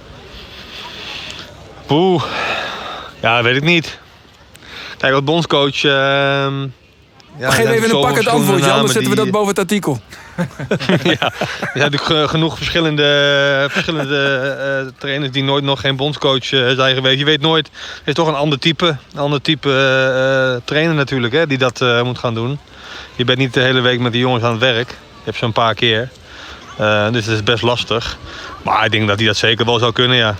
Oeh, 1.90 2.22
ja, 3.20 3.42
weet 3.42 3.56
ik 3.56 3.62
niet. 3.62 3.98
Kijk, 4.98 5.14
als 5.14 5.24
bondscoach. 5.24 5.82
Ja, 7.38 7.50
Geef 7.50 7.70
even 7.70 7.94
een 7.94 8.00
pakkend 8.00 8.28
antwoord, 8.28 8.64
Jan, 8.64 8.78
dan 8.78 8.88
zetten 8.88 9.10
we 9.10 9.16
dat 9.16 9.30
boven 9.30 9.48
het 9.48 9.58
artikel. 9.58 10.00
ja, 11.02 11.32
er 11.60 11.70
zijn 11.74 11.90
natuurlijk 11.90 12.30
genoeg 12.30 12.56
verschillende, 12.56 13.66
verschillende 13.70 14.56
uh, 14.84 14.92
trainers 14.98 15.32
die 15.32 15.42
nooit 15.42 15.64
nog 15.64 15.80
geen 15.80 15.96
bondscoach 15.96 16.52
uh, 16.52 16.70
zijn 16.70 16.94
geweest. 16.94 17.18
Je 17.18 17.24
weet 17.24 17.40
nooit, 17.40 17.66
het 17.98 18.02
is 18.04 18.14
toch 18.14 18.28
een 18.28 18.34
ander 18.34 18.58
type, 18.58 18.96
een 19.12 19.20
ander 19.20 19.42
type 19.42 19.68
uh, 19.68 20.60
trainer 20.64 20.94
natuurlijk, 20.94 21.32
hè, 21.32 21.46
die 21.46 21.58
dat 21.58 21.80
moet 22.04 22.18
gaan 22.18 22.34
doen. 22.34 22.58
Je 23.16 23.24
bent 23.24 23.38
niet 23.38 23.54
de 23.54 23.60
hele 23.60 23.80
week 23.80 24.00
met 24.00 24.12
die 24.12 24.20
jongens 24.20 24.44
aan 24.44 24.50
het 24.50 24.60
werk. 24.60 24.88
Je 24.88 25.24
hebt 25.24 25.36
ze 25.36 25.44
een 25.44 25.52
paar 25.52 25.74
keer. 25.74 26.08
dus 27.10 27.26
het 27.26 27.34
is 27.34 27.42
best 27.42 27.62
lastig. 27.62 28.16
Maar 28.62 28.84
ik 28.84 28.90
denk 28.90 29.08
dat 29.08 29.18
hij 29.18 29.26
dat 29.26 29.36
zeker 29.36 29.64
wel 29.64 29.78
zou 29.78 29.92
kunnen, 29.92 30.16
ja. 30.16 30.36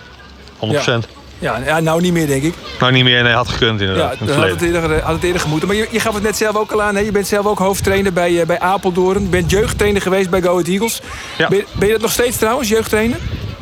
100%. 0.60 0.68
Ja. 0.68 1.00
Ja, 1.38 1.60
ja, 1.64 1.80
nou 1.80 2.00
niet 2.00 2.12
meer, 2.12 2.26
denk 2.26 2.42
ik. 2.42 2.54
Nou, 2.80 2.92
niet 2.92 3.04
meer. 3.04 3.22
Nee, 3.22 3.32
had 3.32 3.48
gekund 3.48 3.80
inderdaad. 3.80 4.16
Ja, 4.24 4.32
had 4.32 4.50
het, 4.50 4.62
eerder, 4.62 5.02
had 5.02 5.14
het 5.14 5.24
eerder 5.24 5.40
gemoeten. 5.40 5.68
Maar 5.68 5.76
je, 5.76 5.88
je 5.90 6.00
gaf 6.00 6.14
het 6.14 6.22
net 6.22 6.36
zelf 6.36 6.56
ook 6.56 6.72
al 6.72 6.82
aan. 6.82 6.94
Hè? 6.94 7.00
Je 7.00 7.12
bent 7.12 7.26
zelf 7.26 7.46
ook 7.46 7.58
hoofdtrainer 7.58 8.12
bij, 8.12 8.30
uh, 8.30 8.46
bij 8.46 8.60
Apeldoorn. 8.60 9.22
Je 9.22 9.28
bent 9.28 9.50
jeugdtrainer 9.50 10.02
geweest 10.02 10.30
bij 10.30 10.42
Go 10.42 10.50
Ahead 10.50 10.66
Eagles. 10.66 11.00
Ja. 11.38 11.48
Ben, 11.48 11.64
ben, 11.72 11.86
je 11.86 11.92
dat 11.92 12.02
nog 12.02 12.12
steeds 12.12 12.36
trouwens, 12.36 12.68
jeugdtrainer? 12.68 13.18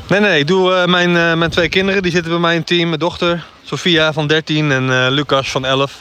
Nee, 0.08 0.20
nee. 0.20 0.38
Ik 0.38 0.46
doe 0.46 0.70
uh, 0.70 0.84
mijn, 0.84 1.10
uh, 1.10 1.34
mijn 1.34 1.50
twee 1.50 1.68
kinderen. 1.68 2.02
Die 2.02 2.12
zitten 2.12 2.30
bij 2.30 2.40
mij 2.40 2.52
in 2.52 2.58
het 2.58 2.66
team. 2.66 2.88
Mijn 2.88 3.00
dochter, 3.00 3.44
Sofia 3.62 4.12
van 4.12 4.26
13 4.26 4.72
en 4.72 5.10
Lucas 5.10 5.50
van 5.50 5.64
11. 5.64 5.92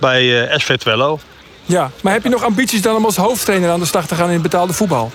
Bij 0.00 0.48
SV 0.58 0.76
Twello. 0.76 1.20
Ja, 1.64 1.90
maar 2.02 2.12
heb 2.12 2.22
je 2.22 2.28
nog 2.28 2.44
ambities 2.44 2.82
dan 2.82 2.96
om 2.96 3.04
als 3.04 3.16
hoofdtrainer 3.16 3.70
aan 3.70 3.80
de 3.80 3.86
slag 3.86 4.06
te 4.06 4.14
gaan 4.14 4.26
in 4.26 4.32
het 4.32 4.42
betaalde 4.42 4.72
voetbal? 4.72 5.12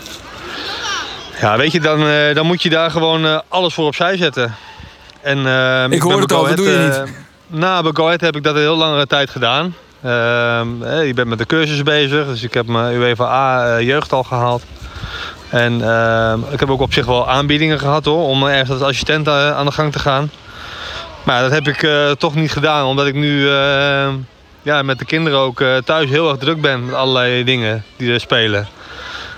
Ja, 1.41 1.57
weet 1.57 1.71
je, 1.71 1.79
dan, 1.79 1.99
dan 2.33 2.45
moet 2.45 2.61
je 2.61 2.69
daar 2.69 2.91
gewoon 2.91 3.43
alles 3.47 3.73
voor 3.73 3.85
opzij 3.85 4.17
zetten. 4.17 4.55
En, 5.21 5.37
uh, 5.37 5.89
ik 5.89 6.01
hoor 6.01 6.21
het 6.21 6.33
al, 6.33 6.45
dat 6.45 6.57
doe 6.57 6.69
je 6.69 6.77
niet. 6.77 6.97
Uh, 6.97 7.59
nou, 7.59 7.93
bij 7.93 8.17
heb 8.19 8.35
ik 8.35 8.43
dat 8.43 8.55
een 8.55 8.61
heel 8.61 8.75
langere 8.75 9.07
tijd 9.07 9.29
gedaan. 9.29 9.75
Uh, 10.05 10.11
je 11.05 11.11
bent 11.15 11.27
met 11.27 11.37
de 11.37 11.45
cursus 11.45 11.83
bezig, 11.83 12.27
dus 12.27 12.43
ik 12.43 12.53
heb 12.53 12.67
mijn 12.67 12.95
UEFA 12.95 13.25
A 13.25 13.79
jeugd 13.79 14.11
al 14.11 14.23
gehaald. 14.23 14.63
En 15.49 15.73
ik 16.51 16.59
heb 16.59 16.69
ook 16.69 16.81
op 16.81 16.93
zich 16.93 17.05
wel 17.05 17.29
aanbiedingen 17.29 17.79
gehad 17.79 18.05
hoor, 18.05 18.27
om 18.27 18.45
ergens 18.45 18.69
als 18.69 18.81
assistent 18.81 19.27
aan 19.29 19.65
de 19.65 19.71
gang 19.71 19.91
te 19.91 19.99
gaan. 19.99 20.31
Maar 21.23 21.41
dat 21.41 21.51
heb 21.51 21.67
ik 21.67 21.87
toch 22.17 22.35
niet 22.35 22.51
gedaan, 22.51 22.85
omdat 22.85 23.07
ik 23.07 23.13
nu 23.13 23.49
ja, 24.61 24.81
met 24.81 24.99
de 24.99 25.05
kinderen 25.05 25.39
ook 25.39 25.63
thuis 25.85 26.09
heel 26.09 26.29
erg 26.29 26.37
druk 26.37 26.61
ben 26.61 26.85
met 26.85 26.95
allerlei 26.95 27.43
dingen 27.43 27.83
die 27.95 28.13
er 28.13 28.19
spelen. 28.19 28.67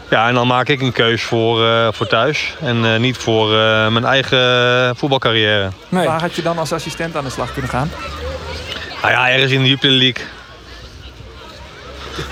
Ja, 0.09 0.27
en 0.27 0.33
dan 0.33 0.47
maak 0.47 0.67
ik 0.67 0.81
een 0.81 0.91
keus 0.91 1.23
voor, 1.23 1.63
uh, 1.63 1.87
voor 1.91 2.07
thuis 2.07 2.55
en 2.61 2.83
uh, 2.83 2.97
niet 2.97 3.17
voor 3.17 3.51
uh, 3.51 3.87
mijn 3.87 4.05
eigen 4.05 4.95
voetbalcarrière. 4.95 5.69
Nee. 5.89 6.07
Waar 6.07 6.21
had 6.21 6.35
je 6.35 6.41
dan 6.41 6.57
als 6.57 6.71
assistent 6.71 7.15
aan 7.15 7.23
de 7.23 7.29
slag 7.29 7.53
kunnen 7.53 7.71
gaan? 7.71 7.91
Nou 9.01 9.13
ja, 9.13 9.29
ergens 9.29 9.51
in 9.51 9.61
de 9.63 9.69
Jupiler 9.69 9.97
League. 9.97 10.25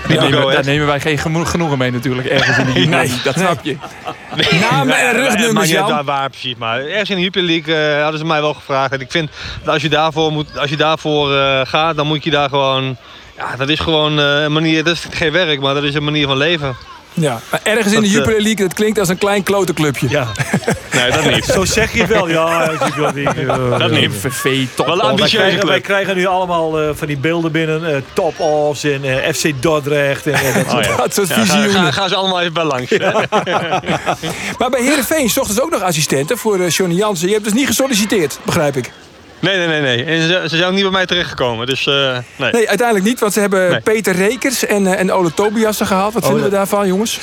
Daar 0.08 0.30
nemen, 0.30 0.52
daar 0.52 0.64
nemen 0.64 0.86
wij 0.86 1.00
geen 1.00 1.18
genoegen 1.18 1.78
mee 1.78 1.90
natuurlijk, 1.90 2.28
ergens 2.28 2.58
in 2.58 2.64
de 2.64 2.72
Jupiler 2.80 2.98
League, 2.98 3.22
dat 3.24 3.34
snap 3.34 3.64
je. 3.64 3.76
Nee. 4.34 4.60
Namen 4.60 4.98
en 4.98 5.12
rugnummers, 5.12 5.70
Jan. 5.70 5.90
Waar, 5.90 6.04
waar 6.04 6.30
precies, 6.30 6.54
maar 6.56 6.80
ergens 6.80 7.10
in 7.10 7.16
de 7.16 7.22
Jupiler 7.22 7.46
League 7.46 8.00
hadden 8.02 8.20
ze 8.20 8.26
mij 8.26 8.40
wel 8.40 8.54
gevraagd. 8.54 8.92
En 8.92 9.00
ik 9.00 9.10
vind 9.10 9.30
dat 9.62 9.72
als 9.72 9.82
je 9.82 9.88
daarvoor, 9.88 10.32
moet, 10.32 10.58
als 10.58 10.70
je 10.70 10.76
daarvoor 10.76 11.28
gaat, 11.66 11.96
dan 11.96 12.06
moet 12.06 12.24
je 12.24 12.30
daar 12.30 12.48
gewoon... 12.48 12.96
Ja, 13.36 13.56
dat 13.56 13.68
is 13.68 13.80
gewoon 13.80 14.18
een 14.18 14.52
manier, 14.52 14.84
dat 14.84 14.94
is 14.94 15.06
geen 15.10 15.32
werk, 15.32 15.60
maar 15.60 15.74
dat 15.74 15.82
is 15.82 15.94
een 15.94 16.04
manier 16.04 16.26
van 16.26 16.36
leven. 16.36 16.76
Ja, 17.14 17.40
maar 17.50 17.60
ergens 17.62 17.94
in 17.94 18.00
de 18.00 18.08
Jupiler 18.08 18.36
eh, 18.36 18.42
League, 18.42 18.66
dat 18.66 18.74
klinkt 18.74 18.98
als 18.98 19.08
een 19.08 19.18
klein 19.18 19.42
klote 19.42 19.72
clubje. 19.72 20.08
Ja. 20.10 20.28
Nee, 20.92 21.10
dat 21.10 21.24
niet. 21.30 21.44
Zo 21.44 21.64
zeg 21.64 21.92
je 21.92 22.00
het 22.00 22.08
wel. 22.08 22.28
Ja, 22.28 22.70
niet. 23.14 23.46
dat 23.78 23.90
niet. 23.90 24.10
VV, 24.12 24.66
top 24.74 24.86
Wel 24.86 25.00
ambitieuze 25.00 25.56
wij, 25.56 25.66
wij 25.66 25.80
krijgen 25.80 26.16
nu 26.16 26.26
allemaal 26.26 26.82
uh, 26.82 26.90
van 26.94 27.06
die 27.06 27.16
beelden 27.16 27.52
binnen. 27.52 27.82
Uh, 27.82 27.96
top-offs 28.12 28.84
en 28.84 29.04
uh, 29.04 29.16
FC 29.16 29.62
Dordrecht. 29.62 30.26
En, 30.26 30.32
dat, 30.54 30.74
oh, 30.74 30.82
ja. 30.82 30.96
dat 30.96 31.14
soort 31.14 31.28
ja, 31.28 31.34
visioenen. 31.34 31.70
Gaan 31.70 31.92
ga 31.92 32.08
ze 32.08 32.14
allemaal 32.14 32.40
even 32.40 32.52
bij 32.52 32.64
langs. 32.64 32.90
Ja. 32.90 33.12
maar 34.58 34.70
bij 34.70 34.82
Heerenveen 34.82 35.30
zochten 35.30 35.54
ze 35.54 35.62
ook 35.62 35.70
nog 35.70 35.82
assistenten 35.82 36.38
voor 36.38 36.58
uh, 36.58 36.68
Johnny 36.68 36.96
Jansen. 36.96 37.26
Je 37.26 37.32
hebt 37.32 37.44
dus 37.44 37.54
niet 37.54 37.66
gesolliciteerd, 37.66 38.38
begrijp 38.44 38.76
ik. 38.76 38.90
Nee, 39.40 39.56
nee, 39.56 39.66
nee. 39.66 39.80
nee. 39.80 40.04
En 40.04 40.22
ze, 40.22 40.44
ze 40.48 40.56
zijn 40.56 40.68
ook 40.68 40.72
niet 40.74 40.82
bij 40.82 40.90
mij 40.90 41.06
terechtgekomen. 41.06 41.66
Dus, 41.66 41.86
uh, 41.86 42.18
nee. 42.36 42.52
nee, 42.52 42.68
uiteindelijk 42.68 43.06
niet. 43.06 43.20
Want 43.20 43.32
ze 43.32 43.40
hebben 43.40 43.70
nee. 43.70 43.80
Peter 43.80 44.14
Rekers 44.14 44.66
en, 44.66 44.82
uh, 44.82 44.98
en 44.98 45.12
Ole 45.12 45.34
Tobiasen 45.34 45.86
gehaald. 45.86 46.14
Wat 46.14 46.22
oh, 46.22 46.28
vinden 46.28 46.48
we 46.50 46.56
daarvan, 46.56 46.86
jongens? 46.86 47.18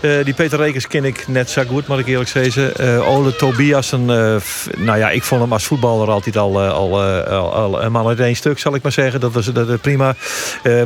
Uh, 0.00 0.24
die 0.24 0.34
Peter 0.34 0.58
Rekers 0.58 0.86
ken 0.86 1.04
ik 1.04 1.28
net 1.28 1.50
zo 1.50 1.62
goed, 1.68 1.86
moet 1.86 1.98
ik 1.98 2.06
eerlijk 2.06 2.28
zeggen. 2.30 2.72
Uh, 2.80 3.08
Ole 3.08 3.36
Tobiasen, 3.36 4.00
uh, 4.00 4.36
nou 4.76 4.98
ja, 4.98 5.10
ik 5.10 5.22
vond 5.22 5.40
hem 5.40 5.52
als 5.52 5.64
voetballer 5.64 6.10
altijd 6.10 6.36
al, 6.36 6.60
al, 6.60 7.02
al, 7.02 7.54
al 7.54 7.82
een 7.82 7.92
man 7.92 8.06
uit 8.06 8.20
één 8.20 8.36
stuk, 8.36 8.58
zal 8.58 8.74
ik 8.74 8.82
maar 8.82 8.92
zeggen. 8.92 9.20
Dat 9.20 9.32
was 9.32 9.46
dat, 9.46 9.80
prima. 9.80 10.14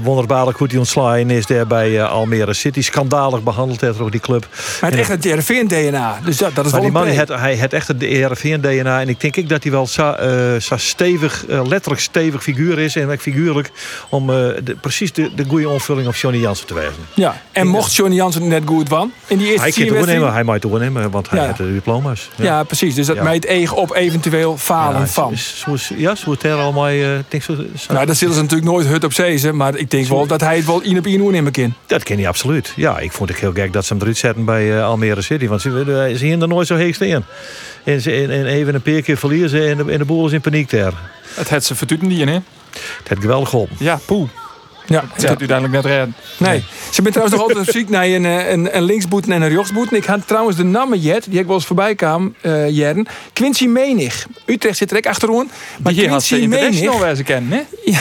wonderbaarlijk 0.03 0.57
goed 0.57 0.70
die 0.70 0.79
ontslaan 0.79 1.31
is 1.31 1.46
daar 1.46 1.66
bij 1.66 2.05
Almere 2.05 2.55
City. 2.55 2.83
Schandalig 2.83 3.42
behandeld 3.42 3.81
heeft 3.81 4.01
ook 4.01 4.11
die 4.11 4.20
club. 4.20 4.49
Maar 4.81 4.90
het 4.90 4.99
echt 4.99 5.09
het 5.09 5.25
RVN-DNA, 5.25 6.20
dus 6.25 6.37
dat, 6.37 6.55
dat 6.55 6.66
is 6.66 6.73
wel 6.73 6.81
die 6.81 6.90
man, 6.90 7.07
het, 7.07 7.29
hij 7.29 7.57
het 7.57 7.73
echt 7.73 7.88
het 7.88 8.03
RVN-DNA. 8.03 9.01
En 9.01 9.09
ik 9.09 9.20
denk 9.20 9.37
ik 9.37 9.49
dat 9.49 9.62
hij 9.62 9.73
wel 9.73 9.87
zo, 9.87 10.14
zo 10.61 10.77
stevig, 10.77 11.44
letterlijk 11.46 12.01
stevig 12.01 12.42
figuur 12.42 12.79
is. 12.79 12.96
En 12.96 13.18
figuurlijk 13.18 13.70
om 14.09 14.27
de, 14.27 14.77
precies 14.81 15.12
de, 15.12 15.35
de 15.35 15.44
goede 15.49 15.68
onvulling 15.68 16.09
op 16.09 16.14
Johnny 16.14 16.40
Jansen 16.40 16.66
te 16.66 16.75
wijzen. 16.75 17.07
Ja, 17.14 17.42
en 17.53 17.66
mocht 17.66 17.94
Johnny 17.94 18.16
Jansen 18.16 18.49
net 18.49 18.62
goed 18.66 18.88
was, 18.88 18.99
in 19.26 19.38
die 19.38 19.46
eerste 19.46 19.60
hij 19.60 19.86
kan 19.86 19.96
doornemen, 19.96 20.32
hij 20.32 20.44
mag 20.44 20.58
doornemen, 20.58 21.10
want 21.10 21.30
hij 21.30 21.38
ja. 21.38 21.46
heeft 21.46 21.58
de 21.58 21.72
diploma's. 21.72 22.28
Ja, 22.36 22.44
ja 22.44 22.62
precies. 22.62 22.94
Dus 22.94 23.06
dat 23.06 23.16
ja. 23.16 23.22
meet 23.22 23.46
eeg 23.46 23.72
op 23.72 23.94
eventueel 23.94 24.56
falen 24.56 25.08
van. 25.08 25.34
ja, 25.96 26.14
zo 26.14 26.30
het 26.30 26.42
er 26.42 26.54
allemaal. 26.54 26.88
Zo. 27.40 27.92
Nou, 27.92 28.06
dat 28.06 28.16
zullen 28.16 28.34
ze 28.34 28.40
natuurlijk 28.40 28.70
nooit 28.70 28.86
hut 28.86 29.04
op 29.04 29.12
zezen, 29.12 29.56
maar 29.56 29.76
ik 29.76 29.90
denk 29.90 30.06
wel 30.06 30.26
dat 30.26 30.40
hij 30.40 30.56
het 30.56 30.66
wel 30.66 30.80
in 30.80 30.98
op 30.98 31.06
in 31.06 31.30
nemen 31.30 31.52
kan. 31.52 31.74
Dat 31.86 32.02
ken 32.02 32.16
hij 32.16 32.28
absoluut. 32.28 32.72
Ja, 32.76 32.98
ik 32.98 33.12
vond 33.12 33.28
het 33.28 33.38
heel 33.38 33.52
gek 33.52 33.72
dat 33.72 33.84
ze 33.84 33.92
hem 33.92 34.02
eruit 34.02 34.18
zetten 34.18 34.44
bij 34.44 34.76
uh, 34.76 34.84
Almere 34.84 35.22
City, 35.22 35.48
want 35.48 35.60
ze, 35.60 36.14
ze 36.16 36.24
hier 36.24 36.42
er 36.42 36.48
nooit 36.48 36.66
zo 36.66 36.76
heeg 36.76 37.00
in. 37.00 37.24
En, 37.84 38.00
ze, 38.00 38.12
en, 38.12 38.30
en 38.30 38.46
even 38.46 38.74
een 38.74 38.82
paar 38.82 39.02
keer 39.02 39.16
verliezen 39.16 39.48
ze 39.48 39.66
en 39.66 39.76
de, 39.76 39.92
en 39.92 39.98
de 39.98 40.04
boel 40.04 40.26
is 40.26 40.32
in 40.32 40.40
paniek 40.40 40.70
daar. 40.70 40.92
Het 41.34 41.50
had 41.50 41.64
ze 41.64 41.74
vertuten 41.74 42.08
niet 42.08 42.18
in, 42.18 42.28
hè? 42.28 42.38
Het 42.72 43.08
had 43.08 43.18
geweldig 43.20 43.48
geholpen. 43.48 43.76
Ja, 43.78 43.98
poeh. 44.06 44.28
Ja, 44.87 45.05
het 45.12 45.25
gaat 45.25 45.38
uiteindelijk 45.38 45.73
net 45.73 45.85
redden. 45.85 46.14
Nee. 46.37 46.64
Ze 46.90 47.03
bent 47.03 47.14
trouwens 47.14 47.38
nog 47.40 47.49
altijd 47.49 47.69
op 47.69 47.75
zoek 47.75 47.88
naar 47.88 48.05
een, 48.05 48.25
een, 48.25 48.77
een 48.77 48.83
linksboet 48.83 49.29
en 49.29 49.43
een 49.43 49.49
rechtsboet. 49.49 49.93
Ik 49.93 50.05
had 50.05 50.27
trouwens 50.27 50.57
de 50.57 50.64
namen 50.64 50.99
jet, 50.99 51.25
die 51.31 51.40
ik 51.40 51.47
wel 51.47 51.55
eens 51.55 51.66
voorbij 51.66 51.95
kwam, 51.95 52.35
uh, 52.43 52.69
Jern. 52.69 53.07
Quincy 53.33 53.66
Menig. 53.66 54.27
Utrecht 54.47 54.77
zit 54.77 54.90
er 54.90 54.97
ook 54.97 55.07
achterom. 55.07 55.51
Maar 55.83 55.93
die 55.93 56.07
Quincy 56.07 56.40
had 56.40 56.49
Menig. 56.49 56.99
waar 56.99 57.14
ze 57.14 57.23
kennen, 57.23 57.53
hè? 57.59 57.93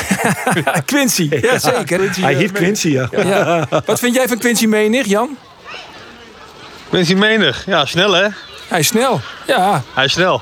ja, 0.63 0.82
Quincy, 0.86 1.28
ja, 1.42 1.60
zeker. 1.60 1.84
Quincy, 1.84 2.22
Hij 2.22 2.34
heet 2.34 2.52
Quincy, 2.52 2.89
ja. 2.89 3.10
ja. 3.12 3.68
Wat 3.86 4.00
vind 4.00 4.15
jij 4.15 4.28
van 4.28 4.38
Quincy 4.38 4.65
Menig, 4.65 5.06
Jan? 5.06 5.38
Quincy 6.89 7.13
Menig, 7.13 7.63
ja, 7.65 7.86
snel 7.86 8.13
hè? 8.13 8.28
Hij 8.68 8.80
is 8.80 8.88
snel, 8.88 9.22
ja. 9.48 9.84
Hij 9.94 10.06
is 10.06 10.12
snel. 10.12 10.42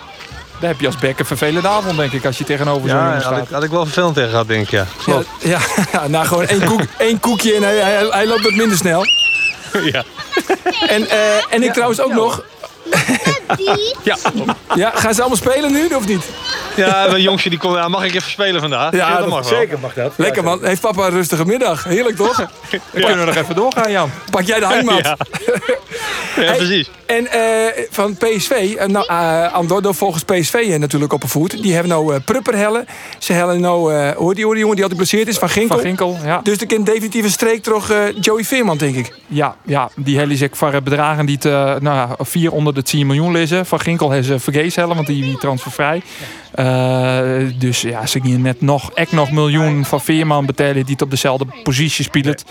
Daar 0.60 0.70
heb 0.70 0.80
je 0.80 0.86
als 0.86 0.98
bek 0.98 1.20
een 1.20 1.26
vervelende 1.26 1.68
avond, 1.68 1.98
denk 1.98 2.12
ik, 2.12 2.26
als 2.26 2.38
je 2.38 2.44
tegenover 2.44 2.90
zo'n 2.90 2.98
ja, 2.98 3.20
staat. 3.20 3.34
Had 3.34 3.44
ik, 3.44 3.50
had 3.50 3.64
ik 3.64 3.70
wel 3.70 3.84
vervelend 3.86 4.16
tegen 4.16 4.30
gehad, 4.30 4.48
denk 4.48 4.64
ik, 4.64 4.70
ja. 4.70 4.86
Ja, 5.06 5.22
ja, 5.40 5.60
ja, 5.92 6.08
nou 6.18 6.26
gewoon 6.26 6.48
één, 6.48 6.66
koek, 6.66 6.82
één 6.98 7.20
koekje 7.20 7.56
en 7.56 7.64
hij, 7.64 7.76
hij, 7.76 8.08
hij, 8.10 8.28
loopt 8.28 8.44
wat 8.44 8.54
minder 8.54 8.78
snel. 8.78 9.06
Ja. 9.92 10.04
En, 10.88 11.02
uh, 11.02 11.54
en 11.54 11.64
ik 11.64 11.74
trouwens 11.74 12.02
ook 12.02 12.14
nog... 12.14 12.44
ja. 14.04 14.18
ja, 14.76 14.92
gaan 14.96 15.14
ze 15.14 15.20
allemaal 15.20 15.38
spelen 15.38 15.72
nu, 15.72 15.88
of 15.96 16.08
niet? 16.08 16.24
Ja, 16.86 17.08
mijn 17.10 17.22
jongetje 17.22 17.50
die 17.50 17.60
komt. 17.60 17.76
Ja, 17.76 17.88
mag 17.88 18.04
ik 18.04 18.16
even 18.16 18.32
spelen 18.32 18.62
vandaag? 18.62 18.92
Ja, 18.92 19.10
ja 19.10 19.18
dat 19.18 19.28
mag 19.28 19.48
zeker 19.48 19.80
mag 19.80 19.94
dat. 19.94 20.14
Lekker 20.16 20.44
man. 20.44 20.66
Heeft 20.66 20.82
papa 20.82 21.06
een 21.06 21.12
rustige 21.12 21.46
middag. 21.46 21.84
Heerlijk 21.84 22.16
toch? 22.16 22.36
Dan 22.36 22.80
kunnen 22.92 23.20
we 23.20 23.26
nog 23.26 23.36
even 23.36 23.56
doorgaan, 23.56 23.92
Jan. 23.92 24.12
Pak 24.30 24.42
jij 24.42 24.60
de 24.60 24.66
hangmat. 24.66 25.04
Ja, 25.04 25.18
ja 26.44 26.54
precies. 26.54 26.90
En 27.06 27.24
uh, 27.24 27.86
van 27.90 28.18
PSV, 28.18 28.52
uh, 28.52 28.86
nou, 28.86 29.06
uh, 29.12 29.54
Andordo 29.54 29.92
volgens 29.92 30.24
PSV 30.24 30.76
natuurlijk 30.80 31.14
op 31.14 31.24
een 31.24 31.30
voet. 31.30 31.62
Die 31.62 31.74
hebben 31.74 31.92
nou 31.92 32.14
uh, 32.14 32.20
Prupperhellen. 32.26 32.86
Ze 33.18 33.34
hebben 33.34 33.60
nou, 33.60 33.94
hoor 34.14 34.36
die, 34.36 34.44
hoor 34.44 34.54
die 34.54 34.62
jongen 34.62 34.76
die 34.76 34.84
altijd 34.84 34.90
geblesseerd 34.90 35.28
is, 35.28 35.38
van 35.38 35.50
Ginkel. 35.50 35.76
Van 35.76 35.86
Ginkel, 35.86 36.18
ja. 36.24 36.40
Dus 36.44 36.58
er 36.58 36.68
kan 36.68 36.84
definitief 36.84 37.24
een 37.24 37.30
streek 37.30 37.64
terug 37.64 37.92
Joey 38.20 38.44
Veerman, 38.44 38.78
denk 38.78 38.96
ik. 38.96 39.14
Ja, 39.28 39.56
ja 39.66 39.90
die 39.96 40.18
hellen 40.18 40.38
zich 40.38 40.50
voor 40.54 40.82
bedragen 40.82 41.26
die 41.26 41.38
te, 41.38 41.78
nou, 41.80 42.10
vier 42.20 42.52
onder 42.52 42.74
de 42.74 42.84
10 42.84 43.08
miljoen 43.08 43.32
lezen. 43.32 43.66
Van 43.66 43.80
Ginkel 43.80 44.10
hebben 44.10 44.28
ze 44.28 44.40
vergees 44.40 44.76
hellen, 44.76 44.96
want 44.96 45.08
die, 45.08 45.24
die 45.24 45.38
transfervrij. 45.38 46.02
Dus 47.58 47.82
ja, 47.82 48.06
ze 48.06 48.20
gaan 48.24 48.42
net 48.42 48.62
nog, 48.62 48.92
echt 48.92 49.12
nog 49.12 49.32
miljoen 49.32 49.86
van 49.86 50.02
Veerman 50.02 50.46
betalen 50.46 50.74
die 50.74 50.94
het 50.94 51.02
op 51.02 51.10
dezelfde 51.10 51.46
positie 51.64 52.04
speelt. 52.04 52.44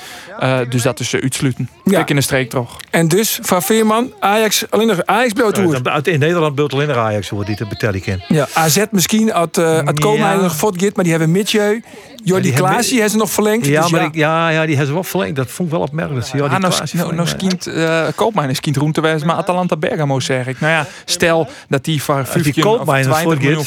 dus 0.69 0.83
dat 0.83 1.01
is 1.01 1.15
uitsluiten. 1.15 1.69
Ja. 1.85 1.93
Kijk 1.93 2.11
in 2.11 2.17
de 2.17 2.23
streek 2.23 2.51
toch. 2.51 2.77
En 2.91 3.09
dus 3.09 3.39
van 3.43 3.63
Veerman, 3.63 4.13
Ajax, 4.21 4.71
alleen 4.71 4.87
nog 4.87 5.05
Ajax 5.05 5.33
beeld 5.33 5.59
In 6.07 6.19
Nederland 6.19 6.55
beeld 6.55 6.73
alleen 6.73 6.89
nog 6.89 6.97
Ajax 6.97 7.31
wordt 7.31 7.47
die 7.47 7.57
te 7.57 7.67
betalen 7.67 8.03
kan. 8.03 8.21
Ja, 8.29 8.49
AZ 8.53 8.85
misschien, 8.91 9.31
had 9.31 9.59
uh, 9.59 9.85
het 9.85 10.01
komen 10.01 10.43
nog 10.43 10.57
Fotgit, 10.57 10.95
maar 10.95 11.05
die 11.05 11.13
hebben 11.13 11.31
Mitjeu. 11.31 11.81
Jordi 12.25 12.51
ja, 12.51 12.57
Klaas, 12.57 12.87
die 12.87 12.93
hebben 12.93 13.11
ze 13.11 13.17
nog 13.17 13.31
verlengd. 13.31 13.67
Ja, 13.67 13.83
dus 13.83 13.91
maar 13.91 14.01
ja. 14.01 14.07
Ik, 14.07 14.15
ja, 14.15 14.49
ja, 14.49 14.61
die 14.61 14.69
hebben 14.69 14.87
ze 14.87 14.93
wel 14.93 15.05
verlengd. 15.05 15.37
Dat 15.37 15.51
vond 15.51 15.69
ik 15.69 15.75
wel 15.75 15.85
opmerkelijk. 15.85 16.27
Ja, 16.27 16.45
ah, 16.45 16.59
nou, 16.59 16.75
nou, 16.93 17.15
nou 17.15 17.29
skient, 17.29 17.69
uh, 17.69 18.07
Koopmijn 18.15 18.51
is 18.51 18.61
kind 18.61 18.77
roemtewijs, 18.77 19.25
maar 19.25 19.37
Atalanta 19.37 19.77
Bergamo 19.77 20.21
zeg 20.21 20.47
ik. 20.47 20.61
Nou 20.61 20.73
ja, 20.73 20.87
stel 21.05 21.49
dat 21.69 21.85
die 21.85 22.03
voor 22.03 22.27
15 22.27 22.67
of 22.67 22.85
20 22.85 23.25
miljoen 23.25 23.65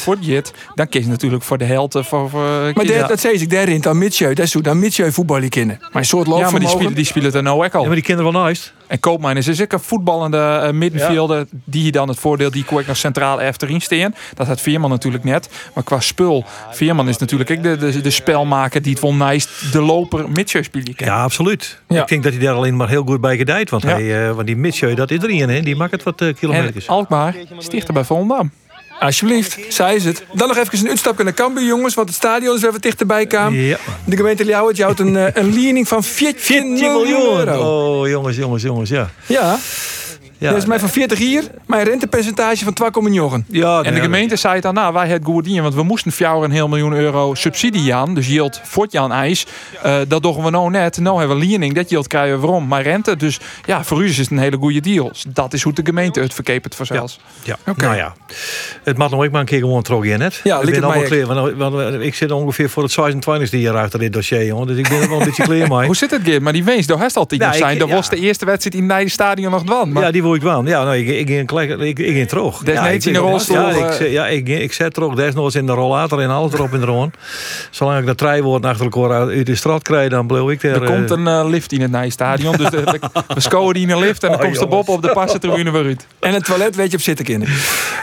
Dan 0.74 0.88
kies 0.88 1.04
je 1.04 1.10
natuurlijk 1.10 1.42
voor 1.42 1.58
de 1.58 1.64
helft. 1.64 1.96
Voor, 2.00 2.30
voor, 2.30 2.72
maar 2.74 2.84
de, 2.84 3.04
dat 3.08 3.20
zei 3.20 3.34
ik 3.34 3.50
daarin, 3.50 3.80
dan 3.80 3.98
Mitjeu, 3.98 4.34
dat 4.34 4.44
is 4.44 4.50
zo, 4.50 4.60
dan 4.60 4.78
Mitjeu 4.78 5.12
voetballen 5.12 5.48
kennen. 5.48 5.78
Maar 5.80 5.90
een 5.92 6.04
soort 6.04 6.26
loop 6.26 6.38
Ja, 6.38 6.50
maar 6.50 6.60
die 6.60 6.68
spelen, 6.68 6.94
die 6.94 7.04
spelen 7.04 7.32
er 7.32 7.42
nou 7.42 7.64
ook 7.64 7.74
al. 7.74 7.80
Ja, 7.80 7.86
maar 7.86 7.96
die 7.96 8.04
kinderen 8.04 8.32
wel 8.32 8.42
nice. 8.42 8.70
En 8.86 9.00
Koopmijn 9.00 9.36
is 9.36 9.62
ook 9.62 9.72
een 9.72 9.80
voetballende 9.80 10.62
uh, 10.64 10.70
middenvelder 10.70 11.38
ja. 11.38 11.44
die 11.64 11.92
dan 11.92 12.08
het 12.08 12.18
voordeel 12.18 12.50
die 12.50 12.64
ik 12.64 12.86
nog 12.86 12.96
centraal 12.96 13.40
achterin 13.40 13.80
staan. 13.80 14.14
Dat 14.34 14.46
had 14.46 14.60
Veerman 14.60 14.90
natuurlijk 14.90 15.24
net. 15.24 15.48
Maar 15.74 15.84
qua 15.84 16.00
spul, 16.00 16.44
Veerman 16.70 17.08
is 17.08 17.18
natuurlijk 17.18 17.50
ook 17.50 17.62
de, 17.62 17.76
de, 17.76 18.00
de 18.00 18.10
spelmaker 18.10 18.82
die 18.82 18.92
het 18.92 19.02
wel 19.02 19.14
nice 19.14 19.48
de 19.72 19.80
loper 19.80 20.30
Mitchell 20.30 20.62
spelen 20.62 20.94
kan. 20.94 21.06
Ja, 21.06 21.22
absoluut. 21.22 21.80
Ja. 21.88 22.02
Ik 22.02 22.08
denk 22.08 22.22
dat 22.22 22.32
hij 22.32 22.42
daar 22.42 22.54
alleen 22.54 22.76
maar 22.76 22.88
heel 22.88 23.04
goed 23.04 23.20
bij 23.20 23.36
gedijt. 23.36 23.70
Want, 23.70 23.82
ja. 23.82 23.88
hij, 23.88 24.28
uh, 24.28 24.34
want 24.34 24.46
die 24.46 24.56
Mitchell, 24.56 24.94
dat 24.94 25.10
is 25.10 25.22
erin, 25.22 25.48
hè? 25.48 25.60
die 25.60 25.76
maakt 25.76 25.92
het 25.92 26.02
wat 26.02 26.20
uh, 26.20 26.34
kilometers. 26.34 26.86
En 26.86 26.92
Alkmaar 26.92 27.34
stichter 27.58 27.94
bij 27.94 28.04
Volendam. 28.04 28.50
Alsjeblieft, 29.00 29.58
zij 29.68 29.94
is 29.94 30.04
het. 30.04 30.24
Dan 30.32 30.48
nog 30.48 30.56
even 30.56 30.78
een 30.78 30.88
uitstapje 30.88 31.24
naar 31.24 31.34
Cambuur, 31.34 31.64
jongens. 31.64 31.94
Want 31.94 32.08
het 32.08 32.16
stadion 32.16 32.56
is 32.56 32.62
even 32.62 32.80
dichterbij 32.80 33.26
kwam. 33.26 33.54
Ja. 33.54 33.78
De 34.04 34.16
gemeente 34.16 34.44
Ljouwert 34.44 34.80
houdt 34.80 35.00
een, 35.00 35.38
een 35.38 35.54
lening 35.54 35.88
van 35.88 36.04
14 36.04 36.72
miljoen 36.72 37.38
euro. 37.38 38.00
Oh, 38.00 38.08
jongens, 38.08 38.36
jongens, 38.36 38.62
jongens, 38.62 38.90
ja. 38.90 39.10
Ja. 39.26 39.58
Ja, 40.40 40.48
dat 40.50 40.58
is 40.58 40.66
mij 40.66 40.78
van 40.78 40.88
40 40.88 41.18
hier, 41.18 41.44
mijn 41.66 41.84
rentepercentage 41.84 42.64
van 42.64 42.76
2,9. 43.42 43.46
Ja, 43.46 43.76
En 43.76 43.82
de 43.84 43.90
nee, 43.90 44.00
gemeente 44.00 44.36
zei 44.36 44.54
het 44.54 44.62
dan, 44.62 44.74
nou, 44.74 44.92
wij 44.92 45.08
het 45.08 45.24
goed 45.24 45.46
in, 45.46 45.62
want 45.62 45.74
we 45.74 45.82
moesten 45.82 46.12
voor 46.12 46.44
een 46.44 46.50
heel 46.50 46.68
miljoen 46.68 46.92
euro 46.92 47.34
subsidie 47.34 47.94
aan, 47.94 48.14
dus 48.14 48.26
yield 48.26 48.60
voor 48.64 48.86
Jan 48.90 49.12
IJs. 49.12 49.46
Eh, 49.82 49.96
dat 50.08 50.22
doen 50.22 50.42
we 50.44 50.50
nou 50.50 50.70
net. 50.70 50.98
Nou 50.98 51.18
hebben 51.18 51.38
we 51.38 51.46
lening, 51.46 51.74
dat 51.74 51.90
yield 51.90 52.06
krijgen 52.06 52.34
we 52.34 52.40
waarom, 52.46 52.66
maar 52.66 52.82
rente. 52.82 53.16
Dus 53.16 53.38
ja, 53.66 53.84
voor 53.84 54.02
u 54.02 54.08
is 54.08 54.16
het 54.18 54.30
een 54.30 54.38
hele 54.38 54.56
goede 54.56 54.80
deal. 54.80 55.12
Dat 55.28 55.52
is 55.52 55.62
hoe 55.62 55.72
de 55.72 55.82
gemeente 55.84 56.20
het 56.20 56.34
verkepert 56.34 56.74
voor 56.74 56.86
zelfs. 56.86 57.20
Ja, 57.42 57.56
nou 57.76 57.96
ja. 57.96 58.14
Het 58.84 58.96
mag 58.98 59.10
nog 59.10 59.24
ik 59.24 59.30
maar 59.30 59.40
een 59.40 59.46
keer 59.46 59.58
gewoon 59.60 59.82
terug 59.82 60.04
in 60.04 60.18
net. 60.18 60.40
Ja, 60.44 60.58
ik 60.58 60.64
ben 60.64 60.74
het 60.74 60.84
allemaal 60.84 61.02
klaar. 61.02 61.26
Want, 61.26 61.56
want 61.56 62.02
ik 62.02 62.14
zit 62.14 62.30
ongeveer 62.32 62.70
voor 62.70 62.82
het 62.82 62.96
26e 63.14 63.58
jaar 63.58 63.76
achter 63.76 63.98
dit 63.98 64.12
dossier, 64.12 64.46
jongen. 64.46 64.66
Dus 64.66 64.76
ik 64.76 64.88
ben 64.88 65.00
er 65.00 65.08
wel 65.08 65.18
een 65.20 65.26
beetje 65.26 65.42
klaar 65.42 65.68
mee. 65.78 65.86
Hoe 65.86 65.96
zit 65.96 66.10
het, 66.10 66.20
Geert? 66.24 66.42
Maar 66.42 66.52
die 66.52 66.64
wees, 66.64 66.86
daar 66.86 67.00
heeft 67.00 67.16
altijd 67.16 67.40
Ja, 67.40 67.46
nog 67.46 67.56
zijn. 67.56 67.72
ik- 67.72 67.78
Dat 67.78 67.88
ja. 67.88 67.94
was 67.94 68.08
de 68.08 68.16
eerste 68.16 68.44
wedstrijd 68.44 68.82
in 68.82 68.90
het 68.90 69.10
stadion 69.10 69.50
nog 69.50 69.64
dwan. 69.64 69.92
Maar 69.92 70.02
Ja, 70.02 70.10
die 70.10 70.22
ik 70.36 70.42
wel. 70.42 70.66
Ja, 70.66 70.84
nou, 70.84 70.96
ik, 70.96 71.08
ik, 71.08 71.28
ik, 71.28 71.50
ik, 71.52 71.80
ik, 71.80 71.98
ik 71.98 72.14
ging 72.14 72.28
terug. 72.28 72.58
Des 72.58 72.74
ja, 72.74 72.82
net 72.82 72.94
ik 72.94 73.04
in 73.04 73.12
de 73.12 73.18
rolstoel, 73.18 73.56
Ja, 73.56 73.68
ik, 73.70 73.76
eh. 73.84 73.92
zet- 73.92 74.10
ja, 74.10 74.26
ik, 74.26 74.48
ik 74.48 74.72
zet 74.72 74.94
terug. 74.94 75.14
Desnoods 75.14 75.54
in 75.54 75.66
de 75.66 75.72
rollator 75.72 76.20
en 76.20 76.30
alles 76.30 76.52
erop 76.52 76.72
en 76.72 76.82
eraan. 76.82 77.10
Zolang 77.70 78.00
ik 78.00 78.06
dat 78.06 78.18
drie 78.18 78.42
woorden 78.42 78.70
achter 78.70 78.84
elkaar 78.92 79.28
uit 79.28 79.46
de 79.46 79.54
straat 79.54 79.82
krijg, 79.82 80.10
dan 80.10 80.26
blijf 80.26 80.48
ik 80.48 80.62
er. 80.62 80.82
er 80.82 80.92
komt 80.94 81.10
eh, 81.10 81.16
een 81.16 81.26
eh, 81.26 81.44
lift 81.48 81.72
in 81.72 81.94
het 81.94 82.12
stadion. 82.12 82.56
Dus 82.56 82.70
de- 82.70 82.80
we- 82.84 83.22
we 83.34 83.40
scoren 83.40 83.74
die 83.74 83.82
in 83.82 83.90
een 83.90 83.98
lift 83.98 84.22
en 84.22 84.28
dan 84.30 84.38
Oh, 84.38 84.44
komt 84.44 84.58
de 84.58 84.66
Bob 84.66 84.88
op 84.88 85.02
de 85.02 85.10
passentribune 85.12 85.70
weer 85.70 85.84
uit. 85.84 86.06
En 86.20 86.34
een 86.34 86.42
toilet 86.42 86.76
weet 86.76 86.90
je 86.90 86.96
op 86.96 87.02
zitten 87.02 87.24
kinderen. 87.24 87.54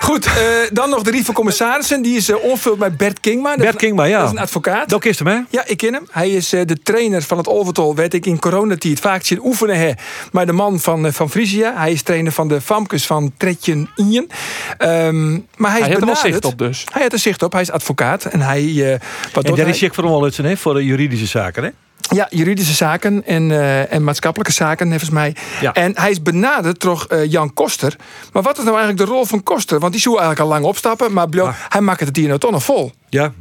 Goed, 0.02 0.26
eh, 0.26 0.32
dan 0.72 0.90
nog 0.90 1.02
de 1.02 1.12
Rief 1.12 1.26
van 1.26 1.34
Commissarissen. 1.34 2.02
Die 2.02 2.16
is 2.18 2.30
uh, 2.30 2.36
onvuld 2.44 2.78
bij 2.80 2.92
Bert 2.96 3.20
Kingma. 3.20 3.50
Dat 3.50 3.58
Bert 3.66 3.76
Kingma, 3.76 4.04
ja. 4.04 4.18
Dat 4.20 4.28
is 4.28 4.34
een 4.36 4.42
advocaat. 4.42 4.90
Dat 4.90 5.06
is 5.06 5.18
hem, 5.20 5.28
hè? 5.28 5.40
Ja, 5.50 5.64
ik 5.66 5.78
ken 5.78 5.94
hem. 5.94 6.08
Hij 6.12 6.30
is 6.30 6.50
de 6.50 6.78
trainer 6.84 7.22
van 7.22 7.38
het 7.38 7.48
Olvertol. 7.48 7.96
Weet 7.96 8.14
ik 8.14 8.26
in 8.26 8.40
coronatijd 8.40 9.00
vaak 9.00 9.24
zit 9.26 9.40
oefenen. 9.44 9.78
Hè. 9.80 9.92
Maar 10.32 10.46
de 10.46 10.52
man 10.52 10.80
van, 10.80 11.14
van 11.14 11.30
Frisia. 11.30 11.74
Hij 11.76 11.92
is 11.92 12.02
trainer 12.02 12.17
van 12.26 12.48
de 12.48 12.62
Famkes 12.62 13.06
van 13.06 13.32
Tretjen 13.38 13.90
Ien. 13.96 14.30
Ehm, 14.78 15.32
maar 15.32 15.72
hij 15.72 15.80
is 15.80 15.86
Hij 15.86 15.88
heeft 15.88 15.90
er 15.92 16.00
benaderd. 16.00 16.18
zicht 16.20 16.46
op 16.46 16.58
dus. 16.58 16.84
Hij 16.92 17.02
heeft 17.02 17.14
er 17.14 17.20
zicht 17.20 17.44
op. 17.44 17.52
Hij 17.52 17.62
is 17.62 17.72
advocaat. 17.72 18.26
En 18.26 18.42
hij... 18.42 18.94
eh 18.94 19.00
wat 19.34 19.44
En 19.44 19.56
daar 19.56 19.68
is 19.68 19.80
Jack 19.80 19.94
van 19.94 20.04
Walletsen, 20.10 20.46
hè? 20.46 20.58
Voor 20.58 20.74
de 20.74 20.86
juridische 20.86 21.26
zaken, 21.26 21.64
hè? 21.64 21.70
Ja, 22.16 22.28
juridische 22.30 22.74
zaken 22.74 23.26
en, 23.26 23.52
eh, 23.52 23.94
en 23.94 24.04
maatschappelijke 24.04 24.54
zaken, 24.54 24.88
volgens 24.90 25.10
mij. 25.10 25.36
Ja. 25.62 25.74
En 25.74 25.92
hij 26.00 26.10
is 26.10 26.22
benaderd 26.22 26.80
door 26.82 27.06
eh, 27.10 27.32
Jan 27.32 27.54
Koster. 27.54 27.96
Maar 28.34 28.44
wat 28.44 28.58
is 28.58 28.64
nou 28.64 28.78
eigenlijk 28.78 29.08
de 29.10 29.14
rol 29.16 29.26
van 29.26 29.44
Koster? 29.44 29.80
Want 29.80 29.92
die 29.92 30.02
zou 30.02 30.16
eigenlijk 30.18 30.46
al 30.46 30.54
lang 30.54 30.66
opstappen, 30.66 31.14
maar 31.14 31.28
Ah. 31.42 31.54
hij 31.70 31.82
maakt 31.82 32.00
het 32.00 32.16
hier 32.16 32.28
nou 32.28 32.40
toch 32.40 32.52
nog 32.52 32.64
vol. 32.64 32.92
Ja. 33.10 33.34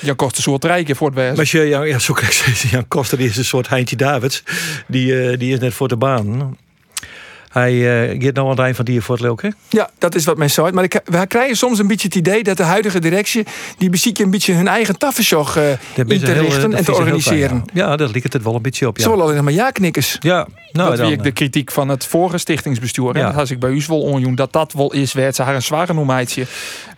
Jan 0.00 0.16
kost 0.16 0.36
een 0.36 0.42
soort 0.42 0.64
rijken 0.64 0.96
voor 0.96 1.06
het 1.06 1.16
West. 1.16 1.30
Maar 1.30 1.38
als 1.38 1.50
je, 1.50 1.60
ja, 1.60 1.82
ja, 1.82 1.98
zo 1.98 2.14
krijg 2.14 2.30
ik 2.32 2.36
steeds. 2.54 2.62
Jan 2.72 2.88
Koster 2.88 3.18
die 3.18 3.28
is 3.28 3.36
een 3.36 3.44
soort 3.44 3.68
Heintje 3.68 3.96
Davids. 3.96 4.42
Die, 4.86 5.20
eh, 5.30 5.38
die 5.38 5.52
is 5.52 5.58
net 5.60 5.74
voor 5.74 5.88
de 5.88 5.96
baan. 5.96 6.56
Hij 7.52 7.72
uh, 8.12 8.24
gaat 8.24 8.34
nou 8.34 8.46
aan 8.46 8.52
het 8.52 8.60
eind 8.60 8.76
van 8.76 8.84
die 8.84 9.00
voor 9.00 9.14
het 9.14 9.24
leuk, 9.24 9.42
hè? 9.42 9.48
Ja, 9.68 9.90
dat 9.98 10.14
is 10.14 10.24
wat 10.24 10.36
men 10.36 10.50
zei. 10.50 10.72
Maar 10.72 10.84
ik, 10.84 11.00
we 11.04 11.26
krijgen 11.26 11.56
soms 11.56 11.78
een 11.78 11.86
beetje 11.86 12.06
het 12.06 12.16
idee 12.16 12.42
dat 12.42 12.56
de 12.56 12.62
huidige 12.62 12.98
directie... 12.98 13.44
die 13.78 13.90
beziek 13.90 14.18
een 14.18 14.30
beetje 14.30 14.54
hun 14.54 14.68
eigen 14.68 14.98
taffensjog 14.98 15.56
eh 15.56 15.64
Dat 15.94 16.10
in 16.10 16.20
te 16.20 16.30
heel, 16.30 16.42
richten 16.42 16.74
en 16.74 16.84
te 16.84 16.94
organiseren. 16.94 17.48
fijn, 17.48 17.64
ja. 17.72 17.88
ja, 17.88 17.96
dat 17.96 18.10
ligt 18.12 18.32
het 18.32 18.42
wel 18.42 18.54
een 18.54 18.62
beetje 18.62 18.88
op, 18.88 18.96
ja. 18.96 19.02
Ze 19.02 19.10
willen 19.10 19.24
alleen 19.24 19.44
maar 19.44 19.52
ja-knikkers. 19.52 20.16
Ja, 20.20 20.46
nou, 20.72 20.88
dat 20.88 20.96
dan, 20.96 21.06
wie 21.06 21.16
ik 21.16 21.22
de 21.22 21.32
kritiek 21.32 21.70
van 21.70 21.88
het 21.88 22.06
vorige 22.06 22.38
stichtingsbestuur. 22.38 23.04
Ja. 23.06 23.12
En 23.12 23.26
dat 23.26 23.34
had 23.34 23.50
ik 23.50 23.58
bij 23.58 23.70
u 23.70 23.82
wel 23.86 24.00
onjoen. 24.00 24.34
Dat 24.34 24.52
dat 24.52 24.72
wel 24.72 24.92
is, 24.92 25.12
werd 25.12 25.36
ze 25.36 25.42
haar 25.42 25.54
een 25.54 25.62
zware 25.62 25.94
noemheidje. 25.94 26.46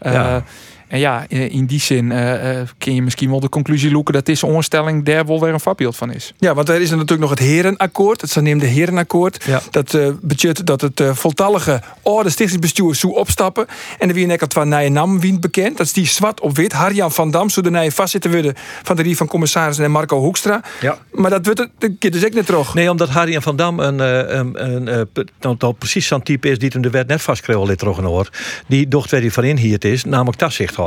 Uh, 0.02 0.12
Ja. 0.12 0.44
En 0.95 1.01
ja, 1.01 1.24
in 1.28 1.66
die 1.66 1.80
zin 1.80 2.11
uh, 2.11 2.59
uh, 2.59 2.61
kun 2.78 2.95
je 2.95 3.03
misschien 3.03 3.30
wel 3.30 3.40
de 3.40 3.49
conclusie 3.49 3.90
loeken 3.90 4.14
dat 4.14 4.26
deze 4.26 4.47
onstelling 4.47 5.05
daar 5.05 5.26
wel 5.26 5.40
weer 5.40 5.53
een 5.53 5.61
voorbeeld 5.61 5.97
van 5.97 6.12
is. 6.12 6.32
Ja, 6.38 6.55
want 6.55 6.68
er 6.68 6.80
is 6.80 6.90
er 6.90 6.97
natuurlijk 6.97 7.20
nog 7.20 7.30
het 7.30 7.49
Herenakkoord, 7.49 8.20
het 8.20 8.30
zogenaamde 8.30 8.66
Herenakkoord. 8.66 9.45
Ja. 9.45 9.61
Dat 9.70 9.92
uh, 9.92 10.09
betekent 10.20 10.66
dat 10.66 10.80
het 10.80 11.01
uh, 11.01 11.14
voltallige 11.14 11.82
orde 12.03 12.30
stichtingsbestuur 12.30 12.95
zou 12.95 13.14
opstappen. 13.14 13.66
En 13.99 14.09
er 14.09 14.14
wie 14.14 14.26
net 14.26 14.40
al 14.40 14.47
twee 14.47 14.64
nieuwe 14.64 14.88
namen 14.88 15.20
wien 15.20 15.40
bekend. 15.40 15.76
Dat 15.76 15.86
is 15.86 15.92
die 15.92 16.07
zwart 16.07 16.40
op 16.40 16.57
wit. 16.57 16.72
Harjan 16.72 17.12
van 17.12 17.30
Dam 17.30 17.51
zou 17.51 17.70
de 17.70 17.90
vastzitten 17.90 18.30
worden 18.30 18.55
van 18.82 18.97
de 18.97 19.03
Rie 19.03 19.16
van 19.16 19.26
Commissarissen 19.26 19.84
en 19.84 19.90
Marco 19.90 20.18
Hoekstra. 20.18 20.62
Ja. 20.80 20.99
Maar 21.12 21.30
dat 21.30 21.45
wordt 21.45 21.59
het 21.78 21.92
keer 21.99 22.11
dus 22.11 22.24
ook 22.24 22.34
net 22.34 22.47
terug. 22.47 22.74
Nee, 22.74 22.90
omdat 22.90 23.09
Harry 23.09 23.40
van 23.40 23.57
Dam 23.57 23.80
een, 23.80 23.99
een, 23.99 24.64
een, 24.64 24.86
een, 24.86 25.57
nou, 25.59 25.72
precies 25.78 26.07
zo'n 26.07 26.22
type 26.22 26.49
is 26.49 26.59
die 26.59 26.70
hem 26.72 26.82
de 26.82 26.90
wet 26.90 27.07
net 27.07 27.22
vastkreeg 27.22 27.66
dit 27.66 27.78
terug 27.78 27.97
hoor. 27.97 28.28
Die 28.66 28.88
docht 28.88 29.11
waar 29.11 29.20
hij 29.20 29.30
van 29.30 29.45
in 29.45 29.57
hier 29.57 29.84
is, 29.84 30.05
namelijk 30.05 30.38
taszicht 30.38 30.82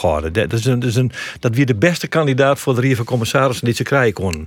houden. 0.00 0.32
Dat 0.32 0.52
is 0.52 0.64
een, 0.64 0.80
dat 0.80 0.88
is 0.88 0.96
een, 0.96 1.12
dat 1.40 1.54
wie 1.54 1.66
de 1.66 1.74
beste 1.74 2.06
kandidaat 2.06 2.58
voor 2.58 2.74
de 2.74 2.80
Rie 2.80 2.96
van 2.96 3.04
Commissarissen 3.04 3.64
die 3.64 3.74
ze 3.74 3.82
krijgen 3.82 4.12
kon. 4.12 4.46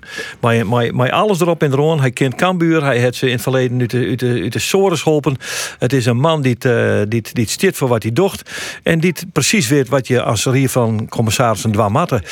Maar, 0.94 1.12
alles 1.12 1.42
erop 1.42 1.64
en 1.64 1.74
eraan. 1.74 2.00
Hij 2.00 2.12
kent 2.12 2.36
Cambuur, 2.36 2.84
hij 2.84 2.98
heeft 2.98 3.16
ze 3.16 3.26
in 3.26 3.32
het 3.32 3.42
verleden 3.42 3.80
uit 3.80 3.92
de, 3.92 4.08
uit 4.42 4.54
de, 4.54 4.60
geholpen. 4.98 5.38
Het 5.80 5.94
is 5.94 6.06
een 6.06 6.18
man 6.18 6.42
die, 6.42 6.58
uh, 6.68 7.02
die, 7.08 7.24
die 7.34 7.48
stiert 7.48 7.76
voor 7.76 7.88
wat 7.88 8.04
hij 8.04 8.12
docht. 8.12 8.52
En 8.84 9.00
die 9.00 9.14
precies 9.34 9.68
weet 9.68 9.90
wat 9.90 10.08
je 10.08 10.22
als 10.22 10.46
Rie 10.46 10.70
van 10.70 11.08
Commissarissen 11.10 11.72
dwam 11.72 11.92
matten. 11.92 12.24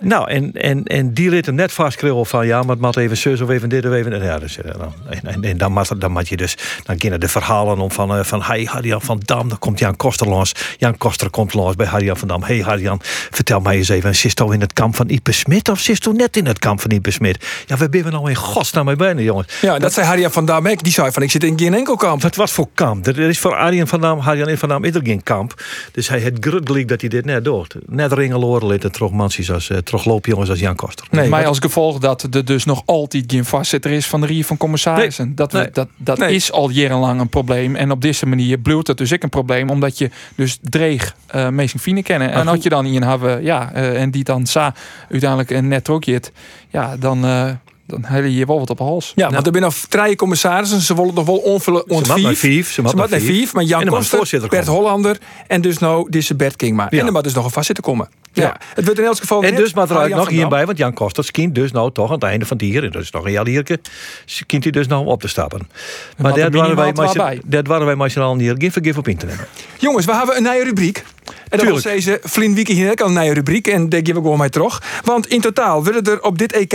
Nou, 0.00 0.30
en, 0.30 0.52
en, 0.52 0.84
en 0.84 1.14
die 1.14 1.30
liet 1.30 1.46
hem 1.46 1.54
net 1.54 1.72
vastkrijgen 1.72 2.26
van 2.26 2.46
ja, 2.46 2.60
maar 2.60 2.70
het 2.70 2.80
mat 2.80 2.96
even 2.96 3.16
zus 3.16 3.40
of 3.40 3.48
even 3.48 3.68
dit 3.68 3.86
of 3.86 3.92
even 3.92 4.22
ja, 4.22 4.38
dus, 4.38 4.58
en, 4.58 5.20
en, 5.22 5.42
en 5.42 5.58
dan, 5.58 5.72
mat, 5.72 5.94
dan 5.98 6.12
mat 6.12 6.28
je 6.28 6.36
dus 6.36 6.56
dan 6.84 6.96
kennen 6.96 7.20
de 7.20 7.28
verhalen 7.28 7.78
om 7.78 7.90
van, 7.90 8.16
uh, 8.16 8.24
van 8.24 8.42
hey 8.42 8.64
Harjan 8.64 9.00
van 9.00 9.20
Dam, 9.24 9.48
dan 9.48 9.58
komt 9.58 9.78
Jan 9.78 9.96
Koster 9.96 10.28
langs. 10.28 10.52
Jan 10.76 10.96
Koster 10.96 11.30
komt 11.30 11.54
langs 11.54 11.76
bij 11.76 11.86
Harjan 11.86 12.16
van 12.16 12.28
Dam. 12.28 12.42
Hey 12.42 12.58
Harjan, 12.58 12.98
vertel 13.30 13.60
mij 13.60 13.76
eens 13.76 13.88
even, 13.88 14.14
zit 14.14 14.40
in 14.40 14.60
het 14.60 14.72
kamp 14.72 14.96
van 14.96 15.08
Ipe 15.08 15.32
Smit 15.32 15.68
of 15.68 15.80
zit 15.80 16.12
net 16.12 16.36
in 16.36 16.46
het 16.46 16.58
kamp 16.58 16.80
van 16.80 16.90
Ipe 16.90 17.10
Smit? 17.10 17.46
Ja, 17.66 17.76
waar 17.76 17.88
ben 17.88 18.04
we 18.04 18.10
nou 18.10 18.28
in 18.28 18.36
godsnaam 18.36 18.84
mee 18.84 18.96
bijna, 18.96 19.20
jongens? 19.20 19.60
Ja, 19.60 19.72
dat, 19.72 19.80
dat 19.80 19.92
zei 19.92 20.06
Harjan 20.06 20.32
van 20.32 20.46
Dam 20.46 20.68
ook. 20.68 20.82
Die 20.82 20.92
zei 20.92 21.12
van, 21.12 21.22
ik 21.22 21.30
zit 21.30 21.44
in 21.44 21.58
geen 21.58 21.74
enkel 21.74 21.96
kamp. 21.96 22.22
Wat 22.22 22.36
wat 22.36 22.50
voor 22.50 22.68
kamp? 22.74 23.06
Er 23.06 23.18
is 23.18 23.38
voor 23.38 23.54
Arjen 23.54 23.86
van 23.86 24.00
Dam, 24.00 24.18
Harjan 24.18 24.56
van 24.56 24.68
Dam 24.68 24.84
is 24.84 24.94
er 24.94 25.00
geen 25.04 25.22
kamp. 25.22 25.62
Dus 25.92 26.08
hij 26.08 26.20
het 26.20 26.36
gruttelijk 26.40 26.88
dat 26.88 27.00
hij 27.00 27.10
dit 27.10 27.24
net 27.24 27.44
doet. 27.44 27.74
Net 27.86 28.12
ringeloren 28.12 28.80
en 28.80 28.92
terug 28.92 29.10
mansies 29.10 29.52
als, 29.52 29.68
uh, 29.68 29.78
terug 29.88 30.04
loopjongens 30.04 30.50
als 30.50 30.58
Jan 30.58 30.74
Koster. 30.74 31.06
Nee, 31.10 31.28
maar 31.28 31.46
als 31.46 31.58
gevolg 31.58 31.98
dat 31.98 32.22
er 32.22 32.44
dus 32.44 32.64
nog 32.64 32.82
altijd 32.84 33.24
geen 33.26 33.44
vastzitter 33.44 33.90
is 33.90 34.06
van 34.06 34.20
de 34.20 34.26
Rie 34.26 34.46
van 34.46 34.56
Commissarissen. 34.56 35.26
Nee, 35.26 35.34
dat 35.34 35.52
we, 35.52 35.58
nee, 35.58 35.70
dat, 35.70 35.88
dat 35.96 36.18
nee. 36.18 36.34
is 36.34 36.52
al 36.52 36.70
jarenlang 36.70 37.20
een 37.20 37.28
probleem. 37.28 37.76
En 37.76 37.90
op 37.90 38.02
deze 38.02 38.26
manier 38.26 38.58
bloeit 38.58 38.86
het 38.86 38.98
dus 38.98 39.12
ook 39.12 39.22
een 39.22 39.28
probleem. 39.28 39.70
Omdat 39.70 39.98
je 39.98 40.10
dus 40.34 40.58
dreig 40.62 41.14
uh, 41.34 41.48
meestal 41.48 41.80
fine 41.80 42.02
kennen. 42.02 42.32
En 42.32 42.48
als 42.48 42.62
je 42.62 42.68
dan 42.68 42.86
in 42.86 43.02
hebben, 43.02 43.42
ja, 43.42 43.72
uh, 43.74 44.00
en 44.00 44.10
die 44.10 44.24
dan 44.24 44.46
sa 44.46 44.74
uiteindelijk 45.10 45.50
een 45.50 45.68
net 45.68 45.88
ook 45.88 46.04
je 46.04 46.20
ja, 46.68 46.96
dan... 46.96 47.24
Uh, 47.24 47.50
dan 47.86 48.04
heb 48.04 48.24
je 48.26 48.46
wel 48.46 48.58
wat 48.58 48.70
op 48.70 48.78
hals. 48.78 49.12
Ja, 49.14 49.30
want 49.30 49.46
er 49.46 49.52
zijn 49.52 49.64
nog 49.64 49.74
drie 49.74 50.16
commissarissen. 50.16 50.80
Ze 50.80 50.94
willen 50.94 51.14
nog 51.14 51.26
wel 51.26 51.36
onvullen. 51.36 51.84
Ze 51.86 52.34
vijf. 52.36 52.72
Ze 52.72 52.82
mag 52.82 52.94
naar 52.94 53.08
vijf. 53.08 53.52
Maar 53.52 53.64
Jan 53.64 53.84
Koster, 53.84 54.48
Bert 54.48 54.66
Hollander 54.66 55.18
en 55.46 55.60
dus 55.60 55.78
nou 55.78 56.10
deze 56.10 56.34
Bert 56.34 56.56
Kingma. 56.56 56.86
Ja. 56.90 56.98
En 56.98 57.06
er 57.06 57.12
moet 57.12 57.24
dus 57.24 57.34
nog 57.34 57.44
een 57.44 57.50
vastzitten 57.50 57.84
komen. 57.84 58.08
Ja. 58.42 58.56
Het 58.74 58.84
wordt 58.84 59.00
in 59.00 59.06
elk 59.06 59.18
geval 59.18 59.42
En 59.42 59.54
dus 59.54 59.74
maar 59.74 59.90
eruit 59.90 60.14
nog 60.14 60.28
hierbij, 60.28 60.66
want 60.66 60.78
Jan 60.78 60.92
Koster 60.92 61.24
skint 61.24 61.54
dus 61.54 61.72
nou 61.72 61.92
toch 61.92 62.08
aan 62.08 62.14
het 62.14 62.22
einde 62.22 62.46
van 62.46 62.56
het 62.56 62.66
jaar, 62.66 62.90
dus 62.90 63.10
nog 63.10 63.24
een 63.24 63.32
jaar 63.32 63.46
hierke, 63.46 63.78
skint 64.24 64.62
hij 64.62 64.72
dus 64.72 64.86
nou 64.86 65.06
op 65.06 65.20
te 65.20 65.28
stappen. 65.28 65.68
Maar 66.16 66.34
daar 66.34 66.50
waren 66.50 66.76
wij 66.76 66.92
maar 66.92 67.36
dat 67.46 67.66
waren 67.66 67.86
wij 67.86 67.94
maar 67.94 68.20
al 68.20 68.34
niet 68.34 68.54
geen 68.58 68.72
vergif 68.72 68.96
op 68.96 69.08
internet. 69.08 69.36
Jongens, 69.78 70.06
we 70.06 70.14
hebben 70.14 70.36
een 70.36 70.42
nieuwe 70.42 70.64
rubriek. 70.64 71.04
En 71.48 71.58
dat 71.58 71.68
was 71.68 71.82
deze 71.82 72.20
Vlien 72.22 72.54
Wieke 72.54 72.72
hier 72.72 72.90
ook 72.90 73.00
al 73.00 73.06
een 73.06 73.20
nieuwe 73.20 73.34
rubriek. 73.34 73.66
En 73.66 73.88
daar 73.88 74.00
geef 74.04 74.08
ik 74.08 74.14
gewoon 74.14 74.38
mij 74.38 74.48
terug. 74.48 74.82
Want 75.04 75.26
in 75.26 75.40
totaal 75.40 75.84
willen 75.84 76.04
er 76.04 76.22
op 76.22 76.38
dit 76.38 76.52
EK 76.52 76.74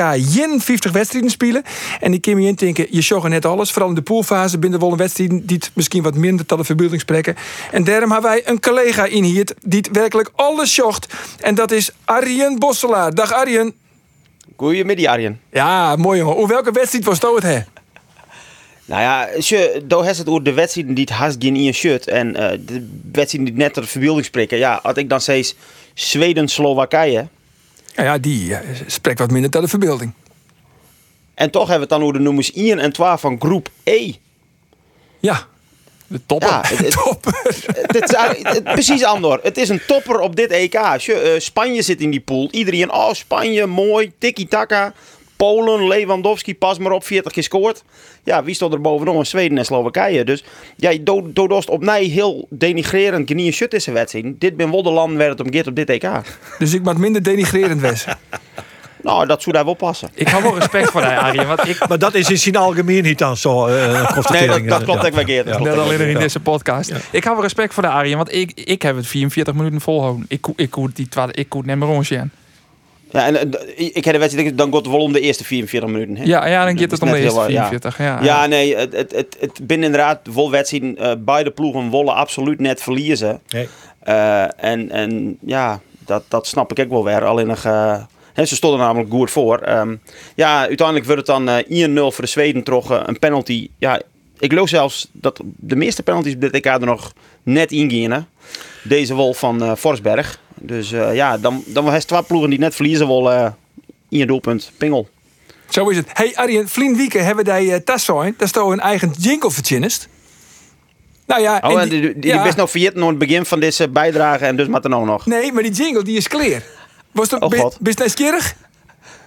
50 0.57 0.91
wedstrijden 0.91 1.29
spelen. 1.29 1.63
En 1.99 2.13
ik 2.13 2.21
kan 2.21 2.35
me 2.35 2.41
indenken, 2.41 2.87
je 2.89 3.01
sjoggen 3.01 3.29
net 3.29 3.45
alles. 3.45 3.71
Vooral 3.71 3.89
in 3.89 3.95
de 3.95 4.01
poolfase 4.01 4.59
binnen 4.59 4.79
wel 4.79 4.91
een 4.91 4.97
wedstrijden 4.97 5.45
die 5.45 5.57
het 5.57 5.71
misschien 5.73 6.03
wat 6.03 6.15
minder 6.15 6.45
tot 6.45 6.57
de 6.57 6.63
verbeelding 6.63 7.01
spreken. 7.01 7.35
En 7.71 7.83
daarom 7.83 8.11
hebben 8.11 8.29
wij 8.29 8.41
een 8.45 8.59
collega 8.59 9.05
in 9.05 9.23
hier 9.23 9.47
die 9.61 9.79
het 9.79 9.89
werkelijk 9.91 10.31
alles 10.35 10.71
sjocht. 10.71 11.13
En 11.39 11.55
dat 11.55 11.71
is 11.71 11.91
Arjen 12.05 12.59
Bosselaar. 12.59 13.13
Dag 13.13 13.33
Arjen. 13.33 13.73
Goedemiddag 14.55 15.05
Arjen. 15.05 15.39
Ja, 15.51 15.95
mooi 15.95 16.19
jongen. 16.19 16.35
Hoe 16.35 16.47
welke 16.47 16.71
wedstrijd 16.71 17.05
was 17.05 17.19
dat 17.19 17.35
het, 17.35 17.43
hè? 17.43 17.59
Nou 18.85 19.01
ja, 19.01 19.29
daar 19.83 20.03
heeft 20.03 20.17
het 20.17 20.27
over 20.27 20.43
de 20.43 20.53
wedstrijden 20.53 20.93
die 20.93 21.03
het 21.03 21.13
haast 21.13 21.35
geen 21.39 21.55
in 21.55 21.63
je 21.63 21.71
shirt. 21.71 22.07
En 22.07 22.27
uh, 22.27 22.49
de 22.65 22.89
wedstrijden 23.11 23.53
die 23.53 23.63
net 23.63 23.75
de 23.75 23.83
verbeelding 23.83 24.25
spreken. 24.25 24.57
Ja, 24.57 24.79
had 24.83 24.97
ik 24.97 25.09
dan 25.09 25.21
steeds 25.21 25.55
Zweden-Slowakije. 25.93 27.27
Ja, 27.95 28.03
ja, 28.03 28.17
die 28.17 28.49
uh, 28.49 28.57
spreekt 28.87 29.19
wat 29.19 29.31
minder 29.31 29.51
de 29.51 29.67
verbeelding. 29.67 30.13
En 31.33 31.49
toch 31.49 31.67
hebben 31.67 31.87
we 31.87 31.93
het 31.93 32.01
dan 32.01 32.01
over 32.01 32.13
de 32.13 32.19
nummers 32.19 32.53
1 32.53 32.79
en 32.79 32.93
2 32.93 33.17
van 33.17 33.39
groep 33.39 33.69
E. 33.83 34.13
Ja, 35.19 35.47
de 36.07 36.19
topper. 36.25 36.49
Ja, 36.49 36.61
het, 36.75 36.91
topper. 36.91 37.39
Het, 37.43 38.09
is, 38.09 38.15
het, 38.43 38.63
precies 38.63 39.03
Andor. 39.03 39.39
Het 39.43 39.57
is 39.57 39.69
een 39.69 39.81
topper 39.87 40.19
op 40.19 40.35
dit 40.35 40.51
EK. 40.51 40.73
Uh, 40.73 41.17
Spanje 41.37 41.81
zit 41.81 42.01
in 42.01 42.11
die 42.11 42.19
pool. 42.19 42.47
Iedereen, 42.51 42.91
oh 42.91 43.13
Spanje, 43.13 43.65
mooi, 43.65 44.11
tiki-taka. 44.17 44.93
Polen, 45.43 45.87
Lewandowski, 45.87 46.55
pas 46.55 46.77
maar 46.77 46.91
op, 46.91 47.03
40 47.05 47.31
keer 47.31 47.43
scoort. 47.43 47.83
Ja, 48.23 48.43
wie 48.43 48.55
stond 48.55 48.73
er 48.73 48.81
bovenop? 48.81 49.25
Zweden 49.25 49.57
en 49.57 49.65
Slowakije. 49.65 50.23
Dus 50.23 50.43
ja, 50.75 50.97
Dodost 51.33 51.69
op 51.69 51.83
mij 51.83 52.03
heel 52.03 52.47
denigrerend 52.49 53.27
genie 53.27 53.51
shut 53.51 53.73
is 53.73 53.85
wedstrijd. 53.85 54.25
Dit 54.39 54.57
ben 54.57 54.71
wel 54.71 54.83
de 54.83 54.89
land 54.91 55.17
waar 55.17 55.29
het 55.29 55.39
om 55.39 55.53
gaat 55.53 55.67
op 55.67 55.75
dit 55.75 55.89
EK. 55.89 56.09
Dus 56.59 56.73
ik 56.73 56.83
moet 56.83 56.97
minder 56.97 57.23
denigrerend 57.23 57.81
wezen. 57.81 58.17
Nou, 59.01 59.27
dat 59.27 59.41
zou 59.41 59.55
daar 59.55 59.65
wel 59.65 59.73
passen. 59.73 60.09
Ik 60.13 60.27
hou 60.27 60.43
wel 60.43 60.55
respect 60.55 60.91
voor 60.91 61.01
die, 61.01 61.09
Arjen. 61.09 61.47
Want 61.47 61.67
ik, 61.67 61.87
Maar 61.87 61.99
dat 61.99 62.13
is 62.13 62.29
in 62.29 62.37
zijn 62.37 62.55
algemeen 62.55 63.03
niet 63.03 63.17
dan 63.17 63.37
zo 63.37 63.65
eh, 63.65 63.75
Nee, 64.29 64.47
dat, 64.47 64.67
dat 64.67 64.83
klopt 64.83 65.05
ik 65.05 65.13
wel 65.13 65.23
keer. 65.23 65.45
Dat 65.45 65.55
klopt 65.55 65.69
net 65.69 65.79
alleen 65.79 66.07
in 66.07 66.19
deze 66.19 66.39
podcast. 66.39 66.93
Ik 67.11 67.23
hou 67.23 67.35
wel 67.35 67.43
respect 67.43 67.73
voor 67.73 67.83
de 67.83 67.89
Arjen, 67.89 68.17
want 68.17 68.33
ik, 68.33 68.51
ik 68.53 68.81
heb 68.81 68.95
het 68.95 69.07
44 69.07 69.53
minuten 69.53 69.81
volhouden. 69.81 70.25
Ik, 70.27 70.41
koe- 70.41 70.53
ik 70.57 70.69
koe 70.69 70.89
die 70.93 71.07
ik 71.31 71.49
koe 71.49 71.59
het 71.59 71.69
net 71.69 71.77
maar 71.77 71.87
rondje. 71.87 72.27
Ja, 73.13 73.25
en 73.25 73.35
eh, 73.35 73.85
ik 73.95 74.05
heb 74.05 74.13
de 74.13 74.19
wedstrijd, 74.19 74.57
dan 74.57 74.67
gaat 74.73 74.81
het 74.83 74.87
wel 74.87 74.99
om 75.01 75.13
de 75.13 75.19
eerste 75.19 75.43
44 75.43 75.89
minuten. 75.89 76.15
Hè? 76.15 76.23
Ja, 76.23 76.47
ja, 76.47 76.65
dan 76.65 76.79
gaat 76.79 76.89
Dat 76.89 76.99
het 76.99 77.01
is 77.01 77.07
om 77.07 77.13
de 77.15 77.23
eerste 77.23 77.39
heel, 77.39 77.49
ja. 77.49 77.67
44. 77.67 77.97
Ja, 77.97 78.23
Ja, 78.23 78.45
nee, 78.45 78.75
het, 78.75 78.93
het, 78.93 79.11
het, 79.11 79.37
het 79.39 79.67
binnen 79.67 79.85
inderdaad 79.91 80.19
vol 80.29 80.51
wedstrijden. 80.51 80.97
eh, 80.97 81.11
beide 81.19 81.51
ploegen 81.51 81.91
willen 81.91 82.15
absoluut 82.15 82.59
net 82.59 82.81
verliezen. 82.81 83.39
Nee. 83.49 83.67
Eh, 83.99 84.63
en, 84.63 84.91
en 84.91 85.37
ja, 85.45 85.79
dat, 86.05 86.23
dat 86.27 86.47
snap 86.47 86.71
ik 86.71 86.85
ook 86.85 86.91
wel 86.91 87.03
weer. 87.03 87.25
Alleen 87.25 87.47
nog, 87.47 87.65
eh, 87.65 88.01
hè, 88.33 88.45
ze 88.45 88.55
stonden 88.55 88.79
namelijk 88.79 89.11
goed 89.11 89.31
voor. 89.31 89.57
Ehm, 89.57 89.95
ja, 90.35 90.59
uiteindelijk 90.59 91.05
wordt 91.07 91.27
het 91.27 91.45
dan 91.45 91.49
eh 91.49 91.87
1-0 91.89 92.11
voor 92.11 92.23
de 92.23 92.29
Zweden 92.29 92.63
toch 92.63 92.89
een 93.07 93.19
penalty. 93.19 93.69
Ja, 93.77 94.01
ik 94.39 94.49
geloof 94.49 94.69
zelfs 94.69 95.09
dat 95.11 95.39
de 95.43 95.75
meeste 95.75 96.03
penalties 96.03 96.33
op 96.33 96.41
dit 96.41 96.51
EK 96.51 96.65
er 96.65 96.85
nog 96.85 97.13
net 97.43 97.71
in 97.71 97.91
gaan. 97.91 98.27
Deze 98.83 99.13
wol 99.13 99.33
van 99.33 99.63
eh 99.63 99.71
Forsberg. 99.75 100.39
Dus 100.65 100.91
eh, 100.91 101.15
ja, 101.15 101.37
dan, 101.37 101.63
dan 101.65 101.83
was 101.83 101.93
het 101.93 102.07
twee 102.07 102.23
ploegen 102.23 102.49
die 102.49 102.59
net 102.59 102.75
verliezen 102.75 103.07
willen. 103.07 103.55
in 104.09 104.17
je 104.17 104.25
doelpunt, 104.25 104.71
pingel. 104.77 105.09
Zo 105.69 105.89
is 105.89 105.97
het. 105.97 106.07
Hey 106.13 106.31
Arjen, 106.35 106.69
Vlien 106.69 106.95
Wieken 106.95 107.25
hebben 107.25 107.45
die 107.45 107.67
uh, 107.69 107.75
Tassoin. 107.75 108.33
Dat 108.37 108.47
is 108.47 108.51
toch 108.51 108.69
een 108.69 108.79
eigen 108.79 109.11
jingle 109.17 109.51
verzinnest. 109.51 110.07
Nou 111.25 111.41
ja, 111.41 111.59
Oh, 111.63 111.81
en 111.81 111.89
die- 111.89 112.01
die, 112.01 112.19
die, 112.19 112.31
ja. 112.33 112.43
best 112.43 112.57
nog 112.57 112.75
aan 112.95 113.07
het 113.07 113.17
begin 113.17 113.45
van 113.45 113.59
deze 113.59 113.89
bijdrage 113.89 114.45
en 114.45 114.55
dus 114.55 114.67
maar 114.67 114.81
dan 114.81 114.95
ook 114.95 115.05
nog. 115.05 115.25
Nee, 115.25 115.51
maar 115.51 115.63
die 115.63 115.71
jingle 115.71 116.03
die 116.03 116.17
is 116.17 116.27
clear. 116.27 116.61
Was 117.11 117.31
het 117.31 117.41
Oh, 117.41 117.59
God. 117.59 117.77
nieuwsgierig? 117.79 118.55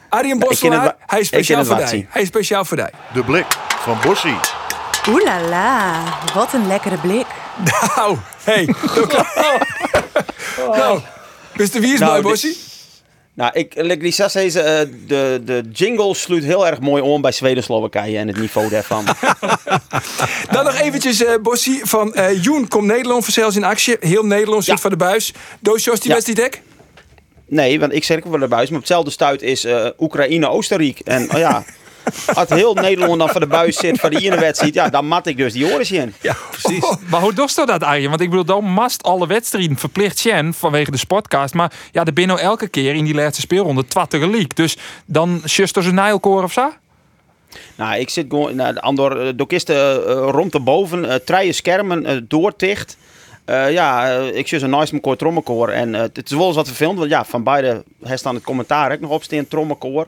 Arjen 0.09 0.39
Bosselaar, 0.39 0.97
hij 1.07 1.21
is 1.21 1.27
speciaal 1.27 1.65
voor 1.65 1.87
zien. 1.87 2.07
Hij 2.11 2.23
is 2.23 2.29
speciaal 2.29 2.65
voor 2.65 2.77
die. 2.77 2.87
De 3.13 3.25
blik 3.25 3.47
van 3.81 3.99
Bossie. 4.03 4.37
Oeh 5.09 5.25
la 5.25 5.41
la, 5.41 6.03
wat 6.35 6.53
een 6.53 6.67
lekkere 6.67 6.97
blik. 6.99 7.27
Nou, 7.97 8.17
hey. 8.45 8.65
nou, 10.77 11.01
Mr. 11.57 11.81
Wie 11.81 11.93
is 11.93 11.99
Nou, 12.01 12.11
mooi, 12.11 12.23
Bossie? 12.23 12.57
Nou, 13.35 13.51
ik, 13.55 13.73
like 13.77 13.99
die 14.03 14.13
zes 14.13 14.35
eh, 14.35 14.53
de, 15.07 15.41
de 15.45 15.63
jingle 15.73 16.15
sluit 16.15 16.45
heel 16.45 16.67
erg 16.67 16.81
mooi 16.81 17.03
om 17.03 17.21
bij 17.21 17.33
Zweden-Slowakije 17.33 18.19
en 18.19 18.29
het 18.29 18.39
niveau 18.39 18.69
daarvan. 18.69 19.05
Dan 20.53 20.65
nog 20.65 20.75
eventjes, 20.81 21.25
eh 21.25 21.35
Bossie, 21.43 21.81
van 21.85 22.15
eh 22.15 22.43
Joen 22.43 22.69
komt 22.69 22.87
Nederland 22.87 23.25
vanzelfs 23.25 23.57
in 23.57 23.65
actie. 23.65 23.97
Heel 24.01 24.23
Nederland 24.27 24.65
zit 24.65 24.75
Ja. 24.75 24.81
voor 24.81 24.91
de 24.91 24.97
buis. 24.97 25.33
Doos 25.61 25.85
Jos 25.85 26.01
die 26.01 26.09
Ja. 26.09 26.15
wedstrijd 26.15 26.39
dek? 26.53 26.63
nee, 27.49 27.81
want 27.81 27.93
ik 27.93 28.05
zeg 28.05 28.17
ook 28.17 28.25
wel 28.31 28.39
de 28.41 28.49
buis, 28.49 28.67
maar 28.69 28.75
op 28.79 28.85
hetzelfde 28.85 29.11
stuit 29.11 29.43
is 29.43 29.65
eh, 29.65 29.87
Oekraïne-Oostenrijk. 29.99 30.99
En 30.99 31.31
oh 31.33 31.39
ja, 31.39 31.65
als 32.35 32.49
heel 32.49 32.75
Nederland 32.75 33.19
dan 33.19 33.29
voor 33.29 33.41
de 33.41 33.47
buis 33.47 33.77
zit 33.77 34.01
voor 34.01 34.11
de 34.11 34.21
ene 34.21 34.39
wedstrijd, 34.39 34.75
ja, 34.75 34.89
dan 34.89 35.07
mat 35.07 35.27
ik 35.27 35.37
dus 35.37 35.53
die 35.53 35.73
oren 35.73 35.91
in. 35.91 36.15
Ja, 36.21 36.37
precies. 36.51 36.97
Maar 37.11 37.21
hoe 37.21 37.33
doet 37.33 37.67
dat, 37.67 37.83
Arjen? 37.83 38.09
Want 38.09 38.21
ik 38.21 38.31
bedoel, 38.31 38.45
dan 38.45 38.65
mast 38.65 39.03
alle 39.03 39.27
wedstrijden 39.27 39.77
verplicht 39.77 40.19
zijn 40.19 40.55
vanwege 40.55 40.91
de 40.91 40.97
sportcast. 40.97 41.55
Maar 41.55 41.73
ja, 41.93 42.05
er 42.05 42.13
binnen 42.13 42.39
elke 42.39 42.69
keer 42.69 42.95
in 42.95 43.05
die 43.05 43.15
laatste 43.15 43.41
speelronde 43.41 43.87
twat 43.87 44.11
tegelijk. 44.11 44.57
Dus 44.57 44.77
dan 45.07 45.41
als 45.77 45.87
een 45.87 45.95
nijlkoor 45.95 46.43
of 46.43 46.53
zo? 46.53 46.73
Nou, 47.75 47.99
ik 47.99 48.11
zit 48.11 48.27
gewoon, 48.29 48.57
nou, 48.57 48.77
Andor, 48.77 49.27
uh, 49.27 49.33
dokisten 49.37 49.77
uh, 49.77 50.29
rond 50.31 50.53
de 50.53 50.61
boven, 50.61 51.05
uh, 51.05 51.15
treien 51.15 51.55
schermen, 51.55 52.11
uh, 52.11 52.21
doorticht. 52.29 52.97
Uh, 53.47 53.73
ja, 53.73 54.19
uh, 54.19 54.37
ik 54.37 54.49
zie 54.49 54.63
een 54.63 54.71
nice 54.71 55.01
koor 55.01 55.17
trommelkoor. 55.17 55.69
En 55.69 55.95
uh, 55.95 56.01
het 56.01 56.23
is 56.25 56.37
wel 56.37 56.47
eens 56.47 56.57
wat 56.57 56.67
verfilmd, 56.67 56.99
want 56.99 57.11
ja, 57.11 57.25
van 57.25 57.43
beide 57.43 57.85
heeft 58.03 58.23
dan 58.23 58.35
het 58.35 58.45
commentaar 58.45 58.93
ook 58.93 59.01
nog 59.01 59.11
op 59.11 59.23
staan, 59.23 59.49
trommelkoor. 59.49 60.07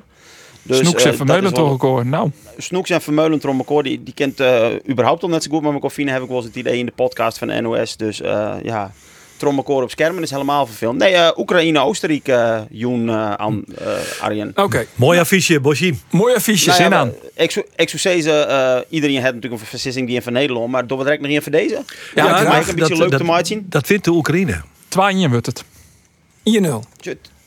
Dus, 0.69 0.79
Snoeks 0.79 1.05
en 1.05 1.17
Vermeulen 1.17 1.55
trommelkoor, 1.55 2.07
nou. 2.07 2.31
Snoeks 2.59 2.91
en 2.91 3.01
Vermeulen 3.01 3.39
trommelkoor, 3.39 3.83
die, 3.83 4.03
die 4.03 4.15
kent 4.15 4.41
uh, 4.41 4.67
überhaupt 4.89 5.23
al 5.23 5.29
net 5.29 5.43
zo 5.43 5.51
goed 5.51 5.61
met 5.61 5.71
mijn 5.71 5.83
koffie, 5.83 6.11
heb 6.11 6.23
ik 6.23 6.29
wel 6.29 6.37
eens 6.37 6.47
het 6.47 6.57
idee 6.57 6.79
in 6.79 6.87
de 6.87 6.93
podcast 6.95 7.39
van 7.39 7.63
NOS. 7.63 7.97
Dus 7.97 8.21
uh, 8.21 8.55
ja, 8.63 8.93
trommelkoor 9.37 9.83
op 9.83 9.91
schermen 9.91 10.23
is 10.23 10.31
helemaal 10.31 10.67
verfilmd. 10.67 10.99
Nee, 10.99 11.13
uh, 11.13 11.29
Oekraïne, 11.37 11.81
Oostenrijk, 11.81 12.29
uh, 12.29 12.61
Joen, 12.71 13.07
uh, 13.07 13.33
aan, 13.33 13.65
uh, 13.81 13.87
Arjen. 14.21 14.49
Oké. 14.49 14.63
Okay. 14.63 14.87
Mooi 14.95 15.19
affiche, 15.19 15.61
Bosie. 15.61 16.01
Mooi 16.11 16.35
affiche, 16.35 16.67
nou, 16.67 16.79
zin 16.79 16.91
ja, 16.91 16.97
aan. 16.97 17.13
Ik 17.35 17.51
zou, 17.51 17.67
ik 17.77 17.89
zou 17.89 18.01
zeggen, 18.01 18.51
uh, 18.51 18.79
iedereen 18.89 19.21
heeft 19.21 19.35
natuurlijk 19.35 19.63
een 19.63 19.69
vergissing 19.69 20.07
die 20.07 20.17
in 20.17 20.23
van 20.23 20.33
Nederland, 20.33 20.71
maar 20.71 20.87
doen 20.87 20.99
we 20.99 21.05
direct 21.05 21.23
nog 21.23 21.31
een 21.31 21.43
voor 21.43 21.53
deze? 21.53 21.75
Ja, 22.15 22.25
ja 22.25 22.43
ja 22.43 22.51
dat 22.51 22.61
is 22.61 22.69
een 22.69 22.75
beetje 22.75 22.97
leuk 22.97 23.11
dat, 23.11 23.21
te 23.21 23.27
maken. 23.27 23.67
Dat 23.69 23.87
vindt 23.87 24.05
de 24.05 24.11
Oekraïne. 24.11 24.63
2 24.89 25.29
wordt 25.29 25.47
het. 25.47 25.65
1-0. 25.65 25.65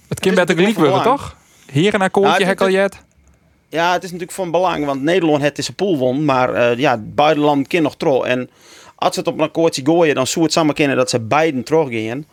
Het 0.08 0.20
kan 0.20 0.36
beter 0.36 0.56
gelijk 0.56 0.78
worden, 0.78 1.04
toch? 1.04 1.36
Hier 1.72 1.94
een 1.94 2.02
akkoordje, 2.02 2.32
Nou, 2.32 2.44
hekkeljet. 2.44 2.98
Ja, 3.72 3.94
het 3.94 4.04
is 4.04 4.12
natuurlijk 4.12 4.38
van 4.38 4.52
belang, 4.52 4.86
want 4.86 5.02
Nederland 5.02 5.42
het 5.42 5.58
is 5.58 5.68
een 5.68 5.76
pool 5.76 5.98
won, 5.98 6.26
maar 6.26 6.56
uh, 6.56 6.78
ja, 6.78 7.02
beide 7.04 7.40
landen 7.40 7.68
kunnen 7.68 7.90
nog 7.90 7.98
tro. 7.98 8.24
En 8.24 8.50
als 8.96 9.14
ze 9.14 9.20
het 9.20 9.30
op 9.30 9.38
een 9.38 9.46
akkoordje 9.46 9.82
gooien, 9.86 10.16
dan 10.16 10.28
zou 10.28 10.46
het 10.46 10.54
samen 10.54 10.76
kennen 10.76 10.98
dat 10.98 11.10
ze 11.10 11.20
beiden 11.20 11.64
teruggaan. 11.64 12.26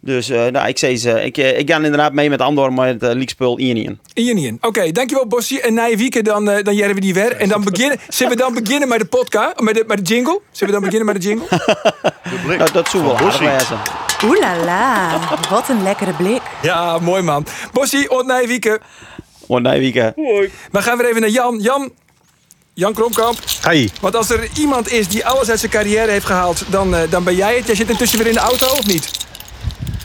Dus 0.00 0.30
uh, 0.30 0.46
nou, 0.46 0.68
ik 0.68 0.78
zei 0.78 0.96
ze, 0.96 1.24
ik, 1.24 1.36
ik 1.36 1.70
ga 1.70 1.76
inderdaad 1.76 2.12
mee 2.12 2.30
met 2.30 2.40
Andor 2.40 2.72
met 2.72 3.02
uh, 3.02 3.10
Leakspul 3.12 3.58
Ian. 3.58 3.98
Ian. 4.14 4.54
Oké, 4.54 4.66
okay, 4.66 4.92
dankjewel 4.92 5.26
Bossie. 5.26 5.60
En 5.60 5.74
na 5.74 5.84
je 5.84 5.96
weekend 5.96 6.24
dan, 6.24 6.48
uh, 6.48 6.62
dan 6.62 6.74
jaren 6.74 6.94
we 6.94 7.00
die 7.00 7.14
weer. 7.14 7.36
En 7.36 7.48
dan 7.48 7.64
beginnen, 7.64 7.98
zullen 8.08 8.32
we 8.32 8.38
dan 8.38 8.54
beginnen 8.54 8.88
met 8.88 8.98
de 8.98 9.04
podcast, 9.04 9.60
met 9.60 9.74
de, 9.74 9.84
met 9.86 10.06
de 10.06 10.14
jingle? 10.14 10.40
Zullen 10.50 10.74
we 10.74 10.80
dan 10.80 10.90
beginnen 10.90 11.14
met 11.14 11.22
de 11.22 11.28
jingle? 11.28 11.46
De 11.48 12.40
blik 12.46 12.58
nou, 12.58 12.72
dat 12.72 12.94
aardig 12.94 13.38
wezen. 13.38 13.78
Oeh 14.24 14.40
la 14.40 14.64
la, 14.64 15.20
wat 15.50 15.68
een 15.68 15.82
lekkere 15.82 16.12
blik. 16.12 16.42
Ja, 16.62 16.98
mooi 16.98 17.22
man. 17.22 17.46
Bossie, 17.72 18.10
ont 18.10 18.26
na 18.26 18.36
je 18.36 18.46
weekend. 18.46 18.80
Je 19.46 19.78
weekend. 19.78 20.14
Hoi. 20.16 20.50
We 20.70 20.82
gaan 20.82 20.96
weer 20.96 21.06
even 21.08 21.20
naar 21.20 21.30
Jan. 21.30 21.58
Jan, 21.60 21.92
Jan 22.74 22.92
Kromkamp. 22.92 23.38
Hey. 23.60 23.90
Want 24.00 24.16
als 24.16 24.30
er 24.30 24.48
iemand 24.58 24.92
is 24.92 25.08
die 25.08 25.26
alles 25.26 25.50
uit 25.50 25.58
zijn 25.58 25.70
carrière 25.70 26.10
heeft 26.10 26.26
gehaald, 26.26 26.64
dan, 26.68 26.94
uh, 26.94 27.00
dan 27.10 27.24
ben 27.24 27.34
jij 27.34 27.56
het. 27.56 27.66
Jij 27.66 27.74
zit 27.74 27.90
intussen 27.90 28.18
weer 28.18 28.28
in 28.28 28.34
de 28.34 28.40
auto, 28.40 28.66
of 28.66 28.86
niet? 28.86 29.10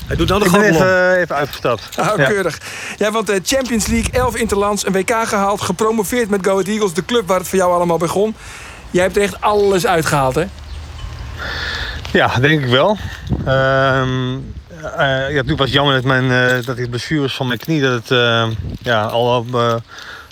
Hij 0.07 0.15
doet 0.15 0.27
dan 0.27 0.39
de 0.39 0.45
ik 0.45 0.51
ben 0.51 0.63
even, 0.63 1.17
even 1.17 1.35
uitgestapt. 1.35 1.99
Oh, 1.99 2.13
ja. 2.17 2.25
keurig. 2.25 2.59
Ja, 2.97 3.11
want 3.11 3.27
de 3.27 3.41
Champions 3.43 3.87
League, 3.87 4.11
11 4.13 4.35
interlands, 4.35 4.85
een 4.85 4.93
WK 4.93 5.27
gehaald, 5.27 5.61
gepromoveerd 5.61 6.29
met 6.29 6.45
Go 6.45 6.51
Ahead 6.51 6.67
Eagles, 6.67 6.93
de 6.93 7.05
club 7.05 7.27
waar 7.27 7.39
het 7.39 7.47
voor 7.47 7.57
jou 7.57 7.73
allemaal 7.73 7.97
begon. 7.97 8.35
Jij 8.89 9.03
hebt 9.03 9.15
er 9.15 9.21
echt 9.21 9.41
alles 9.41 9.85
uitgehaald, 9.85 10.35
hè? 10.35 10.45
Ja, 12.11 12.39
denk 12.39 12.63
ik 12.63 12.69
wel. 12.69 12.97
Um, 13.47 14.53
ja, 14.81 15.29
natuurlijk 15.29 15.57
was 15.57 15.67
het 15.67 15.77
jammer 15.77 15.93
dat, 15.93 16.03
mijn, 16.03 16.23
uh, 16.23 16.65
dat 16.65 16.77
ik 16.77 16.89
blessures 16.89 17.33
van 17.33 17.47
mijn 17.47 17.59
knie, 17.59 17.81
dat 17.81 17.93
het 17.93 18.11
uh, 18.11 18.47
ja, 18.81 19.03
al 19.03 19.37
op 19.37 19.81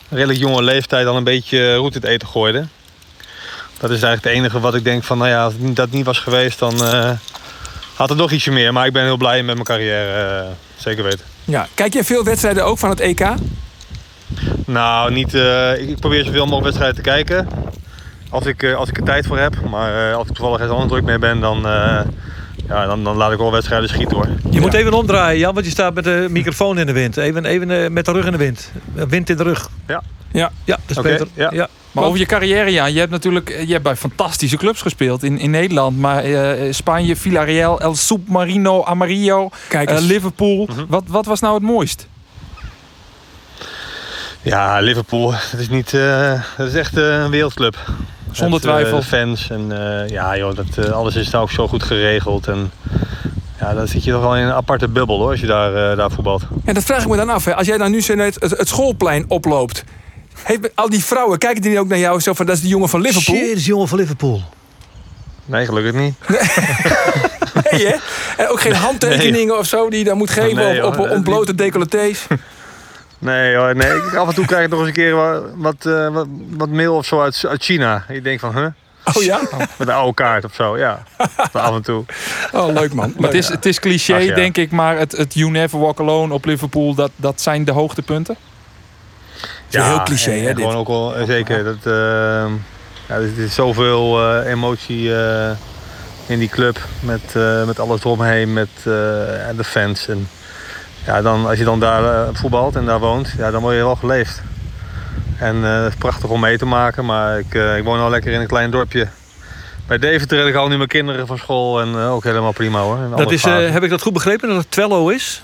redelijk 0.09 0.39
jonge 0.39 0.63
leeftijd 0.63 1.07
al 1.07 1.17
een 1.17 1.23
beetje 1.23 1.75
roet 1.75 1.95
in 1.95 2.01
het 2.01 2.09
eten 2.09 2.27
gooide. 2.27 2.67
Dat 3.79 3.89
is 3.89 4.01
eigenlijk 4.01 4.23
het 4.23 4.33
enige 4.33 4.59
wat 4.59 4.75
ik 4.75 4.83
denk 4.83 5.03
van, 5.03 5.17
nou 5.17 5.29
ja, 5.29 5.43
als 5.43 5.53
dat 5.57 5.91
niet 5.91 6.05
was 6.05 6.19
geweest, 6.19 6.59
dan 6.59 6.73
had 7.95 8.09
het 8.09 8.17
nog 8.17 8.31
ietsje 8.31 8.51
meer. 8.51 8.73
Maar 8.73 8.85
ik 8.85 8.93
ben 8.93 9.03
heel 9.03 9.17
blij 9.17 9.43
met 9.43 9.53
mijn 9.53 9.65
carrière, 9.65 10.45
zeker 10.75 11.03
weten. 11.03 11.25
Ja, 11.45 11.67
kijk 11.73 11.93
je 11.93 12.03
veel 12.03 12.23
wedstrijden 12.23 12.65
ook 12.65 12.77
van 12.77 12.89
het 12.89 12.99
EK? 12.99 13.27
Nou, 14.65 15.11
niet, 15.11 15.33
uh, 15.33 15.89
ik 15.89 15.99
probeer 15.99 16.25
zoveel 16.25 16.45
mogelijk 16.45 16.63
wedstrijden 16.63 16.95
te 16.95 17.09
kijken. 17.09 17.47
Als 18.29 18.45
ik, 18.45 18.63
uh, 18.63 18.75
als 18.75 18.89
ik 18.89 18.97
er 18.97 19.03
tijd 19.03 19.27
voor 19.27 19.37
heb. 19.37 19.55
Maar 19.69 20.09
uh, 20.09 20.15
als 20.15 20.27
ik 20.27 20.33
toevallig 20.33 20.59
ergens 20.59 20.77
anders 20.77 20.91
druk 20.91 21.05
mee 21.05 21.19
ben, 21.19 21.39
dan, 21.39 21.67
ja, 22.69 22.85
dan, 22.85 23.03
dan 23.03 23.15
laat 23.15 23.31
ik 23.31 23.37
wel 23.37 23.51
wedstrijden 23.51 23.89
schieten 23.89 24.17
hoor. 24.17 24.27
Je 24.27 24.35
ja. 24.49 24.59
moet 24.59 24.73
even 24.73 24.93
omdraaien, 24.93 25.39
Jan, 25.39 25.53
want 25.53 25.65
je 25.65 25.71
staat 25.71 25.93
met 25.93 26.03
de 26.03 26.27
microfoon 26.29 26.79
in 26.79 26.85
de 26.85 26.93
wind. 26.93 27.17
Even, 27.17 27.45
even 27.45 27.93
met 27.93 28.05
de 28.05 28.11
rug 28.11 28.25
in 28.25 28.31
de 28.31 28.37
wind. 28.37 28.71
Wind 28.93 29.29
in 29.29 29.37
de 29.37 29.43
rug. 29.43 29.69
Ja. 29.87 30.03
Ja, 30.31 30.51
ja 30.63 30.75
dat 30.75 30.89
is 30.89 30.97
okay, 30.97 31.11
beter. 31.11 31.27
Ja. 31.33 31.49
ja. 31.53 31.67
Maar 31.91 32.03
over 32.03 32.19
je 32.19 32.25
carrière, 32.25 32.71
ja. 32.71 32.85
Je 32.85 32.99
hebt 32.99 33.11
natuurlijk 33.11 33.49
je 33.65 33.71
hebt 33.71 33.83
bij 33.83 33.95
fantastische 33.95 34.57
clubs 34.57 34.81
gespeeld 34.81 35.23
in, 35.23 35.39
in 35.39 35.51
Nederland. 35.51 35.97
Maar 35.97 36.27
uh, 36.27 36.73
Spanje, 36.73 37.15
Villarreal, 37.15 37.79
El 37.79 37.95
Submarino, 37.95 38.83
Amarillo, 38.83 39.49
uh, 39.73 39.97
Liverpool. 39.99 40.65
Mm 40.69 40.75
-hmm. 40.75 40.85
wat, 40.87 41.03
wat 41.07 41.25
was 41.25 41.39
nou 41.39 41.53
het 41.53 41.63
mooist? 41.63 42.07
Ja, 44.41 44.79
Liverpool. 44.79 45.31
Dat 45.51 45.59
is, 45.59 45.69
niet, 45.69 45.93
uh, 45.93 46.41
dat 46.57 46.67
is 46.67 46.73
echt 46.73 46.95
een 46.95 47.29
wereldclub. 47.29 47.77
Zonder 48.31 48.49
Met, 48.49 48.61
twijfel. 48.61 49.01
fans 49.01 49.49
en 49.49 49.71
ja, 50.07 50.37
joh, 50.37 50.55
dat, 50.55 50.91
alles 50.91 51.15
is 51.15 51.29
daar 51.29 51.41
ook 51.41 51.51
zo 51.51 51.67
goed 51.67 51.83
geregeld. 51.83 52.47
En, 52.47 52.71
ja, 53.59 53.73
dan 53.73 53.87
zit 53.87 54.03
je 54.03 54.11
toch 54.11 54.21
wel 54.21 54.35
in 54.35 54.43
een 54.43 54.53
aparte 54.53 54.87
bubbel 54.87 55.17
hoor, 55.19 55.29
als 55.29 55.39
je 55.39 55.47
daar, 55.47 55.95
daar 55.95 56.11
voetbalt. 56.11 56.43
Ja, 56.65 56.73
dat 56.73 56.83
vraag 56.83 57.01
ik 57.01 57.09
me 57.09 57.15
dan 57.15 57.29
af. 57.29 57.45
Hè. 57.45 57.55
Als 57.55 57.67
jij 57.67 57.77
dan 57.77 57.91
nu 57.91 58.01
zo 58.01 58.15
net 58.15 58.35
het, 58.39 58.57
het 58.57 58.67
schoolplein 58.67 59.25
oploopt. 59.27 59.83
Heeft, 60.43 60.69
al 60.75 60.89
die 60.89 61.03
vrouwen, 61.03 61.37
kijken 61.37 61.61
die 61.61 61.79
ook 61.79 61.87
naar 61.87 61.97
jou 61.97 62.19
zo 62.19 62.33
van, 62.33 62.45
dat 62.45 62.55
is 62.55 62.61
die 62.61 62.69
jongen 62.69 62.89
van 62.89 63.01
Liverpool? 63.01 63.35
Shit, 63.35 63.47
dat 63.47 63.57
is 63.57 63.63
die 63.63 63.73
jongen 63.73 63.87
van 63.87 63.97
Liverpool. 63.97 64.41
Nee, 65.45 65.65
gelukkig 65.65 65.93
niet. 65.93 66.13
Nee, 66.27 66.39
nee 67.71 67.87
hè? 67.87 67.95
En 68.37 68.49
ook 68.49 68.61
geen 68.61 68.73
handtekeningen 68.73 69.47
nee. 69.47 69.57
of 69.57 69.65
zo 69.65 69.89
die 69.89 69.99
je 69.99 70.05
dan 70.05 70.17
moet 70.17 70.29
geven 70.29 70.55
nee, 70.55 70.85
op, 70.85 70.99
op 70.99 71.09
ontblote 71.09 71.55
decolletés? 71.55 72.27
Nee, 73.19 73.55
hoor, 73.55 73.75
nee. 73.75 73.95
Ik, 73.95 74.15
af 74.15 74.27
en 74.27 74.33
toe 74.33 74.45
krijg 74.45 74.63
ik 74.63 74.69
nog 74.69 74.79
eens 74.79 74.87
een 74.87 74.93
keer 74.93 75.15
wat, 75.15 75.43
wat, 75.55 75.85
uh, 75.85 76.07
wat, 76.07 76.27
wat 76.49 76.69
mail 76.69 76.95
of 76.95 77.05
zo 77.05 77.21
uit, 77.21 77.43
uit 77.47 77.63
China. 77.63 78.05
Ik 78.07 78.23
denk 78.23 78.39
van, 78.39 78.55
huh? 78.57 78.65
Oh 79.13 79.23
ja? 79.23 79.39
Met 79.77 79.87
een 79.87 79.93
oude 79.93 80.13
kaart 80.13 80.45
of 80.45 80.53
zo, 80.53 80.77
ja. 80.77 81.03
af 81.51 81.75
en 81.75 81.81
toe. 81.81 82.05
Oh, 82.51 82.73
leuk 82.73 82.93
man. 82.93 83.13
Maar 83.17 83.29
het, 83.29 83.37
is, 83.37 83.47
het 83.47 83.65
is 83.65 83.79
cliché, 83.79 84.15
Ach, 84.15 84.21
ja. 84.21 84.35
denk 84.35 84.57
ik, 84.57 84.71
maar 84.71 84.97
het, 84.97 85.17
het 85.17 85.33
You 85.33 85.51
Never 85.51 85.79
Walk 85.79 85.99
Alone 85.99 86.33
op 86.33 86.45
Liverpool, 86.45 86.93
dat, 86.93 87.11
dat 87.15 87.41
zijn 87.41 87.65
de 87.65 87.71
hoogtepunten? 87.71 88.35
is 89.69 89.75
heel 89.83 90.03
cliché, 90.03 90.31
en- 90.31 90.41
hè, 90.41 90.47
en 90.49 90.55
dit? 90.55 90.63
Gewoon 90.65 90.79
ook 90.79 90.87
wel, 90.87 91.15
eh, 91.15 91.25
zeker. 91.25 91.63
Dat, 91.63 91.75
ehm, 91.83 92.51
ja, 93.07 93.15
er 93.15 93.37
is 93.37 93.53
zoveel 93.55 94.21
eh, 94.43 94.51
emotie 94.51 95.15
eh, 95.15 95.51
in 96.25 96.39
die 96.39 96.49
club. 96.49 96.79
Met, 96.99 97.21
eh, 97.33 97.63
met 97.65 97.79
alles 97.79 97.99
eromheen, 97.99 98.53
met 98.53 98.69
eh, 98.83 99.47
en 99.47 99.55
de 99.55 99.63
fans. 99.63 100.07
En, 100.07 100.27
ja, 101.09 101.21
dan, 101.21 101.47
als 101.47 101.57
je 101.57 101.63
dan 101.63 101.79
daar 101.79 102.03
eh, 102.03 102.29
voetbalt 102.33 102.75
en 102.75 102.85
daar 102.85 102.99
woont, 102.99 103.33
ja, 103.37 103.51
dan 103.51 103.61
word 103.61 103.75
je 103.75 103.81
wel 103.83 103.95
geleefd. 103.95 104.41
En 105.37 105.65
eh, 105.65 105.83
het 105.83 105.91
is 105.91 105.95
prachtig 105.97 106.29
om 106.29 106.39
mee 106.39 106.57
te 106.57 106.65
maken. 106.65 107.05
Maar 107.05 107.39
ik, 107.39 107.55
eh, 107.55 107.77
ik 107.77 107.83
woon 107.83 107.99
al 107.99 108.09
lekker 108.09 108.31
in 108.31 108.39
een 108.41 108.47
klein 108.47 108.71
dorpje. 108.71 109.07
Bij 109.87 109.97
Deventer 109.97 110.37
heb 110.37 110.47
ik 110.47 110.55
al 110.55 110.67
nu 110.67 110.75
mijn 110.77 110.89
kinderen 110.89 111.27
van 111.27 111.37
school. 111.37 111.81
En 111.81 111.87
eh, 111.95 112.13
ook 112.13 112.23
helemaal 112.23 112.51
prima 112.51 112.79
hoor. 112.79 112.97
Dat 113.15 113.31
is, 113.31 113.43
eh, 113.43 113.69
heb 113.69 113.83
ik 113.83 113.89
dat 113.89 114.01
goed 114.01 114.13
begrepen, 114.13 114.47
dat 114.47 114.57
het 114.57 114.71
Twello 114.71 115.07
is? 115.09 115.41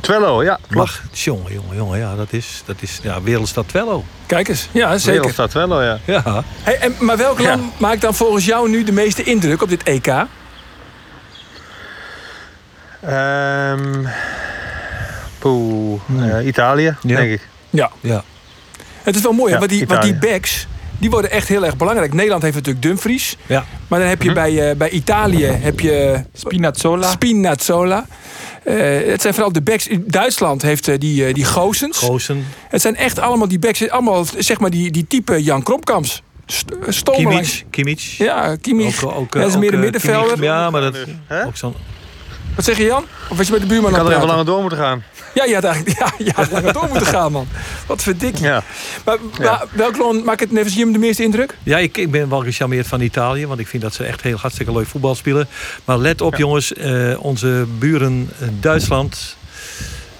Twello, 0.00 0.42
ja. 0.42 0.58
Wacht, 0.68 1.00
jongen, 1.12 1.52
jongen, 1.52 1.76
jongen. 1.76 1.98
Ja, 1.98 2.14
dat 2.16 2.32
is, 2.32 2.62
dat 2.66 2.76
is 2.80 2.98
ja, 3.02 3.22
wereldstad 3.22 3.68
Twello. 3.68 4.04
Kijk 4.26 4.48
eens, 4.48 4.68
ja 4.72 4.98
zeker. 4.98 5.12
Wereldstad 5.12 5.50
Twello, 5.50 5.82
ja. 5.82 5.98
Ja. 6.04 6.42
Hey, 6.62 6.78
en, 6.78 6.94
maar 7.00 7.16
welk 7.16 7.40
Ja. 7.40 7.48
land 7.48 7.80
maakt 7.80 8.00
dan 8.00 8.14
volgens 8.14 8.44
jou 8.44 8.68
nu 8.70 8.84
de 8.84 8.92
meeste 8.92 9.22
indruk 9.22 9.62
op 9.62 9.68
dit 9.68 9.82
EK? 9.82 10.12
Ehm 13.06 14.04
poeh, 15.38 16.00
eh, 16.38 16.46
Italië, 16.46 16.96
Ja. 17.02 17.16
denk 17.16 17.30
ik. 17.32 17.48
Ja. 17.70 17.90
Ja. 18.00 18.24
Het 19.02 19.14
is 19.16 19.22
wel 19.22 19.32
mooi, 19.32 19.48
hè, 19.48 19.52
Ja, 19.54 19.58
want, 19.58 19.70
die, 19.70 19.86
want 19.86 20.02
die 20.02 20.14
Italië. 20.14 20.32
backs, 20.32 20.66
die 20.98 21.10
worden 21.10 21.30
echt 21.30 21.48
heel 21.48 21.64
erg 21.64 21.76
belangrijk. 21.76 22.12
Nederland 22.14 22.42
heeft 22.42 22.54
natuurlijk 22.54 22.84
Dumfries. 22.84 23.36
Ja. 23.46 23.64
Maar 23.88 23.98
dan 23.98 24.08
heb 24.08 24.18
Mhm. 24.18 24.28
je 24.28 24.34
bij, 24.34 24.70
eh, 24.70 24.76
bij 24.76 24.90
Italië 24.90 25.44
heb 25.44 25.80
je 25.80 26.24
Spinazzola. 26.32 27.10
Spinazzola. 27.10 28.06
Eh, 28.64 28.74
het 29.10 29.20
zijn 29.20 29.34
vooral 29.34 29.52
de 29.52 29.62
backs. 29.62 29.88
Duitsland 30.00 30.62
heeft 30.62 30.88
eh, 30.88 30.98
die, 30.98 31.26
eh, 31.26 31.34
die 31.34 31.44
Goosens. 31.44 31.98
Goosen, 31.98 32.46
Het 32.68 32.80
zijn 32.80 32.96
echt 32.96 33.18
allemaal 33.18 33.48
die 33.48 33.58
backs. 33.58 33.88
Allemaal 33.88 34.24
zeg 34.38 34.60
maar 34.60 34.70
die, 34.70 34.90
die 34.90 35.06
type 35.08 35.42
Jan 35.42 35.62
Kropkamps. 35.62 36.22
Stomerlijn. 36.88 37.44
Kimmich. 37.44 37.64
Kimmich. 37.70 38.02
Ja, 38.18 38.56
Kimmich. 38.56 39.04
Ook, 39.04 39.12
ook, 39.12 39.32
dat 39.32 39.46
is 39.48 39.54
ook, 39.54 39.60
meer 39.60 39.74
een 39.74 39.80
middenvelder. 39.80 40.28
Kimmich, 40.32 40.48
Ja, 40.48 40.70
maar 40.70 40.80
dat 40.80 40.96
Hè? 41.26 41.44
ook 41.46 41.56
zo'n... 41.56 41.74
Wat 42.54 42.64
zeg 42.64 42.76
je 42.76 42.84
Jan? 42.84 43.04
Of 43.28 43.36
was 43.36 43.46
je 43.46 43.52
met 43.52 43.60
de 43.60 43.66
buurman 43.66 43.90
Ik 43.90 43.96
aan 43.96 44.02
had 44.02 44.10
er 44.10 44.16
even 44.16 44.28
langer 44.28 44.44
door 44.44 44.60
moeten 44.60 44.78
gaan. 44.78 45.02
Ja, 45.34 45.44
je 45.44 45.54
had 45.54 45.64
eigenlijk 45.64 45.98
ja, 46.00 46.12
je 46.18 46.32
had 46.34 46.50
langer 46.50 46.72
door 46.72 46.88
moeten 46.88 47.06
gaan, 47.06 47.32
man. 47.32 47.48
Wat 47.86 48.02
verdik 48.02 48.36
je. 48.36 48.44
Ja. 48.44 48.62
Maar, 49.04 49.18
maar 49.40 49.64
welk 49.70 49.96
land 49.96 50.24
maakt 50.24 50.40
het 50.40 50.52
Neves 50.52 50.74
Jim 50.74 50.92
de 50.92 50.98
meeste 50.98 51.22
indruk? 51.22 51.56
Ja, 51.62 51.78
ik, 51.78 51.96
ik 51.96 52.10
ben 52.10 52.28
wel 52.28 52.40
gecharmeerd 52.40 52.86
van 52.86 53.00
Italië, 53.00 53.46
want 53.46 53.60
ik 53.60 53.66
vind 53.66 53.82
dat 53.82 53.94
ze 53.94 54.04
echt 54.04 54.20
heel 54.22 54.36
hartstikke 54.36 54.72
leuk 54.72 54.86
voetbal 54.86 55.14
spelen. 55.14 55.48
Maar 55.84 55.98
let 55.98 56.20
op, 56.20 56.36
jongens, 56.36 56.72
eh, 56.72 57.14
onze 57.18 57.66
buren 57.78 58.30
eh, 58.38 58.48
Duitsland, 58.60 59.36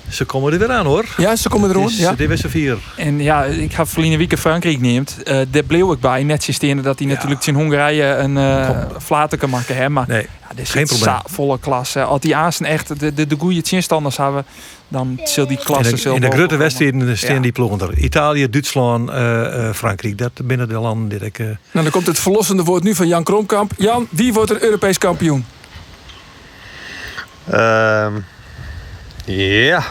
ze 0.09 0.25
komen 0.25 0.53
er 0.53 0.59
weer 0.59 0.71
aan 0.71 0.87
hoor. 0.87 1.05
Ja, 1.17 1.37
ze 1.37 1.49
komen 1.49 1.71
er 1.71 1.85
is 1.85 1.97
Ja. 1.99 2.13
de 2.13 2.27
beste 2.27 2.49
vier. 2.49 2.77
En 2.97 3.21
ja, 3.23 3.45
ik 3.45 3.73
ga 3.73 3.87
verliezen 3.87 4.19
week 4.19 4.39
Frankrijk 4.39 4.81
neemt. 4.81 5.23
Eh 5.23 5.41
daar 5.51 5.63
bleef 5.63 5.91
ik 5.91 6.01
bij. 6.01 6.23
Net 6.23 6.43
zisteerde 6.43 6.83
dat 6.83 6.99
hij 6.99 7.09
natuurlijk 7.09 7.47
in 7.47 7.55
Hongarije 7.55 8.05
een 8.05 8.37
eh 8.37 8.81
flater 9.03 9.39
kan 9.39 9.51
maken. 9.51 9.77
Hè? 9.77 9.89
Maar 9.89 10.05
Nee, 10.09 10.23
ja, 10.23 10.49
dit 10.55 10.65
is 10.65 10.71
geen 10.71 10.87
probleem. 10.87 11.15
volle 11.27 11.59
klasse. 11.59 12.03
Als 12.03 12.21
die 12.21 12.37
aanstaan 12.37 12.67
echt 12.69 13.01
de, 13.01 13.15
de, 13.15 13.27
de 13.27 13.37
goede 13.39 13.61
chinstanders 13.65 14.17
hebben, 14.17 14.45
dan 14.89 15.21
zal 15.25 15.47
die 15.47 15.59
klasse 15.65 15.97
zelf 15.97 16.15
in 16.15 16.21
de 16.21 16.31
grote 16.31 16.57
wedstrijden 16.57 17.19
staan 17.19 17.35
Ja. 17.35 17.41
die 17.41 17.53
ploegen 17.53 17.81
er. 17.81 17.99
Italië, 17.99 18.51
Duitsland, 18.51 19.11
eh, 19.11 19.69
eh, 19.69 19.75
Frankrijk. 19.75 20.19
Dat 20.19 20.33
binnen 20.45 20.69
de 20.69 20.79
landen 20.79 21.09
die 21.19 21.27
ik... 21.29 21.39
Nou, 21.39 21.57
dan 21.73 21.91
komt 21.91 22.07
het 22.07 22.19
verlossende 22.19 22.63
woord 22.63 22.83
nu 22.83 22.95
van 22.95 23.09
Jan 23.09 23.25
Kromkamp. 23.25 23.73
Jan, 23.77 24.07
wie 24.11 24.33
wordt 24.33 24.51
er 24.51 24.63
Europees 24.63 24.99
kampioen? 24.99 25.45
Ehm, 27.51 28.13
ja. 29.25 29.83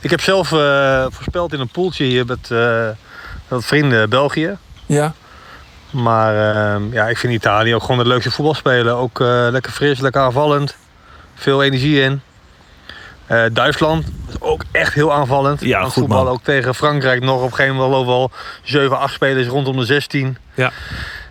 Ik 0.00 0.10
heb 0.10 0.20
zelf 0.20 0.52
eh, 0.52 1.06
voorspeld 1.10 1.52
in 1.52 1.60
een 1.60 1.68
poeltje 1.68 2.04
hier 2.04 2.26
met, 2.26 2.50
met 3.48 3.64
vrienden 3.64 4.10
België. 4.10 4.56
Ja. 4.86 5.14
Maar 5.90 6.54
ehm, 6.54 6.92
ja, 6.92 7.08
ik 7.08 7.18
vind 7.18 7.32
Italië 7.32 7.74
ook 7.74 7.80
gewoon 7.82 7.98
het 7.98 8.06
leukste 8.06 8.30
voetbal 8.30 8.54
spelen. 8.54 8.96
Ook 8.96 9.20
eh, 9.20 9.46
lekker 9.50 9.72
fris, 9.72 10.00
lekker 10.00 10.20
aanvallend. 10.20 10.76
Veel 11.34 11.62
energie 11.62 12.02
in. 12.02 12.20
Duitsland 13.52 14.06
is 14.28 14.40
ook 14.40 14.64
echt 14.72 14.94
heel 14.94 15.12
aanvallend. 15.12 15.60
Ja, 15.60 15.82
goed, 15.82 15.92
voetballen. 15.92 16.24
man. 16.24 16.32
Ook 16.32 16.42
tegen 16.42 16.74
Frankrijk 16.74 17.22
nog. 17.22 17.36
Op 17.36 17.50
een 17.50 17.54
gegeven 17.54 17.74
moment 17.74 17.92
lopen 17.92 18.12
al 18.12 18.30
7, 18.62 18.98
8 18.98 19.14
spelers 19.14 19.46
rondom 19.46 19.76
de 19.76 19.84
16. 19.84 20.36
Ja. 20.54 20.72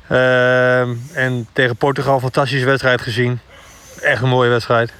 Ehm, 0.07 0.95
en 1.13 1.47
tegen 1.53 1.75
Portugal 1.75 2.19
fantastische 2.19 2.65
wedstrijd 2.65 3.01
gezien. 3.01 3.39
Echt 4.01 4.21
een 4.21 4.29
mooie 4.29 4.49
wedstrijd. 4.49 4.93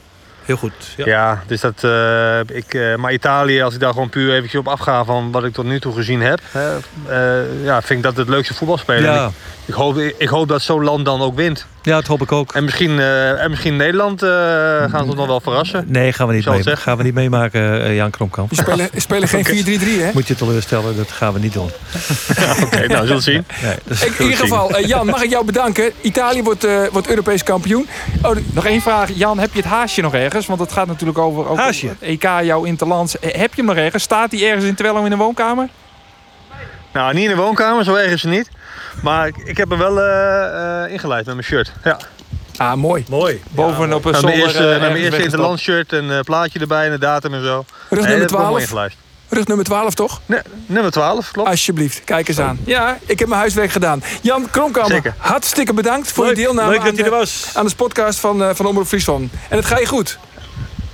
Heel 0.46 0.58
goed. 0.58 0.74
Ja. 0.98 1.06
Ja, 1.06 1.44
dus 1.48 1.62
dat, 1.62 1.84
eh, 1.84 2.40
ik, 2.40 2.74
eh, 2.74 2.96
maar 2.96 3.14
Italië, 3.14 3.62
als 3.62 3.74
ik 3.74 3.80
daar 3.80 3.94
gewoon 3.94 4.10
puur 4.10 4.34
eventjes 4.34 4.60
op 4.60 4.68
afga 4.68 5.04
van 5.04 5.32
wat 5.32 5.44
ik 5.44 5.54
tot 5.54 5.66
nu 5.66 5.80
toe 5.80 5.94
gezien 5.94 6.22
heb, 6.22 6.40
hè, 6.52 6.78
eh, 7.08 7.64
ja, 7.64 7.82
vind 7.82 8.00
ik 8.00 8.06
dat 8.06 8.18
het 8.18 8.30
leukste 8.30 8.54
voetbal 8.54 8.78
spelen. 8.78 9.14
Ja. 9.14 9.32
Ik, 9.66 9.74
hoop, 9.74 9.98
ik 10.18 10.28
hoop 10.28 10.48
dat 10.48 10.62
zo'n 10.62 10.84
land 10.84 11.06
dan 11.06 11.22
ook 11.22 11.36
wint. 11.36 11.66
ja, 11.82 11.96
dat 11.96 12.08
hoop 12.08 12.22
ik 12.22 12.32
ook. 12.32 12.54
En 12.54 12.64
misschien, 12.64 13.00
eh, 13.00 13.44
en 13.44 13.50
misschien 13.50 13.76
Nederland 13.76 14.24
eh, 14.24 14.30
gaan 14.30 14.90
ze 15.00 15.06
ons 15.06 15.16
nog 15.16 15.28
wel 15.28 15.40
verrassen. 15.40 15.86
Nee, 15.88 16.14
gaan 16.14 16.28
we 16.28 16.34
niet, 16.34 16.46
mee, 16.46 16.76
gaan 16.76 16.98
we 16.98 17.04
niet 17.04 17.14
meemaken, 17.14 17.84
eh, 17.84 17.96
Jan 17.96 18.10
Kromkamp. 18.10 18.50
We 18.50 18.56
spelen, 18.56 18.90
we 18.94 19.00
spelen 19.00 19.28
geen 19.28 19.46
4-3-3, 19.80 20.02
hè? 20.02 20.10
Moet 20.14 20.28
je 20.28 20.36
teleurstellen, 20.36 20.96
dat 20.98 21.12
gaan 21.12 21.34
we 21.34 21.40
niet 21.40 21.54
doen. 21.54 21.70
Oké, 22.64 22.88
nou, 22.88 23.06
zullen 23.08 23.16
we 23.16 23.22
zien. 23.22 23.46
Nee, 23.62 24.10
In 24.18 24.24
ieder 24.24 24.38
geval, 24.38 24.80
Jan, 24.80 25.06
mag 25.06 25.24
ik 25.24 25.30
jou 25.30 25.46
bedanken. 25.46 25.92
Italië 26.02 26.44
wordt, 26.44 26.64
eh, 26.64 26.82
wordt 26.92 27.10
Europees 27.10 27.44
kampioen. 27.44 27.88
Oh, 28.22 28.36
Nog 28.52 28.66
één 28.66 28.82
vraag. 28.82 29.10
Jan, 29.14 29.40
heb 29.40 29.54
je 29.54 29.60
het 29.60 29.70
haasje 29.70 30.02
nog 30.02 30.14
ergens? 30.14 30.46
Want 30.46 30.60
het 30.60 30.72
gaat 30.72 30.88
natuurlijk 30.88 31.18
over, 31.18 31.48
over 31.50 31.64
Haasje? 31.64 31.96
EK, 32.00 32.24
jouw 32.24 32.64
interlands. 32.64 33.16
Heb 33.22 33.54
je 33.54 33.56
hem 33.56 33.66
nog 33.66 33.76
ergens? 33.76 34.04
Staat 34.04 34.32
hij 34.32 34.48
ergens 34.48 34.66
in 34.66 34.76
terwijl 34.76 35.04
in 35.04 35.10
de 35.10 35.16
woonkamer? 35.16 35.70
Nou, 36.96 37.14
niet 37.14 37.24
in 37.24 37.30
de 37.30 37.36
woonkamer, 37.42 37.84
zo 37.84 37.96
erg 37.96 38.12
is 38.12 38.22
het 38.22 38.32
niet. 38.32 38.50
Maar 39.02 39.28
ik, 39.28 39.36
ik 39.38 39.58
heb 39.58 39.70
hem 39.70 39.80
wel 39.80 40.02
eh, 40.02 40.84
eh, 40.84 40.92
ingeleid 40.92 41.26
met 41.26 41.36
mijn 41.36 41.48
shirt. 41.48 41.72
Ja. 41.84 41.98
ah, 42.58 42.74
mooi. 42.74 43.06
Mooi. 43.10 43.42
Bovenop 43.50 44.06
een 44.06 44.12
Met 44.12 44.22
mijn 44.22 44.36
zolder. 44.36 44.48
eerste, 44.48 44.64
eh, 44.64 44.70
met 44.70 44.80
mijn 44.80 44.92
eerste 44.92 45.02
weggestopt. 45.10 45.24
interlandshirt 45.34 45.94
en 45.94 46.12
eh, 46.12 46.20
plaatje 46.20 46.60
erbij 46.60 46.86
en 46.86 46.92
de 46.92 46.98
datum 47.00 47.34
en 47.34 47.44
zo. 47.44 47.66
Rug 47.90 47.90
nummer 47.90 48.10
dat 48.10 48.20
heb 48.20 48.24
ik 48.24 48.30
wel 48.30 48.40
12. 48.40 48.60
ingelijst. 48.62 48.98
Rug 49.30 49.48
nummer 49.48 49.66
12, 49.66 49.94
toch? 49.94 50.22
Nee, 50.26 50.40
nummer 50.66 50.92
12, 50.92 51.32
klopt. 51.32 51.50
Alsjeblieft, 51.50 52.04
kijk 52.04 52.28
eens 52.28 52.40
aan. 52.40 52.60
Ja, 52.66 52.98
ik 53.06 53.20
heb 53.20 53.28
mijn 53.28 53.40
huiswerk 53.40 53.72
gedaan. 53.72 54.04
Jan 54.22 54.50
Kromkamp, 54.52 54.88
Zeker. 54.92 55.14
hartstikke 55.18 55.74
bedankt 55.74 56.12
voor 56.12 56.26
Leuk, 56.26 56.36
je 56.36 56.42
deelname 56.44 56.70
leuk 56.70 56.78
dat 56.80 56.88
aan, 56.90 56.96
je 56.96 57.04
er 57.04 57.10
de, 57.10 57.16
was. 57.16 57.50
aan 57.54 57.66
de 57.66 57.76
podcast 57.76 58.20
van, 58.20 58.44
eh 58.44 58.50
van 58.54 58.66
Omroep 58.66 58.88
Friesland. 58.88 59.32
En 59.50 59.58
het 59.58 59.66
ga 59.66 59.78
je 59.80 59.86
goed. 59.86 60.18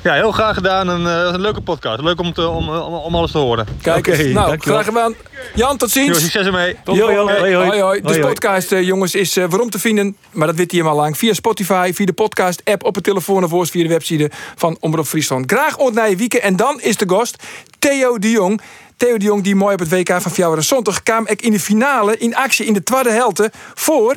Ja, 0.03 0.13
heel 0.13 0.31
graag 0.31 0.53
gedaan. 0.55 0.87
Een, 0.87 1.05
eh, 1.07 1.33
een 1.33 1.41
leuke 1.41 1.61
podcast. 1.61 2.01
Leuk 2.01 2.19
om, 2.19 2.33
te, 2.33 2.47
om, 2.47 2.69
om, 2.69 2.93
om 2.93 3.15
alles 3.15 3.31
te 3.31 3.37
horen. 3.37 3.67
Kijk 3.81 3.97
Oké, 3.97 4.11
eens. 4.11 4.33
Nou, 4.33 4.47
dankjewel. 4.47 4.79
graag 4.81 4.85
gedaan. 4.93 5.15
Jan, 5.55 5.77
tot 5.77 5.93
Jo, 5.93 6.01
ziens. 6.03 6.19
succes 6.21 6.45
ermee. 6.45 6.75
Tot 6.83 6.95
Jo, 6.95 7.11
jo, 7.11 7.15
volgende 7.15 7.39
hoi, 7.39 7.53
hoi. 7.55 7.67
hoi, 7.67 7.81
hoi. 7.81 8.01
De 8.01 8.07
Hoi, 8.07 8.19
hoi. 8.19 8.33
podcast, 8.33 8.71
eh, 8.71 8.81
jongens, 8.81 9.15
is 9.15 9.37
eh, 9.37 9.45
waarom 9.49 9.69
te 9.69 9.79
vinden. 9.79 10.17
Maar 10.31 10.47
dat 10.47 10.55
weet 10.55 10.71
hij 10.71 10.79
helemaal 10.79 11.01
lang. 11.03 11.17
Via 11.17 11.33
Spotify, 11.33 11.91
via 11.93 12.05
de 12.05 12.13
podcast-app, 12.13 12.83
op 12.83 12.95
het 12.95 13.03
telefoon 13.03 13.43
of 13.53 13.69
via 13.69 13.83
de 13.83 13.89
website 13.89 14.31
van 14.55 14.77
Omroep 14.79 15.05
Friesland. 15.05 15.51
Graag 15.51 15.77
ontnij 15.77 16.17
wieken. 16.17 16.41
En 16.41 16.55
dan 16.55 16.81
is 16.81 16.97
de 16.97 17.09
gast 17.09 17.43
Theo 17.79 18.19
de 18.19 18.29
Jong. 18.29 18.61
Theo 18.97 19.17
de 19.17 19.25
Jong, 19.25 19.43
die 19.43 19.55
mooi 19.55 19.73
op 19.73 19.79
het 19.79 19.89
WK 19.89 20.21
van 20.21 20.31
Fjouwer 20.31 20.63
Zondag 20.63 21.03
kwam 21.03 21.27
ik 21.27 21.41
in 21.41 21.51
de 21.51 21.59
finale 21.59 22.17
in 22.17 22.35
actie 22.35 22.65
in 22.65 22.73
de 22.73 22.83
tweede 22.83 23.11
helte 23.11 23.51
voor... 23.73 24.15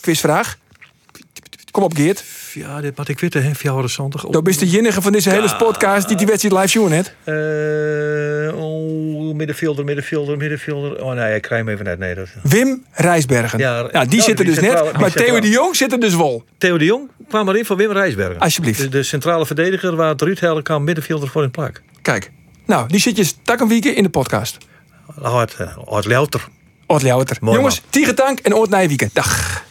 Quizvraag. 0.00 0.56
Kom 1.74 1.82
op, 1.82 1.94
Geert. 1.96 2.24
Ja, 2.52 2.80
dit 2.80 2.96
moet 2.96 3.08
ik 3.08 3.20
weten, 3.20 3.44
hè, 3.44 3.54
Fjouwer 3.54 3.88
zondag. 3.90 4.24
Dat 4.24 4.48
is 4.48 4.58
de 4.58 4.68
jinnige 4.68 5.02
van 5.02 5.12
deze 5.12 5.30
hele 5.30 5.56
podcast 5.56 6.08
die 6.08 6.16
die 6.16 6.26
wedstrijd 6.26 6.54
live 6.54 6.68
zien 6.68 6.88
net. 6.88 7.14
Eh, 7.24 8.64
oh, 8.64 9.34
middenvelder, 9.34 9.84
middenvelder, 9.84 10.36
middenvelder. 10.36 11.04
Oh 11.04 11.12
nee, 11.12 11.34
ik 11.34 11.42
krijg 11.42 11.64
hem 11.64 11.72
even 11.72 11.84
net. 11.84 11.98
Nee, 11.98 12.14
dat... 12.14 12.28
Wim 12.42 12.84
Rijsbergen. 12.92 13.58
Ja, 13.58 13.88
Ja, 13.92 14.04
die 14.04 14.08
nou, 14.18 14.20
zit 14.22 14.38
er 14.38 14.44
dus 14.44 14.54
net. 14.60 14.64
centrale- 14.64 14.98
Maar 14.98 15.12
Theo 15.12 15.40
de 15.40 15.48
Jong 15.48 15.76
zit 15.76 15.92
er 15.92 16.00
dus 16.00 16.14
wel. 16.16 16.44
Theo 16.58 16.78
de 16.78 16.84
Jong 16.84 17.10
kwam 17.28 17.48
erin 17.48 17.64
voor 17.64 17.76
Wim 17.76 17.92
Rijsbergen. 17.92 18.38
Alsjeblieft. 18.38 18.80
De, 18.80 18.88
de 18.88 19.02
centrale 19.02 19.46
verdediger 19.46 19.96
waar 19.96 20.08
het 20.08 20.20
Ruud 20.22 20.40
Hellenkamp 20.40 20.84
middenvelder 20.84 21.28
voor 21.28 21.42
in 21.42 21.50
plak. 21.50 21.82
Kijk. 22.02 22.30
Nou, 22.66 22.88
die 22.88 23.00
zit 23.00 23.16
je 23.16 23.26
tak 23.42 23.60
een 23.60 23.68
week 23.68 23.84
in 23.84 24.02
de 24.02 24.08
podcast. 24.10 24.58
Hard, 25.20 25.56
hard 25.84 26.04
louter. 26.04 26.48
Ljouwerter. 26.86 27.36
Mooi, 27.40 27.56
Jongens, 27.56 27.82
Tiegetank 27.90 28.38
en 28.38 28.54
Oort 28.54 28.70
Nijwieken. 28.70 29.10
Dag. 29.12 29.63